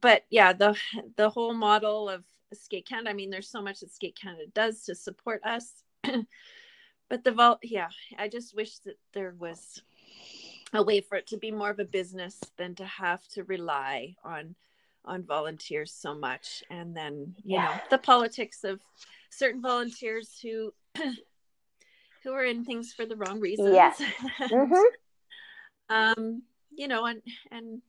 but 0.00 0.24
yeah, 0.30 0.52
the 0.52 0.76
the 1.16 1.30
whole 1.30 1.54
model 1.54 2.08
of 2.08 2.24
Skate 2.52 2.86
Canada. 2.86 3.10
I 3.10 3.14
mean, 3.14 3.30
there's 3.30 3.48
so 3.48 3.62
much 3.62 3.80
that 3.80 3.92
Skate 3.92 4.18
Canada 4.20 4.44
does 4.54 4.84
to 4.84 4.94
support 4.94 5.40
us. 5.44 5.82
but 6.02 7.24
the 7.24 7.32
vault, 7.32 7.60
yeah, 7.62 7.88
I 8.18 8.28
just 8.28 8.54
wish 8.56 8.78
that 8.80 8.98
there 9.12 9.34
was 9.38 9.82
a 10.72 10.82
way 10.82 11.00
for 11.00 11.16
it 11.16 11.26
to 11.28 11.36
be 11.36 11.50
more 11.50 11.70
of 11.70 11.78
a 11.78 11.84
business 11.84 12.38
than 12.56 12.74
to 12.76 12.84
have 12.84 13.26
to 13.28 13.44
rely 13.44 14.14
on 14.24 14.54
on 15.06 15.22
volunteers 15.24 15.90
so 15.92 16.14
much 16.14 16.62
and 16.68 16.94
then 16.94 17.34
you 17.42 17.56
yeah. 17.56 17.64
know 17.64 17.80
the 17.90 17.98
politics 17.98 18.64
of 18.64 18.80
certain 19.30 19.62
volunteers 19.62 20.38
who 20.42 20.72
who 22.22 22.32
are 22.32 22.44
in 22.44 22.64
things 22.66 22.92
for 22.92 23.06
the 23.06 23.16
wrong 23.16 23.40
reasons 23.40 23.72
yes 23.72 24.00
mm-hmm 24.40 24.94
um 25.90 26.42
you 26.70 26.88
know 26.88 27.04
and 27.04 27.20
and 27.50 27.82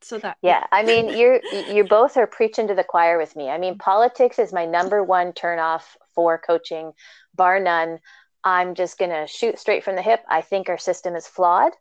so 0.00 0.18
that 0.18 0.36
yeah 0.42 0.64
i 0.72 0.82
mean 0.82 1.16
you're 1.18 1.40
you 1.72 1.84
both 1.84 2.16
are 2.16 2.26
preaching 2.26 2.68
to 2.68 2.74
the 2.74 2.84
choir 2.84 3.18
with 3.18 3.34
me. 3.34 3.48
I 3.48 3.58
mean 3.58 3.78
politics 3.78 4.38
is 4.38 4.52
my 4.52 4.64
number 4.64 5.02
one 5.02 5.32
turn 5.32 5.58
off 5.58 5.96
for 6.14 6.38
coaching 6.38 6.92
bar 7.34 7.60
none. 7.60 7.98
I'm 8.44 8.74
just 8.74 8.98
going 8.98 9.10
to 9.10 9.26
shoot 9.26 9.58
straight 9.58 9.82
from 9.82 9.96
the 9.96 10.02
hip. 10.02 10.20
I 10.28 10.40
think 10.40 10.68
our 10.68 10.78
system 10.78 11.16
is 11.16 11.26
flawed. 11.26 11.72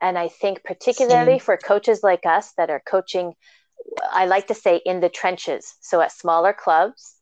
And 0.00 0.18
i 0.18 0.28
think 0.28 0.64
particularly 0.64 1.38
Same. 1.38 1.40
for 1.40 1.56
coaches 1.56 2.02
like 2.02 2.26
us 2.26 2.52
that 2.56 2.70
are 2.70 2.82
coaching 2.84 3.34
i 4.10 4.26
like 4.26 4.48
to 4.48 4.54
say 4.54 4.80
in 4.84 5.00
the 5.00 5.08
trenches. 5.08 5.76
So 5.80 6.00
at 6.00 6.12
smaller 6.12 6.52
clubs 6.52 7.16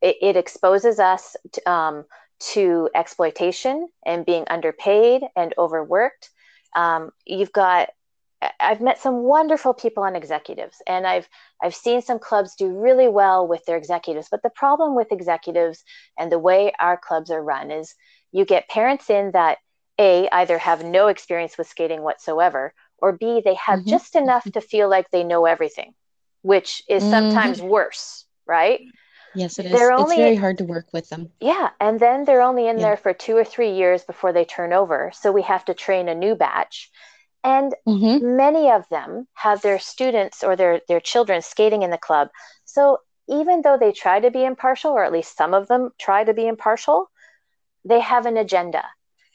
it, 0.00 0.16
it 0.20 0.36
exposes 0.36 0.98
us 0.98 1.36
to, 1.52 1.70
um, 1.70 2.04
to 2.52 2.88
exploitation 2.94 3.88
and 4.04 4.26
being 4.26 4.44
underpaid 4.48 5.22
and 5.36 5.54
overworked 5.58 6.30
um, 6.74 7.10
you've 7.26 7.52
got 7.52 7.90
I've 8.58 8.80
met 8.80 8.98
some 8.98 9.22
wonderful 9.22 9.72
people 9.74 10.02
on 10.02 10.16
executives, 10.16 10.82
and 10.86 11.06
I've 11.06 11.28
I've 11.62 11.74
seen 11.74 12.02
some 12.02 12.18
clubs 12.18 12.54
do 12.56 12.68
really 12.68 13.08
well 13.08 13.46
with 13.46 13.64
their 13.66 13.76
executives. 13.76 14.28
But 14.30 14.42
the 14.42 14.50
problem 14.50 14.96
with 14.96 15.12
executives 15.12 15.84
and 16.18 16.30
the 16.30 16.38
way 16.38 16.72
our 16.80 16.96
clubs 16.96 17.30
are 17.30 17.42
run 17.42 17.70
is 17.70 17.94
you 18.32 18.44
get 18.44 18.68
parents 18.68 19.10
in 19.10 19.30
that 19.32 19.58
a 19.98 20.28
either 20.32 20.58
have 20.58 20.84
no 20.84 21.08
experience 21.08 21.56
with 21.56 21.68
skating 21.68 22.02
whatsoever, 22.02 22.74
or 22.98 23.12
b 23.12 23.42
they 23.44 23.54
have 23.54 23.80
mm-hmm. 23.80 23.90
just 23.90 24.16
enough 24.16 24.44
to 24.44 24.60
feel 24.60 24.88
like 24.88 25.10
they 25.10 25.24
know 25.24 25.46
everything, 25.46 25.94
which 26.42 26.82
is 26.88 27.02
sometimes 27.02 27.58
mm-hmm. 27.58 27.68
worse, 27.68 28.24
right? 28.46 28.80
Yes, 29.34 29.58
it 29.58 29.66
is. 29.66 29.72
They're 29.72 29.92
only, 29.92 30.16
it's 30.16 30.22
very 30.22 30.36
hard 30.36 30.58
to 30.58 30.64
work 30.64 30.86
with 30.92 31.08
them. 31.08 31.30
Yeah. 31.40 31.70
And 31.80 31.98
then 31.98 32.24
they're 32.24 32.42
only 32.42 32.68
in 32.68 32.78
yeah. 32.78 32.84
there 32.84 32.96
for 32.96 33.12
two 33.12 33.36
or 33.36 33.44
three 33.44 33.72
years 33.72 34.04
before 34.04 34.32
they 34.32 34.44
turn 34.44 34.72
over. 34.72 35.10
So 35.14 35.32
we 35.32 35.42
have 35.42 35.64
to 35.66 35.74
train 35.74 36.08
a 36.08 36.14
new 36.14 36.34
batch. 36.34 36.90
And 37.44 37.74
mm-hmm. 37.86 38.36
many 38.36 38.70
of 38.70 38.88
them 38.88 39.26
have 39.34 39.62
their 39.62 39.78
students 39.78 40.44
or 40.44 40.54
their, 40.54 40.80
their 40.88 41.00
children 41.00 41.42
skating 41.42 41.82
in 41.82 41.90
the 41.90 41.98
club. 41.98 42.28
So 42.64 42.98
even 43.28 43.62
though 43.62 43.78
they 43.78 43.92
try 43.92 44.20
to 44.20 44.30
be 44.30 44.44
impartial, 44.44 44.92
or 44.92 45.04
at 45.04 45.12
least 45.12 45.36
some 45.36 45.54
of 45.54 45.66
them 45.68 45.90
try 45.98 46.24
to 46.24 46.34
be 46.34 46.46
impartial, 46.46 47.10
they 47.84 48.00
have 48.00 48.26
an 48.26 48.36
agenda. 48.36 48.84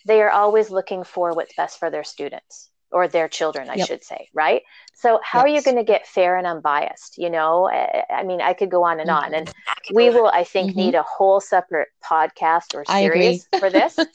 They 0.06 0.22
are 0.22 0.30
always 0.30 0.70
looking 0.70 1.04
for 1.04 1.34
what's 1.34 1.56
best 1.56 1.80
for 1.80 1.89
their 1.89 2.04
students 2.04 2.70
or 2.92 3.08
their 3.08 3.28
children, 3.28 3.70
I 3.70 3.76
yep. 3.76 3.88
should 3.88 4.04
say, 4.04 4.30
right? 4.34 4.64
So 4.94 5.20
how 5.24 5.40
yes. 5.40 5.46
are 5.46 5.48
you 5.50 5.62
going 5.62 5.78
to 5.78 5.84
get 5.84 6.08
fair 6.08 6.38
and 6.38 6.48
unbiased? 6.48 7.18
You 7.18 7.30
know, 7.30 7.70
I 7.70 8.24
mean, 8.24 8.42
I 8.42 8.54
could 8.54 8.72
go 8.72 8.84
on 8.84 9.00
and 9.00 9.10
on, 9.10 9.34
and 9.34 9.52
we 9.94 10.10
will, 10.10 10.28
I 10.28 10.44
think, 10.44 10.72
mm-hmm. 10.72 10.80
need 10.80 10.96
a 10.96 11.04
whole 11.04 11.40
separate 11.40 11.90
podcast 12.04 12.74
or 12.74 12.86
series 12.86 13.48
for 13.60 13.70
this. 13.70 13.98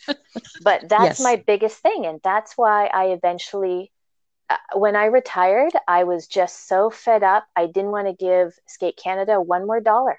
But 0.63 0.89
that's 0.89 1.19
yes. 1.19 1.21
my 1.21 1.37
biggest 1.45 1.79
thing, 1.79 2.07
and 2.07 2.21
that's 2.23 2.57
why 2.57 2.87
I 2.87 3.07
eventually, 3.07 3.91
uh, 4.49 4.57
when 4.75 4.97
I 4.97 5.07
retired, 5.07 5.73
I 5.89 6.05
was 6.05 6.27
just 6.27 6.69
so 6.69 6.89
fed 6.89 7.23
up. 7.23 7.47
I 7.57 7.67
didn't 7.67 7.91
want 7.91 8.07
to 8.07 8.13
give 8.13 8.55
Skate 8.67 8.97
Canada 8.97 9.41
one 9.41 9.67
more 9.67 9.81
dollar. 9.81 10.19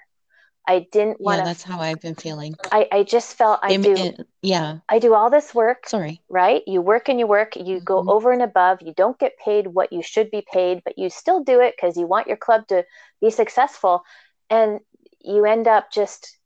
I 0.66 0.86
didn't 0.92 1.20
want 1.20 1.36
to. 1.36 1.40
Yeah, 1.40 1.44
that's 1.44 1.62
how 1.62 1.78
I've 1.78 2.00
been 2.00 2.14
feeling. 2.14 2.54
I, 2.72 2.88
I 2.90 3.02
just 3.02 3.36
felt 3.36 3.60
I 3.62 3.76
do. 3.76 3.92
It, 3.92 4.26
yeah. 4.40 4.78
I 4.88 4.98
do 4.98 5.12
all 5.14 5.28
this 5.28 5.54
work. 5.54 5.88
Sorry. 5.88 6.22
Right? 6.28 6.62
You 6.66 6.80
work 6.80 7.08
and 7.08 7.18
you 7.18 7.26
work. 7.26 7.56
You 7.56 7.62
mm-hmm. 7.62 7.84
go 7.84 8.04
over 8.08 8.32
and 8.32 8.40
above. 8.40 8.80
You 8.80 8.94
don't 8.96 9.18
get 9.18 9.38
paid 9.38 9.66
what 9.66 9.92
you 9.92 10.02
should 10.02 10.30
be 10.30 10.42
paid, 10.50 10.80
but 10.82 10.98
you 10.98 11.10
still 11.10 11.44
do 11.44 11.60
it 11.60 11.74
because 11.76 11.96
you 11.96 12.06
want 12.06 12.28
your 12.28 12.38
club 12.38 12.66
to 12.68 12.84
be 13.20 13.30
successful. 13.30 14.04
And 14.48 14.80
you 15.20 15.44
end 15.44 15.68
up 15.68 15.90
just, 15.92 16.38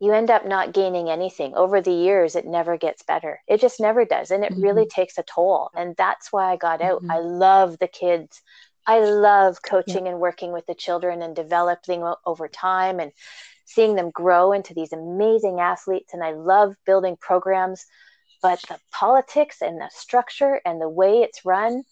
you 0.00 0.12
end 0.12 0.30
up 0.30 0.46
not 0.46 0.74
gaining 0.74 1.08
anything. 1.08 1.54
Over 1.54 1.80
the 1.80 1.92
years, 1.92 2.36
it 2.36 2.44
never 2.44 2.76
gets 2.76 3.02
better. 3.04 3.40
It 3.48 3.60
just 3.62 3.80
never 3.80 4.04
does. 4.04 4.30
And 4.30 4.44
it 4.44 4.52
mm-hmm. 4.52 4.62
really 4.62 4.86
takes 4.86 5.16
a 5.16 5.22
toll. 5.22 5.70
And 5.74 5.94
that's 5.96 6.30
why 6.30 6.52
I 6.52 6.56
got 6.56 6.82
out. 6.82 7.00
Mm-hmm. 7.00 7.10
I 7.10 7.18
love 7.20 7.78
the 7.78 7.88
kids. 7.88 8.42
I 8.86 9.00
love 9.00 9.62
coaching 9.62 10.06
yeah. 10.06 10.12
and 10.12 10.20
working 10.20 10.52
with 10.52 10.66
the 10.66 10.74
children 10.74 11.22
and 11.22 11.34
developing 11.34 12.04
over 12.24 12.48
time 12.48 13.00
and 13.00 13.12
seeing 13.64 13.96
them 13.96 14.10
grow 14.10 14.52
into 14.52 14.74
these 14.74 14.92
amazing 14.92 15.60
athletes. 15.60 16.14
And 16.14 16.22
I 16.22 16.32
love 16.32 16.74
building 16.86 17.16
programs, 17.20 17.84
but 18.42 18.60
the 18.68 18.78
politics 18.92 19.60
and 19.60 19.80
the 19.80 19.90
structure 19.92 20.60
and 20.64 20.80
the 20.80 20.88
way 20.88 21.22
it's 21.22 21.44
run, 21.44 21.82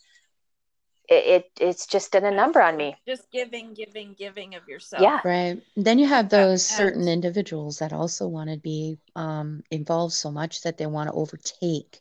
it, 1.09 1.25
it 1.25 1.51
it's 1.61 1.87
just 1.87 2.13
done 2.13 2.25
a 2.25 2.31
number 2.31 2.63
on 2.63 2.77
me. 2.77 2.97
Just 3.07 3.31
giving, 3.33 3.75
giving, 3.75 4.15
giving 4.17 4.55
of 4.55 4.67
yourself. 4.69 5.03
Yeah. 5.03 5.21
Right. 5.25 5.61
Then 5.77 5.99
you 5.99 6.07
have 6.07 6.29
those 6.29 6.65
certain 6.65 7.09
individuals 7.09 7.79
that 7.79 7.93
also 7.93 8.29
want 8.29 8.51
to 8.51 8.57
be 8.57 8.99
um, 9.17 9.63
involved 9.71 10.15
so 10.15 10.31
much 10.31 10.63
that 10.63 10.79
they 10.79 10.87
want 10.87 11.11
to 11.11 11.15
overtake. 11.15 12.01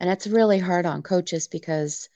And 0.00 0.08
that's 0.08 0.26
really 0.26 0.58
hard 0.58 0.86
on 0.86 1.02
coaches 1.02 1.46
because 1.46 2.08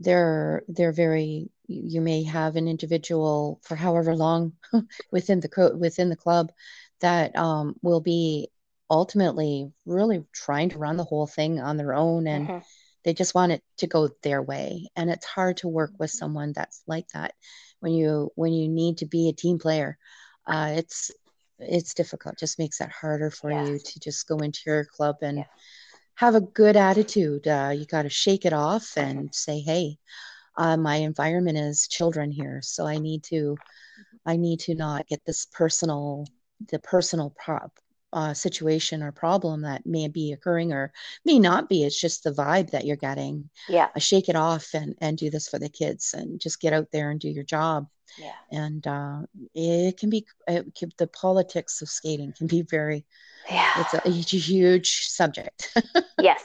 they're 0.00 0.62
they're 0.68 0.92
very 0.92 1.50
you 1.68 2.00
may 2.00 2.22
have 2.22 2.56
an 2.56 2.68
individual 2.68 3.60
for 3.62 3.76
however 3.76 4.14
long 4.14 4.52
within 5.10 5.40
the 5.40 5.48
co- 5.48 5.76
within 5.76 6.08
the 6.08 6.16
club 6.16 6.52
that 7.00 7.36
um, 7.36 7.74
will 7.82 8.00
be 8.00 8.48
ultimately 8.90 9.70
really 9.84 10.24
trying 10.32 10.68
to 10.70 10.78
run 10.78 10.96
the 10.96 11.04
whole 11.04 11.26
thing 11.26 11.60
on 11.60 11.76
their 11.76 11.94
own 11.94 12.26
and 12.26 12.48
mm-hmm. 12.48 12.58
they 13.04 13.12
just 13.12 13.34
want 13.34 13.52
it 13.52 13.62
to 13.78 13.86
go 13.86 14.08
their 14.22 14.42
way. 14.42 14.88
And 14.96 15.10
it's 15.10 15.26
hard 15.26 15.58
to 15.58 15.68
work 15.68 15.92
with 15.98 16.10
someone 16.10 16.52
that's 16.54 16.82
like 16.86 17.08
that 17.08 17.34
when 17.80 17.92
you 17.92 18.30
when 18.34 18.52
you 18.52 18.68
need 18.68 18.98
to 18.98 19.06
be 19.06 19.28
a 19.28 19.32
team 19.32 19.58
player. 19.58 19.98
Uh, 20.46 20.74
it's 20.76 21.10
it's 21.58 21.94
difficult. 21.94 22.34
It 22.34 22.40
just 22.40 22.58
makes 22.58 22.80
it 22.80 22.90
harder 22.90 23.30
for 23.30 23.50
you 23.50 23.78
to 23.78 24.00
just 24.00 24.28
go 24.28 24.38
into 24.38 24.60
your 24.66 24.84
club 24.84 25.16
and 25.22 25.38
yeah. 25.38 25.44
have 26.14 26.34
a 26.34 26.40
good 26.40 26.76
attitude. 26.76 27.48
Uh, 27.48 27.72
you 27.74 27.86
got 27.86 28.02
to 28.02 28.10
shake 28.10 28.44
it 28.44 28.52
off 28.52 28.92
and 28.96 29.34
say, 29.34 29.60
"Hey, 29.60 29.98
uh, 30.56 30.76
my 30.76 30.96
environment 30.96 31.58
is 31.58 31.88
children 31.88 32.30
here, 32.30 32.60
so 32.62 32.86
I 32.86 32.98
need 32.98 33.22
to, 33.24 33.56
I 34.24 34.36
need 34.36 34.60
to 34.60 34.74
not 34.74 35.06
get 35.06 35.24
this 35.24 35.46
personal, 35.46 36.26
the 36.70 36.78
personal 36.78 37.34
prop 37.36 37.72
uh, 38.12 38.32
situation 38.32 39.02
or 39.02 39.12
problem 39.12 39.62
that 39.62 39.84
may 39.84 40.08
be 40.08 40.32
occurring 40.32 40.72
or 40.72 40.92
may 41.24 41.38
not 41.38 41.68
be. 41.68 41.84
It's 41.84 42.00
just 42.00 42.24
the 42.24 42.32
vibe 42.32 42.70
that 42.70 42.86
you're 42.86 42.96
getting. 42.96 43.50
Yeah. 43.68 43.88
Shake 43.98 44.28
it 44.28 44.36
off 44.36 44.68
and 44.74 44.94
and 45.00 45.18
do 45.18 45.28
this 45.28 45.48
for 45.48 45.58
the 45.58 45.68
kids 45.68 46.14
and 46.14 46.40
just 46.40 46.60
get 46.60 46.72
out 46.72 46.88
there 46.92 47.10
and 47.10 47.20
do 47.20 47.28
your 47.28 47.44
job. 47.44 47.88
Yeah. 48.18 48.32
And 48.50 48.86
uh, 48.86 49.22
it 49.54 49.98
can 49.98 50.08
be 50.08 50.26
it 50.48 50.74
can, 50.74 50.92
the 50.96 51.08
politics 51.08 51.82
of 51.82 51.88
skating 51.88 52.32
can 52.36 52.46
be 52.46 52.62
very. 52.62 53.04
Yeah. 53.50 53.72
It's 53.78 53.94
a, 53.94 54.00
it's 54.04 54.32
a 54.32 54.38
huge 54.38 55.06
subject. 55.06 55.76
yes. 56.20 56.44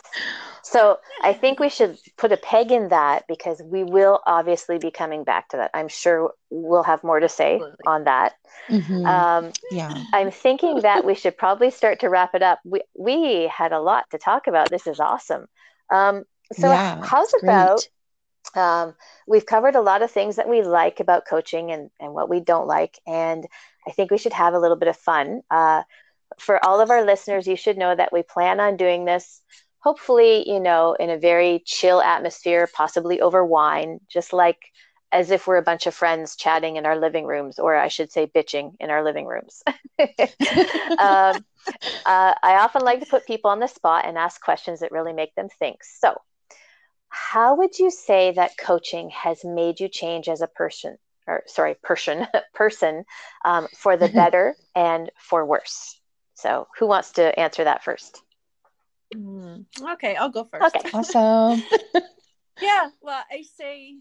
So 0.63 0.99
I 1.21 1.33
think 1.33 1.59
we 1.59 1.69
should 1.69 1.97
put 2.17 2.31
a 2.31 2.37
peg 2.37 2.71
in 2.71 2.89
that 2.89 3.25
because 3.27 3.61
we 3.63 3.83
will 3.83 4.21
obviously 4.25 4.77
be 4.77 4.91
coming 4.91 5.23
back 5.23 5.49
to 5.49 5.57
that. 5.57 5.71
I'm 5.73 5.87
sure 5.87 6.33
we'll 6.49 6.83
have 6.83 7.03
more 7.03 7.19
to 7.19 7.27
say 7.27 7.55
Absolutely. 7.55 7.85
on 7.87 8.03
that. 8.05 8.33
Mm-hmm. 8.69 9.05
Um, 9.05 9.51
yeah. 9.71 10.03
I'm 10.13 10.31
thinking 10.31 10.81
that 10.81 11.03
we 11.03 11.15
should 11.15 11.37
probably 11.37 11.71
start 11.71 11.99
to 12.01 12.09
wrap 12.09 12.35
it 12.35 12.43
up. 12.43 12.59
We 12.63 12.81
we 12.97 13.51
had 13.53 13.73
a 13.73 13.81
lot 13.81 14.05
to 14.11 14.17
talk 14.17 14.47
about. 14.47 14.69
This 14.69 14.87
is 14.87 14.99
awesome. 14.99 15.47
Um, 15.91 16.23
so 16.53 16.69
yeah, 16.69 17.01
how's 17.03 17.33
about 17.41 17.87
um, 18.55 18.95
we've 19.27 19.45
covered 19.45 19.75
a 19.75 19.81
lot 19.81 20.01
of 20.01 20.11
things 20.11 20.35
that 20.35 20.49
we 20.49 20.61
like 20.61 20.99
about 20.99 21.27
coaching 21.27 21.71
and, 21.71 21.89
and 21.99 22.13
what 22.13 22.29
we 22.29 22.39
don't 22.39 22.67
like. 22.67 22.99
And 23.07 23.45
I 23.87 23.91
think 23.91 24.11
we 24.11 24.17
should 24.17 24.33
have 24.33 24.53
a 24.53 24.59
little 24.59 24.77
bit 24.77 24.89
of 24.89 24.97
fun. 24.97 25.41
Uh, 25.49 25.83
for 26.41 26.63
all 26.65 26.81
of 26.81 26.89
our 26.89 27.05
listeners, 27.05 27.47
you 27.47 27.55
should 27.55 27.77
know 27.77 27.95
that 27.95 28.11
we 28.11 28.23
plan 28.23 28.59
on 28.59 28.77
doing 28.77 29.05
this 29.05 29.41
hopefully, 29.81 30.47
you 30.49 30.59
know, 30.59 30.95
in 30.99 31.09
a 31.09 31.17
very 31.17 31.61
chill 31.65 32.01
atmosphere, 32.01 32.69
possibly 32.73 33.19
over 33.19 33.43
wine, 33.43 33.99
just 34.07 34.31
like 34.31 34.59
as 35.11 35.31
if 35.31 35.45
we're 35.45 35.57
a 35.57 35.63
bunch 35.63 35.87
of 35.87 35.93
friends 35.93 36.35
chatting 36.35 36.77
in 36.77 36.85
our 36.85 36.97
living 36.97 37.25
rooms, 37.25 37.59
or 37.59 37.75
I 37.75 37.89
should 37.89 38.11
say, 38.11 38.27
bitching 38.27 38.75
in 38.79 38.89
our 38.89 39.03
living 39.03 39.25
rooms. 39.25 39.61
um, 39.99 41.43
uh, 42.05 42.33
I 42.43 42.59
often 42.59 42.83
like 42.83 43.01
to 43.01 43.05
put 43.05 43.27
people 43.27 43.51
on 43.51 43.59
the 43.59 43.67
spot 43.67 44.05
and 44.05 44.17
ask 44.17 44.39
questions 44.41 44.79
that 44.79 44.91
really 44.91 45.13
make 45.13 45.35
them 45.35 45.49
think. 45.59 45.83
So, 45.83 46.15
how 47.09 47.57
would 47.57 47.77
you 47.77 47.91
say 47.91 48.31
that 48.31 48.57
coaching 48.57 49.09
has 49.09 49.43
made 49.43 49.81
you 49.81 49.89
change 49.89 50.29
as 50.29 50.41
a 50.41 50.47
person, 50.47 50.97
or 51.27 51.43
sorry, 51.47 51.75
person, 51.83 52.25
person, 52.53 53.03
um, 53.43 53.67
for 53.75 53.97
the 53.97 54.07
better 54.15 54.55
and 54.75 55.09
for 55.17 55.45
worse? 55.45 56.00
So, 56.41 56.67
who 56.79 56.87
wants 56.87 57.11
to 57.13 57.39
answer 57.39 57.63
that 57.63 57.83
first? 57.83 58.23
Mm, 59.15 59.65
okay, 59.93 60.15
I'll 60.15 60.29
go 60.29 60.43
first. 60.43 60.75
Okay, 60.75 60.89
awesome. 60.91 61.63
yeah, 62.61 62.89
well, 62.99 63.23
I 63.31 63.43
say, 63.43 63.97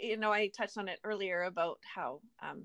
you 0.00 0.16
know, 0.16 0.32
I 0.32 0.48
touched 0.48 0.78
on 0.78 0.88
it 0.88 1.00
earlier 1.04 1.42
about 1.42 1.80
how 1.82 2.20
um, 2.42 2.62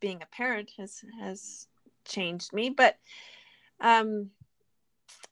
being 0.00 0.20
a 0.20 0.26
parent 0.26 0.72
has 0.76 1.00
has 1.18 1.68
changed 2.04 2.52
me, 2.52 2.68
but 2.68 2.98
um, 3.80 4.28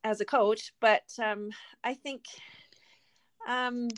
as 0.03 0.23
a 0.23 0.25
coach, 0.25 0.73
but 0.81 1.05
um, 1.23 1.51
I 1.83 1.93
think 1.93 2.25
um, 3.47 3.89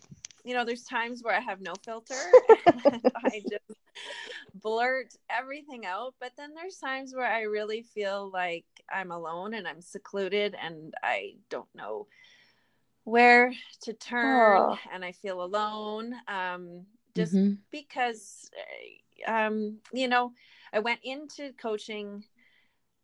you 0.44 0.54
know, 0.54 0.64
there's 0.64 0.82
times 0.82 1.22
where 1.22 1.36
I 1.36 1.40
have 1.40 1.60
no 1.60 1.74
filter. 1.84 2.14
I 3.14 3.44
just 3.48 3.78
blurt 4.54 5.14
everything 5.30 5.86
out. 5.86 6.14
But 6.20 6.32
then 6.36 6.54
there's 6.54 6.78
times 6.78 7.14
where 7.14 7.26
I 7.26 7.42
really 7.42 7.82
feel 7.82 8.30
like 8.32 8.66
I'm 8.92 9.10
alone 9.10 9.54
and 9.54 9.66
I'm 9.66 9.80
secluded 9.80 10.56
and 10.60 10.94
I 11.02 11.34
don't 11.50 11.72
know 11.74 12.06
where 13.04 13.52
to 13.82 13.92
turn 13.92 14.58
oh. 14.58 14.78
and 14.92 15.04
I 15.04 15.12
feel 15.12 15.42
alone. 15.42 16.14
Um, 16.28 16.86
just 17.14 17.34
mm-hmm. 17.34 17.54
because, 17.70 18.50
uh, 19.26 19.32
um, 19.32 19.78
you 19.92 20.08
know, 20.08 20.32
I 20.72 20.80
went 20.80 21.00
into 21.02 21.52
coaching 21.54 22.24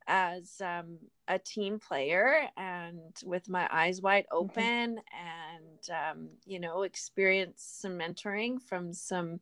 as 0.07 0.61
um, 0.61 0.99
a 1.29 1.39
team 1.39 1.79
player 1.79 2.49
and 2.57 3.15
with 3.25 3.49
my 3.49 3.69
eyes 3.71 4.01
wide 4.03 4.25
mm-hmm. 4.25 4.37
open 4.37 4.97
mm-hmm. 4.97 5.57
and 5.89 6.19
um, 6.19 6.29
you 6.45 6.59
know 6.59 6.83
experience 6.83 7.79
some 7.81 7.99
mentoring 7.99 8.61
from 8.61 8.93
some 8.93 9.41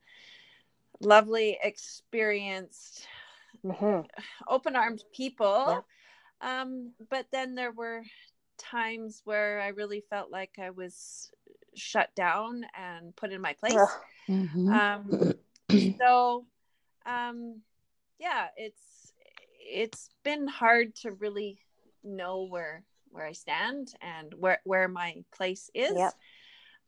lovely 1.01 1.59
experienced 1.63 3.07
mm-hmm. 3.65 4.07
open-armed 4.49 5.03
people 5.15 5.83
yeah. 6.43 6.63
um, 6.63 6.93
but 7.11 7.27
then 7.33 7.55
there 7.55 7.73
were 7.73 8.03
times 8.59 9.23
where 9.25 9.61
i 9.61 9.69
really 9.69 10.03
felt 10.11 10.31
like 10.31 10.59
i 10.63 10.71
was 10.71 11.31
shut 11.75 12.15
down 12.15 12.65
and 12.79 13.15
put 13.17 13.33
in 13.33 13.41
my 13.41 13.55
place 13.55 13.75
mm-hmm. 14.29 14.73
um, 14.73 15.35
so 15.99 16.45
um, 17.07 17.61
yeah 18.19 18.49
it's 18.57 19.13
it's 19.73 20.11
been 20.25 20.49
hard 20.49 20.95
to 20.97 21.13
really 21.13 21.59
know 22.03 22.47
where 22.49 22.83
where 23.11 23.27
I 23.27 23.33
stand 23.33 23.93
and 24.01 24.33
where 24.37 24.61
where 24.65 24.89
my 24.89 25.25
place 25.35 25.71
is. 25.75 25.93
Yep. 25.97 26.13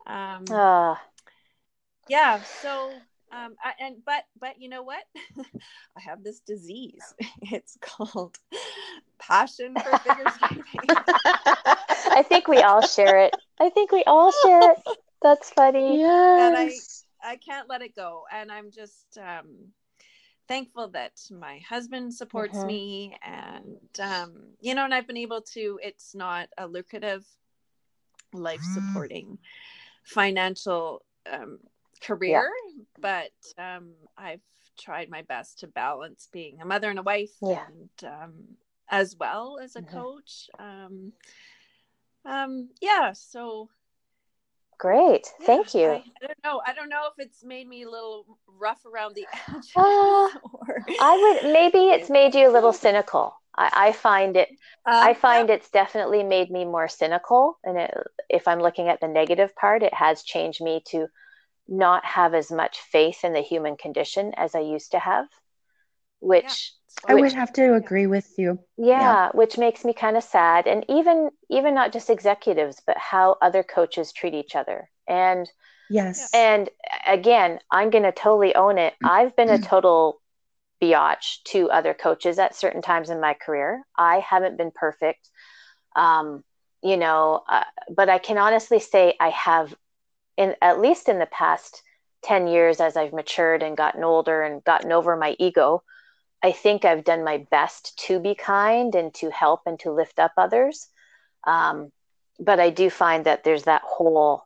Um, 0.07 0.45
uh. 0.51 0.97
Yeah. 2.09 2.41
So, 2.63 2.93
um, 3.33 3.57
I, 3.64 3.72
and 3.80 3.97
but 4.05 4.24
but 4.39 4.61
you 4.61 4.68
know 4.68 4.83
what? 4.83 5.03
I 5.97 6.01
have 6.01 6.22
this 6.22 6.41
disease. 6.41 7.03
It's 7.51 7.76
called 7.80 8.39
passion 9.18 9.74
for 9.74 9.99
figure 9.99 10.30
skating. 10.37 10.64
I 10.87 12.24
think 12.28 12.49
we 12.49 12.59
all 12.59 12.83
share 12.83 13.18
it. 13.18 13.35
I 13.61 13.68
think 13.70 13.93
we 13.93 14.05
all 14.05 14.33
share 14.45 14.72
it. 14.72 14.78
That's 15.22 15.51
funny. 15.51 15.99
Yes. 15.99 17.05
And 17.22 17.26
I 17.26 17.33
I 17.33 17.37
can't 17.37 17.68
let 17.68 17.83
it 17.83 17.95
go, 17.97 18.24
and 18.33 18.51
I'm 18.51 18.70
just 18.70 19.18
um 19.18 19.72
thankful 20.49 20.89
that 20.89 21.12
my 21.30 21.61
husband 21.68 22.12
supports 22.12 22.59
mm-hmm. 22.59 22.66
me 22.66 23.16
and 23.22 24.01
um, 24.01 24.33
you 24.61 24.74
know 24.74 24.85
and 24.85 24.93
i've 24.93 25.07
been 25.07 25.16
able 25.16 25.41
to 25.41 25.78
it's 25.83 26.14
not 26.14 26.49
a 26.59 26.66
lucrative 26.66 27.24
life 28.33 28.61
supporting 28.74 29.39
financial 30.05 31.05
um, 31.33 31.59
career 32.03 32.51
yeah. 32.77 32.85
but 33.01 33.63
um, 33.63 33.93
i've 34.17 34.41
tried 34.79 35.11
my 35.11 35.23
best 35.23 35.61
to 35.61 35.67
balance 35.67 36.29
being 36.33 36.61
a 36.61 36.65
mother 36.65 36.91
and 36.91 36.99
a 36.99 37.03
wife 37.03 37.33
yeah. 37.43 37.65
and 37.67 38.11
um, 38.11 38.33
as 38.91 39.17
well 39.19 39.59
as 39.63 39.77
a 39.77 39.81
mm-hmm. 39.81 39.97
coach 39.97 40.49
um, 40.59 41.13
um, 42.25 42.69
yeah 42.81 43.13
so 43.13 43.69
Great. 44.83 45.29
Yeah, 45.39 45.47
Thank 45.47 45.75
you. 45.75 45.87
I, 45.91 46.03
I, 46.23 46.27
don't 46.27 46.39
know. 46.43 46.61
I 46.67 46.73
don't 46.73 46.89
know 46.89 47.07
if 47.07 47.25
it's 47.25 47.45
made 47.45 47.69
me 47.69 47.85
a 47.85 47.89
little 47.89 48.27
rough 48.49 48.85
around 48.85 49.15
the 49.15 49.25
edges. 49.49 49.71
Uh, 49.77 49.81
or... 49.81 50.85
I 51.01 51.41
would 51.45 51.53
maybe 51.53 51.91
it's 51.91 52.11
made 52.21 52.35
you 52.35 52.51
a 52.51 52.53
little 52.53 52.73
cynical. 52.73 53.33
I, 53.57 53.71
I 53.73 53.93
find 53.93 54.37
it 54.37 54.49
uh, 54.85 55.01
I 55.05 55.15
find 55.15 55.49
yeah. 55.49 55.55
it's 55.55 55.71
definitely 55.71 56.25
made 56.25 56.51
me 56.51 56.65
more 56.65 56.89
cynical. 56.89 57.61
And 57.63 57.79
it, 57.79 57.95
if 58.29 58.49
I'm 58.49 58.59
looking 58.59 58.89
at 58.89 59.01
the 59.01 59.07
negative 59.07 59.55
part, 59.55 59.85
it 59.85 59.95
has 59.95 60.25
changed 60.25 60.61
me 60.61 60.83
to 60.89 61.07
not 61.69 62.05
have 62.05 62.35
as 62.35 62.51
much 62.51 62.79
faith 62.79 63.25
in 63.25 63.33
the 63.33 63.41
human 63.41 63.77
condition 63.77 64.33
as 64.37 64.55
I 64.55 64.61
used 64.61 64.93
to 64.93 64.99
have. 64.99 65.27
Which 66.21 66.73
I 67.09 67.15
which, 67.15 67.23
would 67.23 67.33
have 67.33 67.53
to 67.55 67.75
agree 67.75 68.07
with 68.07 68.33
you. 68.39 68.61
Yeah, 68.77 69.01
yeah. 69.01 69.29
which 69.33 69.59
makes 69.59 69.85
me 69.85 69.93
kind 69.93 70.17
of 70.17 70.23
sad. 70.23 70.67
And 70.67 70.85
even 70.89 71.31
even 71.51 71.75
not 71.75 71.93
just 71.93 72.11
executives, 72.11 72.81
but 72.87 72.97
how 72.97 73.37
other 73.43 73.63
coaches 73.63 74.13
treat 74.13 74.35
each 74.35 74.55
other. 74.55 74.89
And 75.09 75.51
yes. 75.91 76.31
And 76.33 76.69
again, 77.07 77.59
I'm 77.71 77.91
going 77.91 78.05
to 78.05 78.13
totally 78.13 78.55
own 78.55 78.79
it. 78.79 78.95
I've 79.03 79.35
been 79.35 79.51
a 79.51 79.59
total 79.59 80.21
biatch 80.81 81.43
to 81.45 81.71
other 81.71 81.95
coaches 81.95 82.39
at 82.39 82.55
certain 82.57 82.83
times 82.83 83.11
in 83.11 83.21
my 83.21 83.35
career. 83.35 83.83
I 83.97 84.19
haven't 84.19 84.57
been 84.57 84.73
perfect. 84.73 85.29
Um, 85.97 86.45
you 86.83 86.97
know, 86.97 87.43
uh, 87.49 87.65
but 87.95 88.09
I 88.09 88.19
can 88.19 88.39
honestly 88.39 88.81
say 88.81 89.15
I 89.21 89.31
have 89.31 89.75
in 90.43 90.57
at 90.61 90.80
least 90.80 91.09
in 91.09 91.18
the 91.18 91.26
past 91.26 91.82
10 92.24 92.47
years 92.47 92.80
as 92.80 92.97
I've 92.97 93.12
matured 93.12 93.62
and 93.62 93.76
gotten 93.76 94.05
older 94.05 94.43
and 94.43 94.62
gotten 94.64 94.93
over 94.93 95.16
my 95.16 95.36
ego, 95.38 95.82
I 96.43 96.53
think 96.53 96.84
I've 96.84 97.05
done 97.05 97.24
my 97.24 97.47
best 97.51 97.99
to 98.07 98.18
be 98.20 98.34
kind 98.34 98.95
and 98.95 99.14
to 99.14 99.30
help 99.30 99.61
and 99.66 99.78
to 99.80 99.93
lift 99.93 100.18
up 100.18 100.32
others. 100.36 100.88
Um, 101.45 101.93
but 102.38 102.61
I 102.61 102.70
do 102.70 102.90
find 102.90 103.26
that 103.26 103.45
there's 103.45 103.64
that 103.64 103.82
whole 103.84 104.45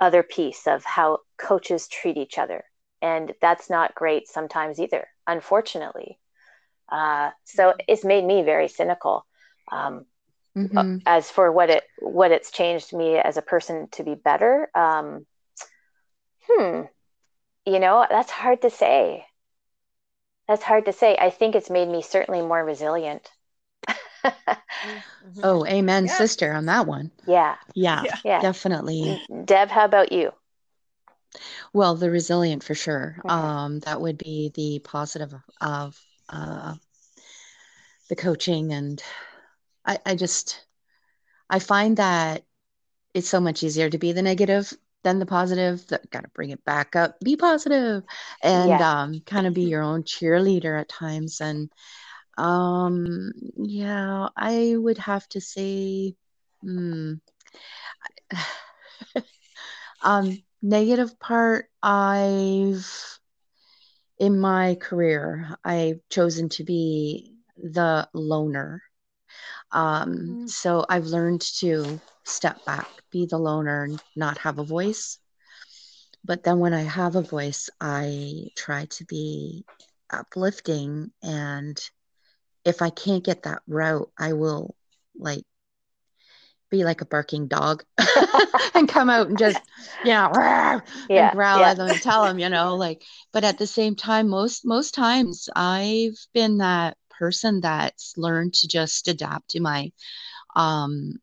other 0.00 0.22
piece 0.22 0.66
of 0.66 0.84
how 0.84 1.18
coaches 1.38 1.88
treat 1.88 2.16
each 2.16 2.38
other. 2.38 2.64
And 3.00 3.32
that's 3.40 3.68
not 3.68 3.94
great 3.94 4.28
sometimes 4.28 4.78
either, 4.78 5.08
unfortunately. 5.26 6.18
Uh, 6.88 7.30
so 7.44 7.70
mm-hmm. 7.70 7.80
it's 7.88 8.04
made 8.04 8.24
me 8.24 8.42
very 8.42 8.68
cynical. 8.68 9.26
Um, 9.70 10.04
mm-hmm. 10.56 10.98
As 11.06 11.30
for 11.30 11.50
what 11.50 11.70
it 11.70 11.84
what 11.98 12.30
it's 12.30 12.50
changed 12.50 12.92
me 12.92 13.16
as 13.16 13.36
a 13.36 13.42
person 13.42 13.88
to 13.92 14.04
be 14.04 14.14
better, 14.14 14.68
um, 14.74 15.26
hmm, 16.48 16.82
you 17.66 17.78
know 17.78 18.06
that's 18.08 18.30
hard 18.30 18.62
to 18.62 18.70
say. 18.70 19.24
That's 20.48 20.62
hard 20.62 20.86
to 20.86 20.92
say. 20.92 21.16
I 21.18 21.30
think 21.30 21.54
it's 21.54 21.70
made 21.70 21.88
me 21.88 22.02
certainly 22.02 22.42
more 22.42 22.64
resilient. 22.64 23.30
Mm-hmm. 23.88 24.60
Oh, 25.42 25.64
amen, 25.66 26.06
yeah. 26.06 26.16
sister, 26.16 26.52
on 26.52 26.66
that 26.66 26.86
one. 26.86 27.10
Yeah. 27.26 27.56
Yeah, 27.74 28.04
yeah. 28.24 28.40
definitely. 28.40 29.20
Deb, 29.44 29.68
how 29.68 29.84
about 29.84 30.12
you? 30.12 30.32
Well, 31.72 31.94
the 31.94 32.10
resilient 32.10 32.62
for 32.62 32.74
sure. 32.74 33.16
Mm-hmm. 33.18 33.30
Um, 33.30 33.78
that 33.80 34.00
would 34.00 34.18
be 34.18 34.52
the 34.54 34.80
positive 34.80 35.34
of 35.60 35.98
uh, 36.28 36.74
the 38.08 38.16
coaching, 38.16 38.72
and 38.72 39.02
I, 39.84 39.98
I 40.04 40.14
just 40.14 40.64
I 41.48 41.58
find 41.58 41.96
that 41.96 42.44
it's 43.14 43.28
so 43.28 43.40
much 43.40 43.62
easier 43.62 43.88
to 43.90 43.98
be 43.98 44.12
the 44.12 44.22
negative 44.22 44.72
than 45.02 45.18
the 45.18 45.26
positive. 45.26 45.86
That 45.88 46.10
got 46.10 46.22
to 46.24 46.30
bring 46.30 46.50
it 46.50 46.64
back 46.64 46.96
up, 46.96 47.18
be 47.20 47.36
positive, 47.36 48.04
and 48.42 48.68
yeah. 48.68 49.02
um, 49.02 49.20
kind 49.20 49.46
of 49.46 49.54
be 49.54 49.62
your 49.62 49.82
own 49.82 50.02
cheerleader 50.02 50.80
at 50.80 50.88
times. 50.88 51.40
And 51.40 51.70
um, 52.36 53.32
yeah, 53.56 54.28
I 54.36 54.74
would 54.76 54.98
have 54.98 55.28
to 55.30 55.40
say, 55.40 56.14
hmm, 56.60 57.14
um, 60.02 60.42
negative 60.62 61.18
part, 61.18 61.66
I've 61.82 62.86
in 64.18 64.38
my 64.38 64.76
career, 64.76 65.56
I've 65.64 65.98
chosen 66.08 66.48
to 66.50 66.62
be 66.62 67.34
the 67.56 68.08
loner. 68.14 68.82
Um, 69.72 70.14
mm. 70.14 70.48
So 70.48 70.86
I've 70.88 71.06
learned 71.06 71.40
to 71.58 72.00
step 72.24 72.64
back, 72.64 72.88
be 73.10 73.26
the 73.26 73.38
loner, 73.38 73.84
and 73.84 74.02
not 74.16 74.38
have 74.38 74.58
a 74.58 74.64
voice. 74.64 75.18
But 76.24 76.44
then 76.44 76.58
when 76.58 76.72
I 76.72 76.82
have 76.82 77.16
a 77.16 77.22
voice, 77.22 77.68
I 77.80 78.48
try 78.56 78.86
to 78.86 79.04
be 79.04 79.64
uplifting. 80.10 81.10
And 81.22 81.80
if 82.64 82.80
I 82.82 82.90
can't 82.90 83.24
get 83.24 83.42
that 83.42 83.62
route, 83.66 84.10
I 84.16 84.34
will 84.34 84.76
like 85.18 85.44
be 86.70 86.84
like 86.84 87.02
a 87.02 87.06
barking 87.06 87.48
dog 87.48 87.84
and 88.74 88.88
come 88.88 89.10
out 89.10 89.28
and 89.28 89.38
just, 89.38 89.60
you 90.04 90.12
know, 90.12 90.32
yeah, 90.36 90.80
and 91.10 91.32
growl 91.32 91.60
yeah. 91.60 91.70
at 91.70 91.76
them 91.76 91.88
and 91.88 92.00
tell 92.00 92.24
them, 92.24 92.38
you 92.38 92.48
know, 92.48 92.76
like, 92.76 93.02
but 93.32 93.44
at 93.44 93.58
the 93.58 93.66
same 93.66 93.94
time, 93.94 94.28
most, 94.28 94.64
most 94.64 94.94
times 94.94 95.48
I've 95.54 96.18
been 96.32 96.58
that 96.58 96.96
person 97.10 97.60
that's 97.60 98.14
learned 98.16 98.54
to 98.54 98.68
just 98.68 99.06
adapt 99.06 99.50
to 99.50 99.60
my, 99.60 99.92
um, 100.56 101.18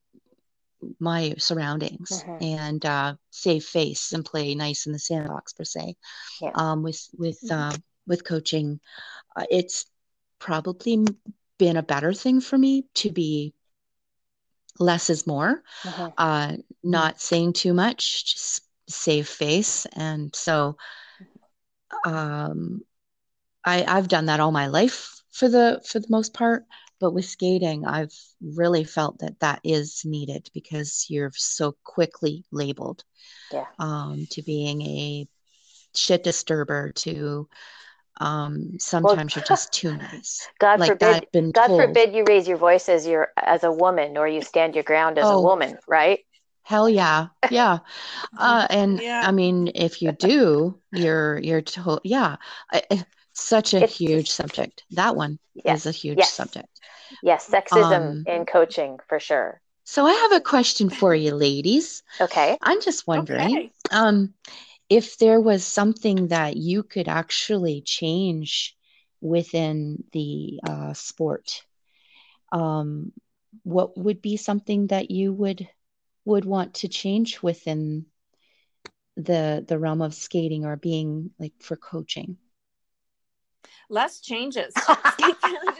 my 1.00 1.36
surroundings 1.38 2.24
mm-hmm. 2.24 2.44
and 2.44 2.86
uh, 2.86 3.16
save 3.32 3.64
face 3.64 4.14
and 4.14 4.26
play 4.26 4.56
nice 4.56 4.86
in 4.86 4.94
the 4.94 5.00
sandbox 5.00 5.54
per 5.54 5.64
se. 5.64 5.96
Yeah. 6.42 6.52
Um, 6.56 6.84
with 6.84 7.08
with 7.18 7.40
mm-hmm. 7.44 7.76
uh, 7.76 7.78
with 8.08 8.24
coaching, 8.24 8.80
uh, 9.36 9.46
it's 9.50 9.86
probably 10.40 11.06
been 11.58 11.78
a 11.78 11.84
better 11.84 12.14
thing 12.14 12.42
for 12.42 12.58
me 12.58 12.86
to 12.96 13.12
be 13.12 13.54
less 14.80 15.10
is 15.10 15.28
more, 15.28 15.62
mm-hmm. 15.84 16.08
uh, 16.18 16.54
not 16.84 17.20
saying 17.20 17.54
too 17.54 17.74
much, 17.74 18.26
just 18.26 18.62
save 18.88 19.28
face, 19.28 19.86
and 19.88 20.34
so 20.36 20.78
um, 22.06 22.82
I 23.64 23.84
I've 23.84 24.08
done 24.08 24.28
that 24.28 24.40
all 24.40 24.52
my 24.52 24.68
life 24.68 25.22
for 25.32 25.50
the 25.50 25.82
for 25.86 26.00
the 26.00 26.08
most 26.10 26.34
part 26.34 26.66
but 27.00 27.12
with 27.12 27.26
skating 27.26 27.86
i've 27.86 28.14
really 28.41 28.84
felt 28.84 29.20
that 29.20 29.39
that 29.39 29.60
is 29.64 30.04
needed 30.06 30.50
because 30.54 31.06
you're 31.10 31.32
so 31.34 31.76
quickly 31.84 32.43
labeled 32.52 33.04
yeah. 33.52 33.66
um, 33.80 34.26
to 34.30 34.41
being 34.41 34.82
a 34.82 35.28
shit 35.95 36.24
disturber 36.24 36.91
to 36.91 37.47
um, 38.22 38.78
sometimes 38.80 39.36
well, 39.36 39.41
you're 39.41 39.47
just 39.47 39.72
too 39.72 39.95
nice 39.95 40.47
god 40.60 40.80
like 40.80 40.89
forbid 40.89 41.26
god 41.54 41.68
told. 41.68 41.82
forbid 41.82 42.14
you 42.14 42.24
raise 42.28 42.47
your 42.47 42.58
voice 42.58 42.89
as 42.89 43.08
your 43.08 43.30
as 43.38 43.64
a 43.64 43.72
woman 43.72 44.18
or 44.18 44.28
you 44.28 44.41
stand 44.41 44.76
your 44.76 44.84
ground 44.84 45.18
as 45.18 45.26
oh, 45.26 45.39
a 45.39 45.41
woman 45.41 45.78
right 45.88 46.20
hell 46.64 46.89
yeah 46.89 47.28
yeah 47.50 47.80
uh, 48.38 48.68
and 48.70 49.02
yeah. 49.02 49.24
i 49.26 49.32
mean 49.32 49.72
if 49.74 50.02
you 50.02 50.12
do 50.12 50.78
you're 50.91 51.39
you're 51.39 51.62
told 51.62 52.02
yeah 52.04 52.36
I, 52.72 52.84
such 53.40 53.74
a 53.74 53.84
it's, 53.84 53.98
huge 53.98 54.30
subject 54.30 54.84
that 54.92 55.16
one 55.16 55.40
yes, 55.54 55.80
is 55.80 55.86
a 55.86 55.92
huge 55.92 56.20
yes. 56.20 56.34
subject 56.34 56.80
Yes, 57.24 57.50
sexism 57.50 57.94
um, 57.94 58.24
in 58.28 58.46
coaching 58.46 59.00
for 59.08 59.20
sure. 59.20 59.62
So 59.84 60.06
I 60.06 60.14
have 60.14 60.34
a 60.34 60.42
question 60.42 60.90
for 60.90 61.16
you, 61.16 61.34
ladies. 61.34 62.04
Okay. 62.22 62.58
I'm 62.62 62.82
just 62.82 63.08
wondering 63.08 63.58
okay. 63.58 63.72
um, 63.92 64.34
if 64.90 65.18
there 65.18 65.42
was 65.42 65.66
something 65.66 66.28
that 66.28 66.58
you 66.58 66.84
could 66.84 67.08
actually 67.08 67.82
change 67.82 68.76
within 69.22 70.04
the 70.14 70.60
uh, 70.64 70.94
sport. 70.94 71.64
Um, 72.52 73.12
what 73.64 73.98
would 73.98 74.22
be 74.22 74.38
something 74.38 74.88
that 74.88 75.10
you 75.12 75.34
would 75.34 75.68
would 76.26 76.46
want 76.46 76.76
to 76.76 76.88
change 76.88 77.42
within 77.42 78.06
the 79.18 79.66
the 79.68 79.80
realm 79.80 80.02
of 80.02 80.14
skating 80.14 80.66
or 80.66 80.76
being 80.76 81.32
like 81.40 81.54
for 81.60 81.76
coaching? 81.76 82.38
Less 83.90 84.20
changes. 84.20 84.74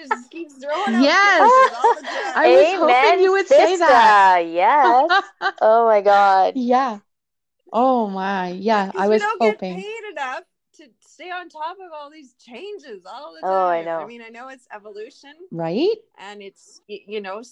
just 0.10 0.32
keeps 0.32 0.54
throwing 0.62 0.96
out 0.96 1.02
yes. 1.02 1.42
I 2.36 2.48
was 2.48 2.82
Amen, 2.82 3.04
hoping 3.06 3.24
you 3.24 3.32
would 3.32 3.48
sister. 3.48 3.66
say 3.66 3.78
that. 3.78 4.46
Yes. 4.48 5.24
oh 5.62 5.86
my 5.86 6.02
God. 6.02 6.54
Yeah. 6.56 7.00
Oh 7.72 8.08
my. 8.08 8.50
Yeah. 8.50 8.92
I 8.96 9.08
was 9.08 9.22
don't 9.22 9.42
hoping. 9.42 9.76
Get 9.76 9.86
paid 9.86 10.12
enough 10.12 10.44
to 10.78 10.88
stay 11.02 11.30
on 11.30 11.50
top 11.50 11.78
of 11.78 11.92
all 11.94 12.10
these 12.10 12.34
changes 12.34 13.04
all 13.06 13.34
the 13.34 13.42
time. 13.42 13.50
Oh, 13.50 13.68
I 13.68 13.84
know. 13.84 14.00
I 14.00 14.06
mean, 14.06 14.22
I 14.22 14.30
know 14.30 14.50
it's 14.50 14.68
evolution, 14.74 15.34
right? 15.52 15.98
And 16.18 16.42
it's 16.42 16.82
you 16.88 17.22
know 17.22 17.44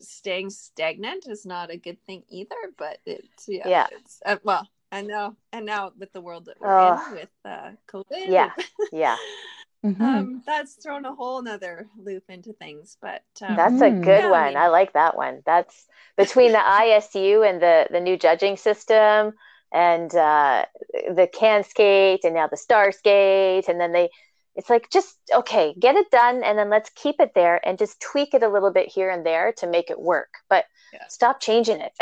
staying 0.00 0.50
stagnant 0.50 1.26
is 1.28 1.44
not 1.44 1.70
a 1.70 1.76
good 1.76 2.02
thing 2.06 2.22
either. 2.28 2.56
But 2.78 2.98
it's 3.04 3.46
yeah. 3.48 3.68
yeah. 3.68 3.86
It's, 3.92 4.20
uh, 4.24 4.36
well, 4.44 4.68
I 4.92 5.02
know, 5.02 5.36
and 5.52 5.66
now 5.66 5.92
with 5.98 6.12
the 6.12 6.20
world 6.20 6.46
that 6.46 6.60
we're 6.60 6.78
oh. 6.78 7.04
in 7.08 7.14
with 7.14 7.28
uh, 7.44 7.70
COVID. 7.88 8.28
Yeah. 8.28 8.52
Yeah. 8.92 9.16
Mm-hmm. 9.86 10.02
Um, 10.02 10.42
that's 10.44 10.74
thrown 10.74 11.04
a 11.04 11.14
whole 11.14 11.40
nother 11.42 11.88
loop 11.96 12.24
into 12.28 12.52
things, 12.52 12.96
but 13.00 13.22
um, 13.40 13.54
that's 13.54 13.80
a 13.80 13.90
good 13.90 14.24
yeah, 14.24 14.30
one. 14.30 14.42
I, 14.42 14.48
mean, 14.48 14.56
I, 14.56 14.66
like 14.68 14.94
that 14.94 15.16
one. 15.16 15.42
That's 15.46 15.86
between 16.16 16.50
the 16.50 16.58
ISU 16.58 17.48
and 17.48 17.62
the 17.62 17.86
the 17.90 18.00
new 18.00 18.16
judging 18.16 18.56
system, 18.56 19.34
and 19.72 20.12
uh, 20.12 20.64
the 20.92 21.28
CanSkate, 21.32 22.24
and 22.24 22.34
now 22.34 22.48
the 22.48 22.56
STARSkate, 22.56 23.68
and 23.68 23.80
then 23.80 23.92
they. 23.92 24.10
It's 24.56 24.70
like 24.70 24.90
just 24.90 25.14
okay, 25.32 25.74
get 25.78 25.94
it 25.94 26.10
done, 26.10 26.42
and 26.42 26.58
then 26.58 26.68
let's 26.68 26.90
keep 26.96 27.16
it 27.20 27.32
there, 27.34 27.60
and 27.64 27.78
just 27.78 28.00
tweak 28.00 28.34
it 28.34 28.42
a 28.42 28.48
little 28.48 28.72
bit 28.72 28.88
here 28.88 29.10
and 29.10 29.24
there 29.24 29.52
to 29.58 29.68
make 29.68 29.90
it 29.90 30.00
work. 30.00 30.30
But 30.48 30.64
yeah. 30.92 31.06
stop 31.08 31.40
changing 31.40 31.80
it. 31.80 31.92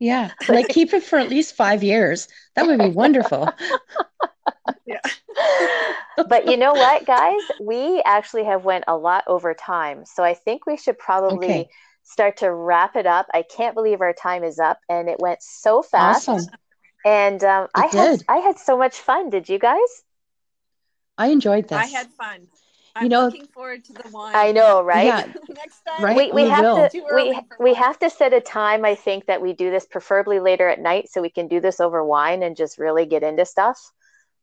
yeah, 0.00 0.32
like 0.48 0.68
keep 0.68 0.92
it 0.92 1.04
for 1.04 1.20
at 1.20 1.28
least 1.28 1.54
five 1.54 1.84
years. 1.84 2.26
That 2.56 2.66
would 2.66 2.80
be 2.80 2.88
wonderful. 2.88 3.48
yeah. 4.86 5.00
but 6.28 6.46
you 6.46 6.56
know 6.56 6.72
what, 6.72 7.06
guys? 7.06 7.40
We 7.60 8.02
actually 8.04 8.44
have 8.44 8.64
went 8.64 8.84
a 8.88 8.96
lot 8.96 9.24
over 9.26 9.54
time. 9.54 10.04
So 10.04 10.22
I 10.22 10.34
think 10.34 10.66
we 10.66 10.76
should 10.76 10.98
probably 10.98 11.46
okay. 11.46 11.68
start 12.02 12.38
to 12.38 12.52
wrap 12.52 12.96
it 12.96 13.06
up. 13.06 13.26
I 13.34 13.42
can't 13.42 13.74
believe 13.74 14.00
our 14.00 14.12
time 14.12 14.44
is 14.44 14.58
up 14.58 14.78
and 14.88 15.08
it 15.08 15.18
went 15.18 15.42
so 15.42 15.82
fast. 15.82 16.28
Awesome. 16.28 16.54
And 17.04 17.42
um, 17.44 17.68
I 17.74 17.88
did. 17.88 17.98
had 17.98 18.24
I 18.28 18.36
had 18.38 18.58
so 18.58 18.78
much 18.78 18.96
fun. 18.96 19.28
Did 19.30 19.48
you 19.48 19.58
guys? 19.58 19.78
I 21.18 21.28
enjoyed 21.28 21.68
this. 21.68 21.78
I 21.78 21.86
had 21.86 22.08
fun. 22.12 22.48
I'm 22.96 23.04
you 23.04 23.08
know, 23.08 23.24
looking 23.24 23.46
forward 23.48 23.84
to 23.86 23.92
the 23.92 24.08
wine. 24.10 24.34
I 24.36 24.52
know, 24.52 24.80
right? 24.82 25.06
Yeah. 25.06 25.26
Next 25.48 25.80
time, 25.82 26.04
right? 26.04 26.16
We, 26.16 26.26
we, 26.30 26.42
we 26.44 26.48
have 26.48 26.62
will. 26.62 26.88
to 26.88 27.04
we, 27.12 27.40
we 27.58 27.74
have 27.74 27.98
to 27.98 28.08
set 28.08 28.32
a 28.32 28.40
time. 28.40 28.84
I 28.84 28.94
think 28.94 29.26
that 29.26 29.42
we 29.42 29.52
do 29.52 29.70
this 29.70 29.84
preferably 29.84 30.38
later 30.38 30.68
at 30.68 30.80
night, 30.80 31.08
so 31.10 31.20
we 31.20 31.28
can 31.28 31.48
do 31.48 31.60
this 31.60 31.80
over 31.80 32.04
wine 32.04 32.42
and 32.44 32.56
just 32.56 32.78
really 32.78 33.04
get 33.04 33.24
into 33.24 33.44
stuff. 33.44 33.92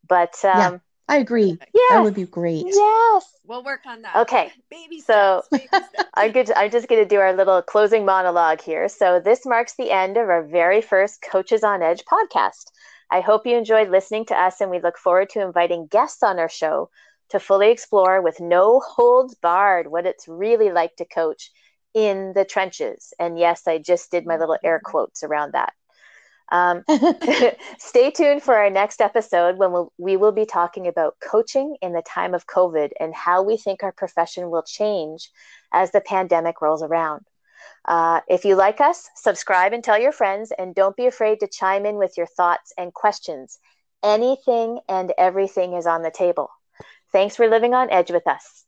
But 0.07 0.33
um, 0.43 0.59
yeah, 0.59 0.77
I 1.07 1.17
agree. 1.17 1.57
Yeah, 1.73 1.81
that 1.89 2.03
would 2.03 2.15
be 2.15 2.25
great. 2.25 2.65
Yes, 2.67 3.25
we'll 3.45 3.63
work 3.63 3.81
on 3.85 4.01
that. 4.03 4.15
Okay, 4.17 4.51
baby. 4.69 4.99
So 5.01 5.43
baby 5.51 5.67
I'm 6.15 6.31
good. 6.31 6.51
I'm 6.55 6.71
just 6.71 6.87
going 6.87 7.01
to 7.01 7.07
do 7.07 7.19
our 7.19 7.33
little 7.33 7.61
closing 7.61 8.05
monologue 8.05 8.61
here. 8.61 8.89
So 8.89 9.19
this 9.19 9.45
marks 9.45 9.75
the 9.75 9.91
end 9.91 10.17
of 10.17 10.29
our 10.29 10.43
very 10.43 10.81
first 10.81 11.21
Coaches 11.21 11.63
on 11.63 11.81
Edge 11.81 12.03
podcast. 12.05 12.65
I 13.09 13.21
hope 13.21 13.45
you 13.45 13.57
enjoyed 13.57 13.89
listening 13.89 14.25
to 14.27 14.39
us, 14.39 14.61
and 14.61 14.71
we 14.71 14.79
look 14.79 14.97
forward 14.97 15.29
to 15.31 15.41
inviting 15.41 15.87
guests 15.87 16.23
on 16.23 16.39
our 16.39 16.49
show 16.49 16.89
to 17.29 17.39
fully 17.39 17.71
explore 17.71 18.21
with 18.21 18.39
no 18.39 18.79
holds 18.79 19.35
barred 19.35 19.87
what 19.87 20.05
it's 20.05 20.27
really 20.27 20.71
like 20.71 20.95
to 20.97 21.05
coach 21.05 21.51
in 21.93 22.33
the 22.33 22.45
trenches. 22.45 23.13
And 23.19 23.37
yes, 23.37 23.67
I 23.67 23.77
just 23.77 24.11
did 24.11 24.25
my 24.25 24.37
little 24.37 24.57
air 24.63 24.81
quotes 24.83 25.23
around 25.23 25.53
that. 25.53 25.73
Um, 26.51 26.83
stay 27.79 28.11
tuned 28.11 28.43
for 28.43 28.55
our 28.55 28.69
next 28.69 29.01
episode 29.01 29.57
when 29.57 29.71
we'll, 29.71 29.91
we 29.97 30.17
will 30.17 30.31
be 30.31 30.45
talking 30.45 30.87
about 30.87 31.15
coaching 31.21 31.77
in 31.81 31.93
the 31.93 32.01
time 32.01 32.33
of 32.33 32.45
COVID 32.47 32.91
and 32.99 33.15
how 33.15 33.41
we 33.41 33.57
think 33.57 33.83
our 33.83 33.93
profession 33.93 34.49
will 34.49 34.63
change 34.63 35.29
as 35.73 35.91
the 35.91 36.01
pandemic 36.01 36.61
rolls 36.61 36.83
around. 36.83 37.25
Uh, 37.85 38.21
if 38.27 38.45
you 38.45 38.55
like 38.55 38.81
us, 38.81 39.09
subscribe 39.15 39.73
and 39.73 39.83
tell 39.83 39.99
your 39.99 40.11
friends, 40.11 40.51
and 40.57 40.75
don't 40.75 40.95
be 40.95 41.07
afraid 41.07 41.39
to 41.39 41.47
chime 41.47 41.85
in 41.85 41.95
with 41.95 42.15
your 42.17 42.27
thoughts 42.27 42.73
and 42.77 42.93
questions. 42.93 43.57
Anything 44.03 44.79
and 44.87 45.13
everything 45.17 45.73
is 45.73 45.87
on 45.87 46.01
the 46.01 46.11
table. 46.11 46.49
Thanks 47.11 47.35
for 47.35 47.47
living 47.47 47.73
on 47.73 47.89
edge 47.91 48.11
with 48.11 48.27
us. 48.27 48.65